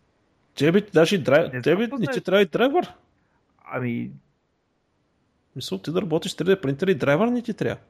тебе 0.58 0.80
даже 0.80 1.16
и 1.16 1.18
драйв, 1.18 1.52
Не 1.52 1.62
тебе 1.62 1.82
какво 1.82 1.98
не 1.98 2.06
ти 2.06 2.20
трябва 2.20 2.42
и 2.42 2.46
драйвер. 2.46 2.94
Ами, 3.64 4.10
Мисъл, 5.56 5.78
ти 5.78 5.92
да 5.92 6.02
работиш 6.02 6.32
с 6.32 6.36
3D 6.36 6.60
принтер 6.60 6.88
и 6.88 6.94
драйвер 6.94 7.26
не 7.26 7.42
ти 7.42 7.54
трябва. 7.54 7.82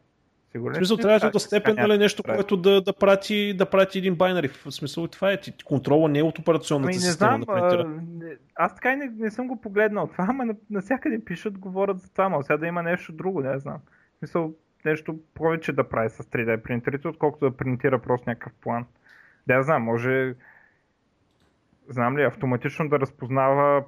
Сигурен 0.53 0.75
смисъл, 0.75 0.97
трябва 0.97 1.19
да, 1.19 1.31
да 1.31 1.41
степен 1.41 1.75
нали, 1.79 1.99
нещо, 1.99 2.23
прави. 2.23 2.37
което 2.37 2.57
да, 2.57 2.81
да, 2.81 2.93
прати, 2.93 3.55
да 3.55 3.67
прати 3.67 3.99
един 3.99 4.15
байнари. 4.15 4.49
В 4.49 4.73
смисъл, 4.73 5.07
това 5.07 5.33
е. 5.33 5.41
Ти, 5.41 5.53
контрола 5.65 6.09
не 6.09 6.19
е 6.19 6.23
от 6.23 6.39
операционната 6.39 6.87
Ами 6.87 6.95
не 6.95 7.01
система 7.01 7.31
знам, 7.31 7.41
на 7.41 7.47
принтера. 7.47 7.81
а, 7.81 8.25
не- 8.25 8.37
аз 8.55 8.75
така 8.75 8.93
и 8.93 8.97
не, 8.97 9.13
не 9.17 9.31
съм 9.31 9.49
го 9.49 9.61
погледнал 9.61 10.07
това, 10.07 10.27
ама 10.29 10.45
на- 10.45 10.55
навсякъде 10.71 11.25
пишат, 11.25 11.59
говорят 11.59 11.99
за 11.99 12.13
това, 12.13 12.29
но 12.29 12.43
сега 12.43 12.57
да 12.57 12.67
има 12.67 12.83
нещо 12.83 13.13
друго, 13.13 13.41
не 13.41 13.59
знам. 13.59 13.79
В 14.15 14.19
смисъл, 14.19 14.53
нещо 14.85 15.19
повече 15.35 15.73
да 15.73 15.89
прави 15.89 16.11
с 16.11 16.19
3D 16.23 16.63
принтерите, 16.63 17.09
отколкото 17.09 17.51
да 17.51 17.57
принтира 17.57 17.99
просто 17.99 18.31
някакъв 18.31 18.53
план. 18.61 18.87
Да, 19.47 19.55
я 19.55 19.63
знам, 19.63 19.83
може, 19.83 20.35
знам 21.89 22.19
ли, 22.19 22.23
автоматично 22.23 22.89
да 22.89 23.01
разпознава 23.01 23.85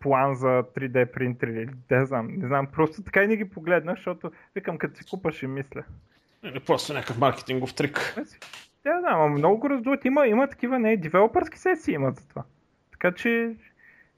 план 0.00 0.34
за 0.34 0.48
3D 0.48 1.12
принтери 1.12 1.62
или 1.62 1.70
да 1.88 2.06
знам, 2.06 2.26
не 2.26 2.46
знам, 2.46 2.66
просто 2.66 3.02
така 3.02 3.22
и 3.22 3.26
не 3.26 3.36
ги 3.36 3.48
погледнах, 3.48 3.96
защото 3.96 4.30
викам, 4.54 4.78
като 4.78 4.96
си 4.96 5.04
купа 5.10 5.32
ще 5.32 5.46
мисля. 5.46 5.84
Или 6.42 6.60
просто 6.60 6.92
някакъв 6.92 7.18
маркетингов 7.18 7.74
трик. 7.74 8.14
Да, 8.84 9.00
да, 9.00 9.08
ама 9.08 9.28
много 9.28 9.58
го 9.58 9.70
раздуват. 9.70 10.04
Има, 10.04 10.26
има 10.26 10.48
такива 10.48 10.78
не, 10.78 10.96
девелопърски 10.96 11.58
сесии 11.58 11.94
имат 11.94 12.16
за 12.16 12.28
това. 12.28 12.44
Така 12.90 13.12
че 13.12 13.56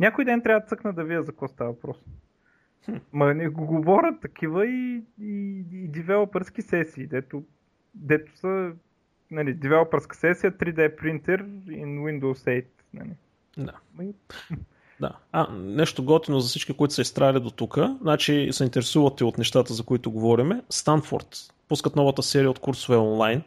някой 0.01 0.25
ден 0.25 0.43
трябва 0.43 0.61
да 0.61 0.67
цъкна 0.67 0.93
да 0.93 1.05
вия 1.05 1.23
за 1.23 1.33
какво 1.33 1.49
става 1.49 1.71
въпрос. 1.71 2.05
Ма 3.13 3.35
не 3.35 3.49
го 3.49 3.67
говорят 3.67 4.21
такива 4.21 4.67
и, 4.67 5.03
и, 5.21 5.65
и 5.73 5.89
девелопърски 5.89 6.63
сесии, 6.63 7.07
дето, 7.07 7.45
дето 7.95 8.37
са 8.37 8.73
нали, 9.31 9.55
девелопърска 9.55 10.17
сесия, 10.17 10.53
3D 10.53 10.97
принтер 10.97 11.45
in 11.67 12.01
Windows 12.01 12.63
8. 12.63 12.65
Нали. 12.95 13.17
Да. 13.57 13.81
Да. 15.01 15.11
А, 15.33 15.47
нещо 15.53 16.05
готино 16.05 16.41
за 16.41 16.49
всички, 16.49 16.73
които 16.73 16.95
са 16.95 17.03
изтрали 17.03 17.41
до 17.41 17.51
тук, 17.51 17.79
значи 18.03 18.49
се 18.53 18.65
интересувате 18.65 19.25
от 19.25 19.39
нещата, 19.39 19.75
за 19.75 19.83
които 19.83 20.11
говориме. 20.11 20.63
Станфорд 20.71 21.53
пускат 21.69 21.97
новата 21.97 22.23
серия 22.23 22.51
от 22.51 22.59
курсове 22.59 22.99
онлайн. 22.99 23.43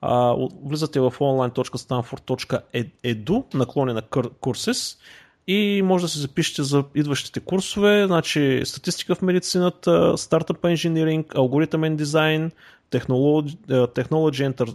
А, 0.00 0.36
влизате 0.64 1.00
в 1.00 1.14
online.stanford.edu, 1.20 3.54
наклони 3.54 3.92
на 3.92 4.02
курсес 4.40 4.98
и 5.46 5.82
може 5.84 6.04
да 6.04 6.08
се 6.08 6.18
запишете 6.18 6.62
за 6.62 6.84
идващите 6.94 7.40
курсове, 7.40 8.06
значи 8.06 8.62
статистика 8.64 9.14
в 9.14 9.22
медицината, 9.22 10.18
стартъп 10.18 10.64
инжиниринг, 10.64 11.34
алгоритъмен 11.34 11.96
дизайн, 11.96 12.52
технологи, 12.90 13.58
технологи 13.94 14.36
enter, 14.36 14.74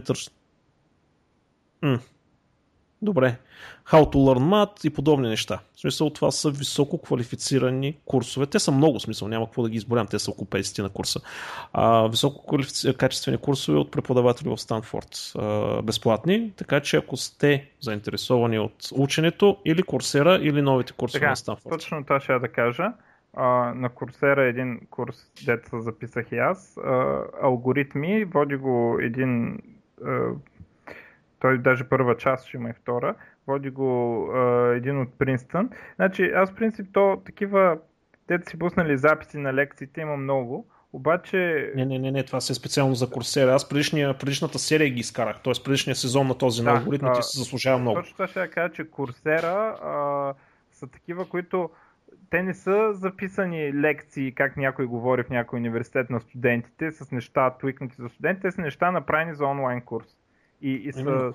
enter. 0.00 0.30
Добре. 3.02 3.36
How 3.86 4.04
to 4.04 4.14
learn 4.14 4.38
math 4.38 4.86
и 4.86 4.90
подобни 4.90 5.28
неща. 5.28 5.60
В 5.74 5.80
смисъл 5.80 6.10
това 6.10 6.30
са 6.30 6.50
високо 6.50 7.02
квалифицирани 7.02 7.96
курсове. 8.04 8.46
Те 8.46 8.58
са 8.58 8.72
много 8.72 9.00
смисъл, 9.00 9.28
няма 9.28 9.46
какво 9.46 9.62
да 9.62 9.70
ги 9.70 9.76
изборям, 9.76 10.06
те 10.06 10.18
са 10.18 10.30
около 10.30 10.46
50 10.46 10.82
на 10.82 10.88
курса. 10.88 11.20
А, 11.72 12.08
високо 12.08 12.46
квалифици... 12.46 12.96
качествени 12.96 13.38
курсове 13.38 13.78
от 13.78 13.90
преподаватели 13.90 14.48
в 14.48 14.58
Станфорд. 14.58 15.32
А, 15.38 15.82
безплатни, 15.82 16.52
така 16.56 16.80
че 16.80 16.96
ако 16.96 17.16
сте 17.16 17.70
заинтересовани 17.80 18.58
от 18.58 18.88
ученето 18.92 19.56
или 19.64 19.82
курсера, 19.82 20.38
или 20.42 20.62
новите 20.62 20.92
курсове 20.92 21.20
така, 21.20 21.30
на 21.30 21.36
Станфорд. 21.36 21.72
Точно 21.72 22.04
това 22.04 22.20
ще 22.20 22.32
я 22.32 22.40
да 22.40 22.48
кажа. 22.48 22.92
А, 23.36 23.74
на 23.74 23.88
Курсера 23.88 24.44
един 24.44 24.80
курс, 24.90 25.16
дето 25.46 25.80
записах 25.80 26.32
и 26.32 26.38
аз. 26.38 26.76
А, 26.76 27.22
алгоритми, 27.42 28.24
води 28.24 28.56
го 28.56 28.98
един 29.00 29.58
а, 30.04 30.28
той 31.42 31.58
даже 31.58 31.84
първа 31.84 32.16
част 32.16 32.46
ще 32.46 32.56
има 32.56 32.70
и 32.70 32.72
втора. 32.72 33.14
Води 33.46 33.70
го 33.70 34.26
а, 34.34 34.72
един 34.76 35.00
от 35.00 35.18
Принстън. 35.18 35.70
Значи 35.94 36.32
аз 36.34 36.50
в 36.50 36.54
принцип 36.54 36.86
то 36.92 37.22
такива, 37.26 37.78
те 38.26 38.38
си 38.48 38.58
пуснали 38.58 38.98
записи 38.98 39.38
на 39.38 39.54
лекциите, 39.54 40.00
има 40.00 40.16
много. 40.16 40.66
Обаче... 40.92 41.72
Не, 41.76 41.84
не, 41.84 41.98
не, 41.98 42.10
не, 42.10 42.24
това 42.24 42.40
се 42.40 42.52
е 42.52 42.54
специално 42.54 42.94
за 42.94 43.10
Курсера. 43.10 43.54
Аз 43.54 43.68
предишния, 43.68 44.18
предишната 44.18 44.58
серия 44.58 44.90
ги 44.90 45.00
изкарах, 45.00 45.42
т.е. 45.42 45.52
предишния 45.64 45.94
сезон 45.94 46.26
на 46.26 46.38
този 46.38 46.62
да, 46.62 46.72
на 46.72 46.78
алгоритмите 46.78 47.22
се 47.22 47.38
заслужава 47.38 47.78
много. 47.78 47.96
Точно 47.96 48.12
това 48.12 48.26
ще 48.26 48.40
я 48.40 48.50
кажа, 48.50 48.72
че 48.72 48.90
Курсера 48.90 49.76
а, 49.82 50.34
са 50.72 50.86
такива, 50.86 51.28
които 51.28 51.70
те 52.30 52.42
не 52.42 52.54
са 52.54 52.92
записани 52.92 53.74
лекции, 53.74 54.34
как 54.34 54.56
някой 54.56 54.86
говори 54.86 55.22
в 55.22 55.30
някой 55.30 55.58
университет 55.58 56.10
на 56.10 56.20
студентите, 56.20 56.92
с 56.92 57.10
неща 57.10 57.50
твикнати 57.50 57.94
за 57.98 58.08
студентите, 58.08 58.48
те 58.48 58.52
са 58.52 58.60
неща 58.60 58.90
направени 58.90 59.34
за 59.34 59.44
онлайн 59.46 59.80
курс. 59.80 60.16
И, 60.62 60.74
и 60.74 60.92
са 60.92 61.32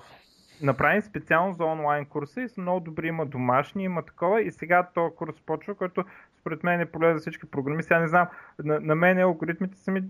направени 0.62 1.02
специално 1.02 1.54
за 1.54 1.64
онлайн 1.64 2.06
курса 2.06 2.40
и 2.42 2.48
са 2.48 2.60
много 2.60 2.80
добри. 2.80 3.08
Има 3.08 3.26
домашни, 3.26 3.84
има 3.84 4.02
такова. 4.02 4.42
И 4.42 4.50
сега 4.50 4.88
този 4.94 5.14
курс 5.14 5.40
почва, 5.46 5.74
който 5.74 6.04
според 6.40 6.64
мен 6.64 6.80
е 6.80 6.86
полезен 6.86 7.16
за 7.16 7.20
всички 7.20 7.46
програми. 7.46 7.82
Сега 7.82 8.00
не 8.00 8.08
знам, 8.08 8.26
на, 8.64 8.80
на 8.80 8.94
мен 8.94 9.18
алгоритмите 9.18 9.78
са 9.78 9.90
ми 9.90 10.04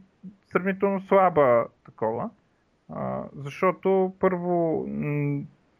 сравнително 0.46 1.00
слаба 1.00 1.66
такова. 1.84 2.30
А, 2.88 3.24
защото 3.36 4.14
първо 4.20 4.84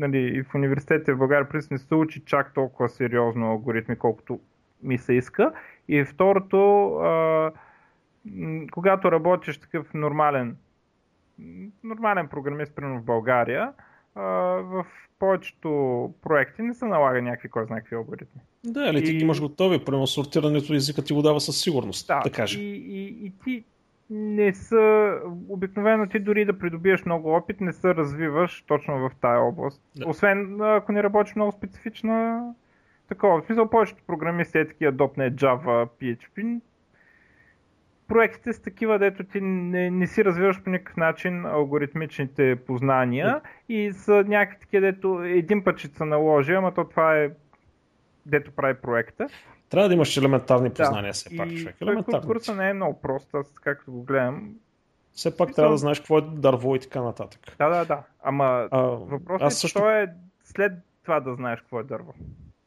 нали, 0.01 0.18
и 0.18 0.43
в 0.43 0.55
университета 0.55 1.14
в 1.14 1.18
България 1.18 1.49
принцип 1.49 1.70
не 1.70 1.78
се 1.78 1.95
учи 1.95 2.24
чак 2.24 2.55
толкова 2.55 2.89
сериозно 2.89 3.51
алгоритми, 3.51 3.97
колкото 3.97 4.41
ми 4.82 4.99
се 4.99 5.12
иска. 5.12 5.53
И 5.89 6.05
второто, 6.05 6.89
а, 6.97 7.53
когато 8.70 9.12
работиш 9.12 9.59
такъв 9.59 9.95
нормален 9.95 10.57
нормален 11.84 12.28
програмист, 12.28 12.74
примерно 12.74 13.01
в 13.01 13.05
България, 13.05 13.72
в 14.14 14.86
повечето 15.18 16.12
проекти 16.22 16.62
не 16.62 16.74
се 16.74 16.84
налага 16.84 17.22
някакви 17.22 17.49
кой 17.49 17.66
знае 17.66 17.80
какви 17.80 17.97
алгоритми. 17.97 18.41
Да, 18.64 18.91
или 18.91 19.05
ти 19.05 19.12
ги 19.12 19.24
имаш 19.24 19.41
готови, 19.41 19.84
примерно 19.84 20.07
сортирането 20.07 20.74
езика 20.74 21.05
ти 21.05 21.12
го 21.12 21.22
дава 21.22 21.41
със 21.41 21.61
сигурност, 21.61 22.07
да, 22.07 22.20
да 22.20 22.32
кажа. 22.32 22.61
И, 22.61 22.76
и, 22.76 23.26
и 23.26 23.32
ти 23.45 23.64
не 24.11 24.55
са, 24.55 25.14
обикновено 25.49 26.07
ти 26.07 26.18
дори 26.18 26.45
да 26.45 26.59
придобиеш 26.59 27.05
много 27.05 27.34
опит, 27.34 27.61
не 27.61 27.72
се 27.72 27.95
развиваш 27.95 28.64
точно 28.68 28.99
в 28.99 29.11
тая 29.20 29.41
област. 29.41 29.82
Да. 29.97 30.09
Освен 30.09 30.61
ако 30.62 30.93
не 30.93 31.03
работиш 31.03 31.34
много 31.34 31.53
специфична 31.53 32.43
такова. 33.09 33.41
В 33.41 33.47
смисъл, 33.47 33.70
повечето 33.70 34.03
програмисти 34.07 34.59
е 34.59 34.68
такива 34.68 34.93
.NET, 34.93 35.34
Java, 35.34 35.89
PHP, 36.01 36.61
проектите 38.09 38.53
с 38.53 38.63
такива, 38.63 38.99
дето 38.99 39.25
ти 39.25 39.41
не, 39.41 39.91
не 39.91 40.07
си 40.07 40.25
развиваш 40.25 40.63
по 40.63 40.71
никакъв 40.71 40.97
начин 40.97 41.47
алгоритмичните 41.47 42.57
познания 42.67 43.41
и 43.69 43.93
са 43.93 44.25
някакви 44.27 44.61
такива, 44.61 44.81
дето 44.81 45.23
един 45.23 45.65
път 45.65 45.79
ще 45.79 45.89
се 45.89 46.05
наложи, 46.05 46.53
ама 46.53 46.75
то 46.75 46.85
това 46.85 47.19
е 47.19 47.31
дето 48.27 48.53
прави 48.53 48.75
проекта. 48.75 49.27
Трябва 49.71 49.89
да 49.89 49.95
имаш 49.95 50.17
елементарни 50.17 50.71
познания 50.71 51.11
да. 51.11 51.13
все 51.13 51.37
пак, 51.37 51.55
човек. 51.55 51.77
Елементарни. 51.83 52.27
Курса 52.27 52.55
не 52.55 52.71
е 52.71 52.75
много 52.75 53.01
прост, 53.01 53.35
аз 53.35 53.53
както 53.55 53.93
го 53.93 54.03
гледам. 54.03 54.55
Все 55.13 55.37
пак 55.37 55.55
трябва 55.55 55.73
да 55.73 55.79
знаеш 55.79 55.99
какво 55.99 56.19
е 56.19 56.23
дърво 56.23 56.77
и 56.77 56.81
така 56.81 57.03
нататък. 57.03 57.41
Да, 57.59 57.69
да, 57.69 57.85
да. 57.85 58.03
Ама 58.23 58.69
а, 58.71 58.81
въпросът 58.83 59.53
е, 59.53 59.55
също... 59.55 59.89
е 59.89 60.07
след 60.45 60.73
това 61.03 61.21
да 61.21 61.35
знаеш 61.35 61.61
какво 61.61 61.81
е 61.81 61.85
дърво. 61.85 62.15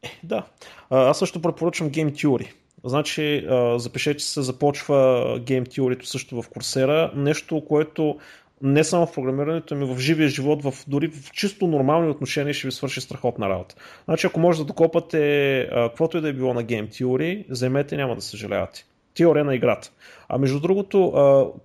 Е, 0.03 0.19
да. 0.23 0.45
А, 0.89 1.09
аз 1.09 1.19
също 1.19 1.41
препоръчвам 1.41 1.89
Game 1.89 2.11
Theory. 2.11 2.53
Значи, 2.83 3.47
запишете 3.75 4.23
се, 4.23 4.41
започва 4.41 4.95
Game 5.39 5.67
Theory 5.67 6.03
също 6.03 6.41
в 6.41 6.49
Курсера. 6.49 7.11
Нещо, 7.15 7.65
което 7.67 8.17
не 8.61 8.83
само 8.83 9.07
в 9.07 9.13
програмирането, 9.13 9.73
ами 9.73 9.95
в 9.95 9.99
живия 9.99 10.29
живот, 10.29 10.63
в, 10.63 10.73
дори 10.87 11.07
в 11.07 11.31
чисто 11.31 11.67
нормални 11.67 12.09
отношения 12.09 12.53
ще 12.53 12.67
ви 12.67 12.71
свърши 12.71 13.01
страхотна 13.01 13.49
работа. 13.49 13.75
Значи, 14.05 14.27
ако 14.27 14.39
може 14.39 14.59
да 14.59 14.65
докопате 14.65 15.69
каквото 15.73 16.17
и 16.17 16.21
да 16.21 16.29
е 16.29 16.33
било 16.33 16.53
на 16.53 16.63
Game 16.63 16.87
Theory, 16.87 17.45
вземете, 17.49 17.97
няма 17.97 18.15
да 18.15 18.21
съжалявате. 18.21 18.85
Теория 19.15 19.45
на 19.45 19.55
играта. 19.55 19.91
А 20.29 20.37
между 20.37 20.59
другото, 20.59 21.13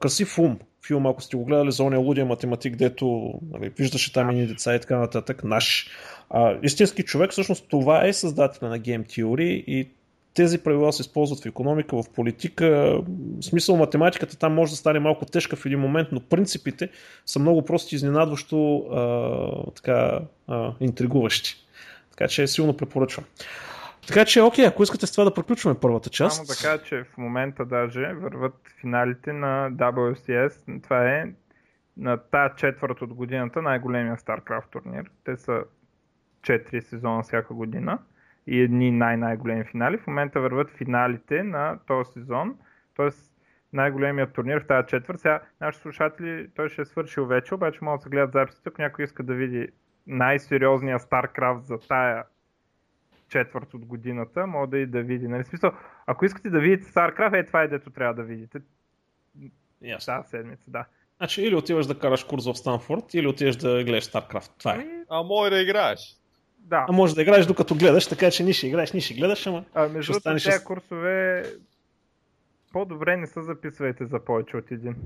красив 0.01 0.39
ум, 0.39 0.59
филм, 0.87 1.07
ако 1.07 1.23
сте 1.23 1.37
го 1.37 1.45
гледали 1.45 1.73
за 1.73 1.83
ония 1.83 2.01
лудия 2.01 2.27
математик, 2.27 2.77
дето 2.77 3.35
нали, 3.53 3.73
виждаше 3.79 4.13
там 4.13 4.31
и 4.31 4.47
деца 4.47 4.75
и 4.75 4.81
така 4.81 4.99
нататък, 4.99 5.45
наш. 5.45 5.91
А, 6.31 6.59
истински 6.63 7.03
човек, 7.03 7.31
всъщност 7.31 7.65
това 7.69 8.07
е 8.07 8.13
създателя 8.13 8.69
на 8.69 8.79
Game 8.79 9.07
Theory 9.07 9.65
и 9.67 9.89
тези 10.37 10.63
правила 10.63 10.93
се 10.93 11.03
използват 11.03 11.43
в 11.43 11.47
економика, 11.47 12.03
в 12.03 12.11
политика. 12.15 12.99
В 13.09 13.43
смисъл 13.43 13.77
математиката 13.77 14.39
там 14.39 14.55
може 14.55 14.71
да 14.71 14.77
стане 14.77 14.99
малко 14.99 15.25
тежка 15.25 15.57
в 15.57 15.67
един 15.67 15.79
момент, 15.79 16.09
но 16.13 16.21
принципите 16.21 16.91
са 17.27 17.39
много 17.39 17.65
прости, 17.65 17.95
изненадващо 17.95 18.77
а, 18.79 19.71
така, 19.71 20.21
а, 20.49 20.73
интригуващи. 20.81 21.67
Така 22.11 22.29
че 22.29 22.47
силно 22.47 22.77
препоръчвам. 22.77 23.25
Така 24.07 24.25
че, 24.25 24.41
окей, 24.41 24.67
ако 24.67 24.83
искате 24.83 25.07
с 25.07 25.13
това 25.13 25.25
да 25.25 25.35
приключваме 25.35 25.81
първата 25.81 26.11
част. 26.11 26.37
Само 26.37 26.47
така, 26.47 26.85
че 26.85 27.05
в 27.05 27.19
момента 27.19 27.65
даже 27.65 28.13
върват 28.13 28.55
финалите 28.81 29.33
на 29.33 29.71
WCS. 29.73 30.83
Това 30.83 31.11
е 31.11 31.25
на 31.97 32.17
тази 32.17 32.55
четвърт 32.57 33.03
от 33.03 33.15
годината 33.15 33.63
най-големия 33.63 34.17
StarCraft 34.17 34.71
турнир. 34.73 35.05
Те 35.25 35.37
са 35.37 35.61
4 36.43 36.81
сезона 36.81 37.23
всяка 37.23 37.55
година 37.55 37.99
и 38.47 38.61
едни 38.61 38.91
най-най-големи 38.91 39.65
финали. 39.65 39.99
В 39.99 40.07
момента 40.07 40.41
върват 40.41 40.71
финалите 40.71 41.43
на 41.43 41.79
този 41.87 42.13
сезон, 42.13 42.59
т.е. 42.97 43.09
най-големият 43.73 44.33
турнир 44.33 44.63
в 44.63 44.67
тази 44.67 44.87
четвърт. 44.87 45.21
Сега 45.21 45.41
нашите 45.61 45.83
слушатели, 45.83 46.49
той 46.57 46.69
ще 46.69 46.83
е 46.83 46.85
свършил 46.85 47.27
вече, 47.27 47.55
обаче 47.55 47.79
могат 47.83 47.99
да 47.99 48.03
се 48.03 48.11
гледат 48.11 48.33
записите, 48.33 48.69
ако 48.69 48.83
някой 48.83 49.05
иска 49.05 49.23
да 49.23 49.35
види 49.35 49.69
най-сериозния 50.07 50.99
StarCraft 50.99 51.61
за 51.61 51.79
тая 51.89 52.25
четвърт 53.29 53.75
от 53.75 53.85
годината, 53.85 54.47
може 54.47 54.71
да 54.71 54.79
и 54.79 54.87
да 54.87 55.03
види. 55.03 55.29
Нали? 55.29 55.45
Смисъл, 55.45 55.73
ако 56.07 56.25
искате 56.25 56.51
да 56.51 56.61
видите 56.61 56.85
StarCraft, 56.85 57.41
е 57.41 57.47
това 57.47 57.63
е 57.63 57.69
дето 57.69 57.91
трябва 57.91 58.15
да 58.15 58.23
видите. 58.23 58.59
Yes. 59.83 60.07
Тази 60.07 60.29
седмица, 60.29 60.71
да. 60.71 60.85
Значи 61.17 61.43
или 61.43 61.55
отиваш 61.55 61.87
да 61.87 61.99
караш 61.99 62.25
курс 62.25 62.47
в 62.47 62.55
Станфорд, 62.55 63.15
или 63.15 63.27
отиваш 63.27 63.57
да 63.57 63.85
гледаш 63.85 64.05
StarCraft. 64.05 64.59
Това 64.59 64.75
е. 64.75 64.79
Ами, 64.79 65.05
а 65.11 65.23
може 65.23 65.51
да 65.51 65.61
играеш. 65.61 66.17
Да. 66.67 66.87
А 66.89 66.93
може 66.93 67.15
да 67.15 67.23
играеш 67.23 67.47
докато 67.47 67.75
гледаш, 67.75 68.07
така 68.07 68.31
че 68.31 68.45
ни 68.45 68.53
ще 68.53 68.67
играеш, 68.67 68.93
ни 68.93 69.01
ще 69.01 69.15
гледаш, 69.15 69.47
ама. 69.47 69.65
А 69.75 69.89
между 69.89 70.13
другото, 70.13 70.33
тези 70.33 70.65
курсове 70.65 71.45
по-добре 72.73 73.17
не 73.17 73.27
са 73.27 73.43
записвайте 73.43 74.07
за 74.07 74.25
повече 74.25 74.57
от 74.57 74.71
един. 74.71 74.97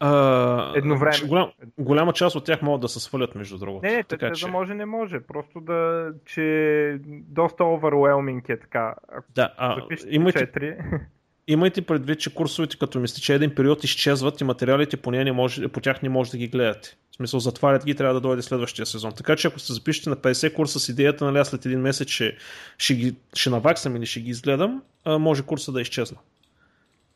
А, 0.00 0.72
Едновременно. 0.76 1.28
Голям, 1.28 1.52
голяма 1.78 2.12
част 2.12 2.36
от 2.36 2.44
тях 2.44 2.62
могат 2.62 2.80
да 2.80 2.88
се 2.88 3.00
свалят, 3.00 3.34
между 3.34 3.58
другото. 3.58 3.86
Не, 3.86 3.96
не, 3.96 4.04
така, 4.04 4.32
че... 4.32 4.46
да 4.46 4.52
може, 4.52 4.74
не 4.74 4.86
може. 4.86 5.20
Просто 5.20 5.60
да, 5.60 6.12
че 6.24 6.98
доста 7.08 7.62
overwhelming 7.62 8.48
е 8.48 8.60
така. 8.60 8.94
Ако 9.08 9.32
да, 9.34 9.54
а, 9.56 9.82
имайте, 10.08 10.46
4... 10.46 11.00
имайте 11.48 11.82
предвид, 11.82 12.20
че 12.20 12.34
курсовете, 12.34 12.76
като 12.76 13.00
ми 13.00 13.08
стече 13.08 13.34
един 13.34 13.54
период, 13.54 13.84
изчезват 13.84 14.40
и 14.40 14.44
материалите 14.44 14.96
по, 14.96 15.10
не 15.10 15.32
може, 15.32 15.68
по 15.68 15.80
тях 15.80 16.02
не 16.02 16.08
може 16.08 16.30
да 16.30 16.38
ги 16.38 16.48
гледате. 16.48 16.96
В 17.10 17.16
смисъл, 17.16 17.40
затварят 17.40 17.84
ги, 17.84 17.94
трябва 17.94 18.14
да 18.14 18.20
дойде 18.20 18.42
следващия 18.42 18.86
сезон. 18.86 19.12
Така 19.12 19.36
че 19.36 19.48
ако 19.48 19.58
се 19.58 19.72
запишете 19.72 20.10
на 20.10 20.16
50 20.16 20.54
курса 20.54 20.80
с 20.80 20.88
идеята, 20.88 21.32
нали, 21.32 21.44
след 21.44 21.66
един 21.66 21.80
месец 21.80 22.08
ще, 22.08 22.36
ще, 22.78 22.94
ги, 22.94 23.14
ще 23.34 23.50
наваксам 23.50 23.96
или 23.96 24.06
ще 24.06 24.20
ги 24.20 24.30
изгледам, 24.30 24.82
може 25.06 25.42
курса 25.42 25.72
да 25.72 25.80
изчезна. 25.80 26.18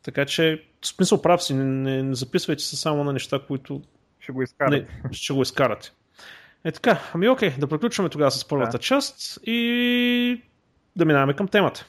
Така 0.03 0.25
че, 0.25 0.63
в 0.81 0.87
смисъл 0.87 1.21
прав 1.21 1.43
си, 1.43 1.53
не, 1.53 1.63
не, 1.63 2.03
не 2.03 2.15
записвайте 2.15 2.63
се 2.63 2.75
само 2.75 3.03
на 3.03 3.13
неща, 3.13 3.39
които 3.47 3.81
ще 4.19 4.31
го 4.31 4.41
изкарате. 4.41 4.87
Не, 5.03 5.13
ще 5.13 5.33
го 5.33 5.41
изкарате. 5.41 5.91
Е 6.63 6.71
така, 6.71 6.99
ами 7.13 7.29
окей, 7.29 7.51
да 7.59 7.67
приключваме 7.67 8.09
тогава 8.09 8.31
с 8.31 8.47
първата 8.47 8.71
да. 8.71 8.77
част 8.77 9.39
и 9.43 10.41
да 10.95 11.05
минаваме 11.05 11.33
към 11.33 11.47
темата. 11.47 11.85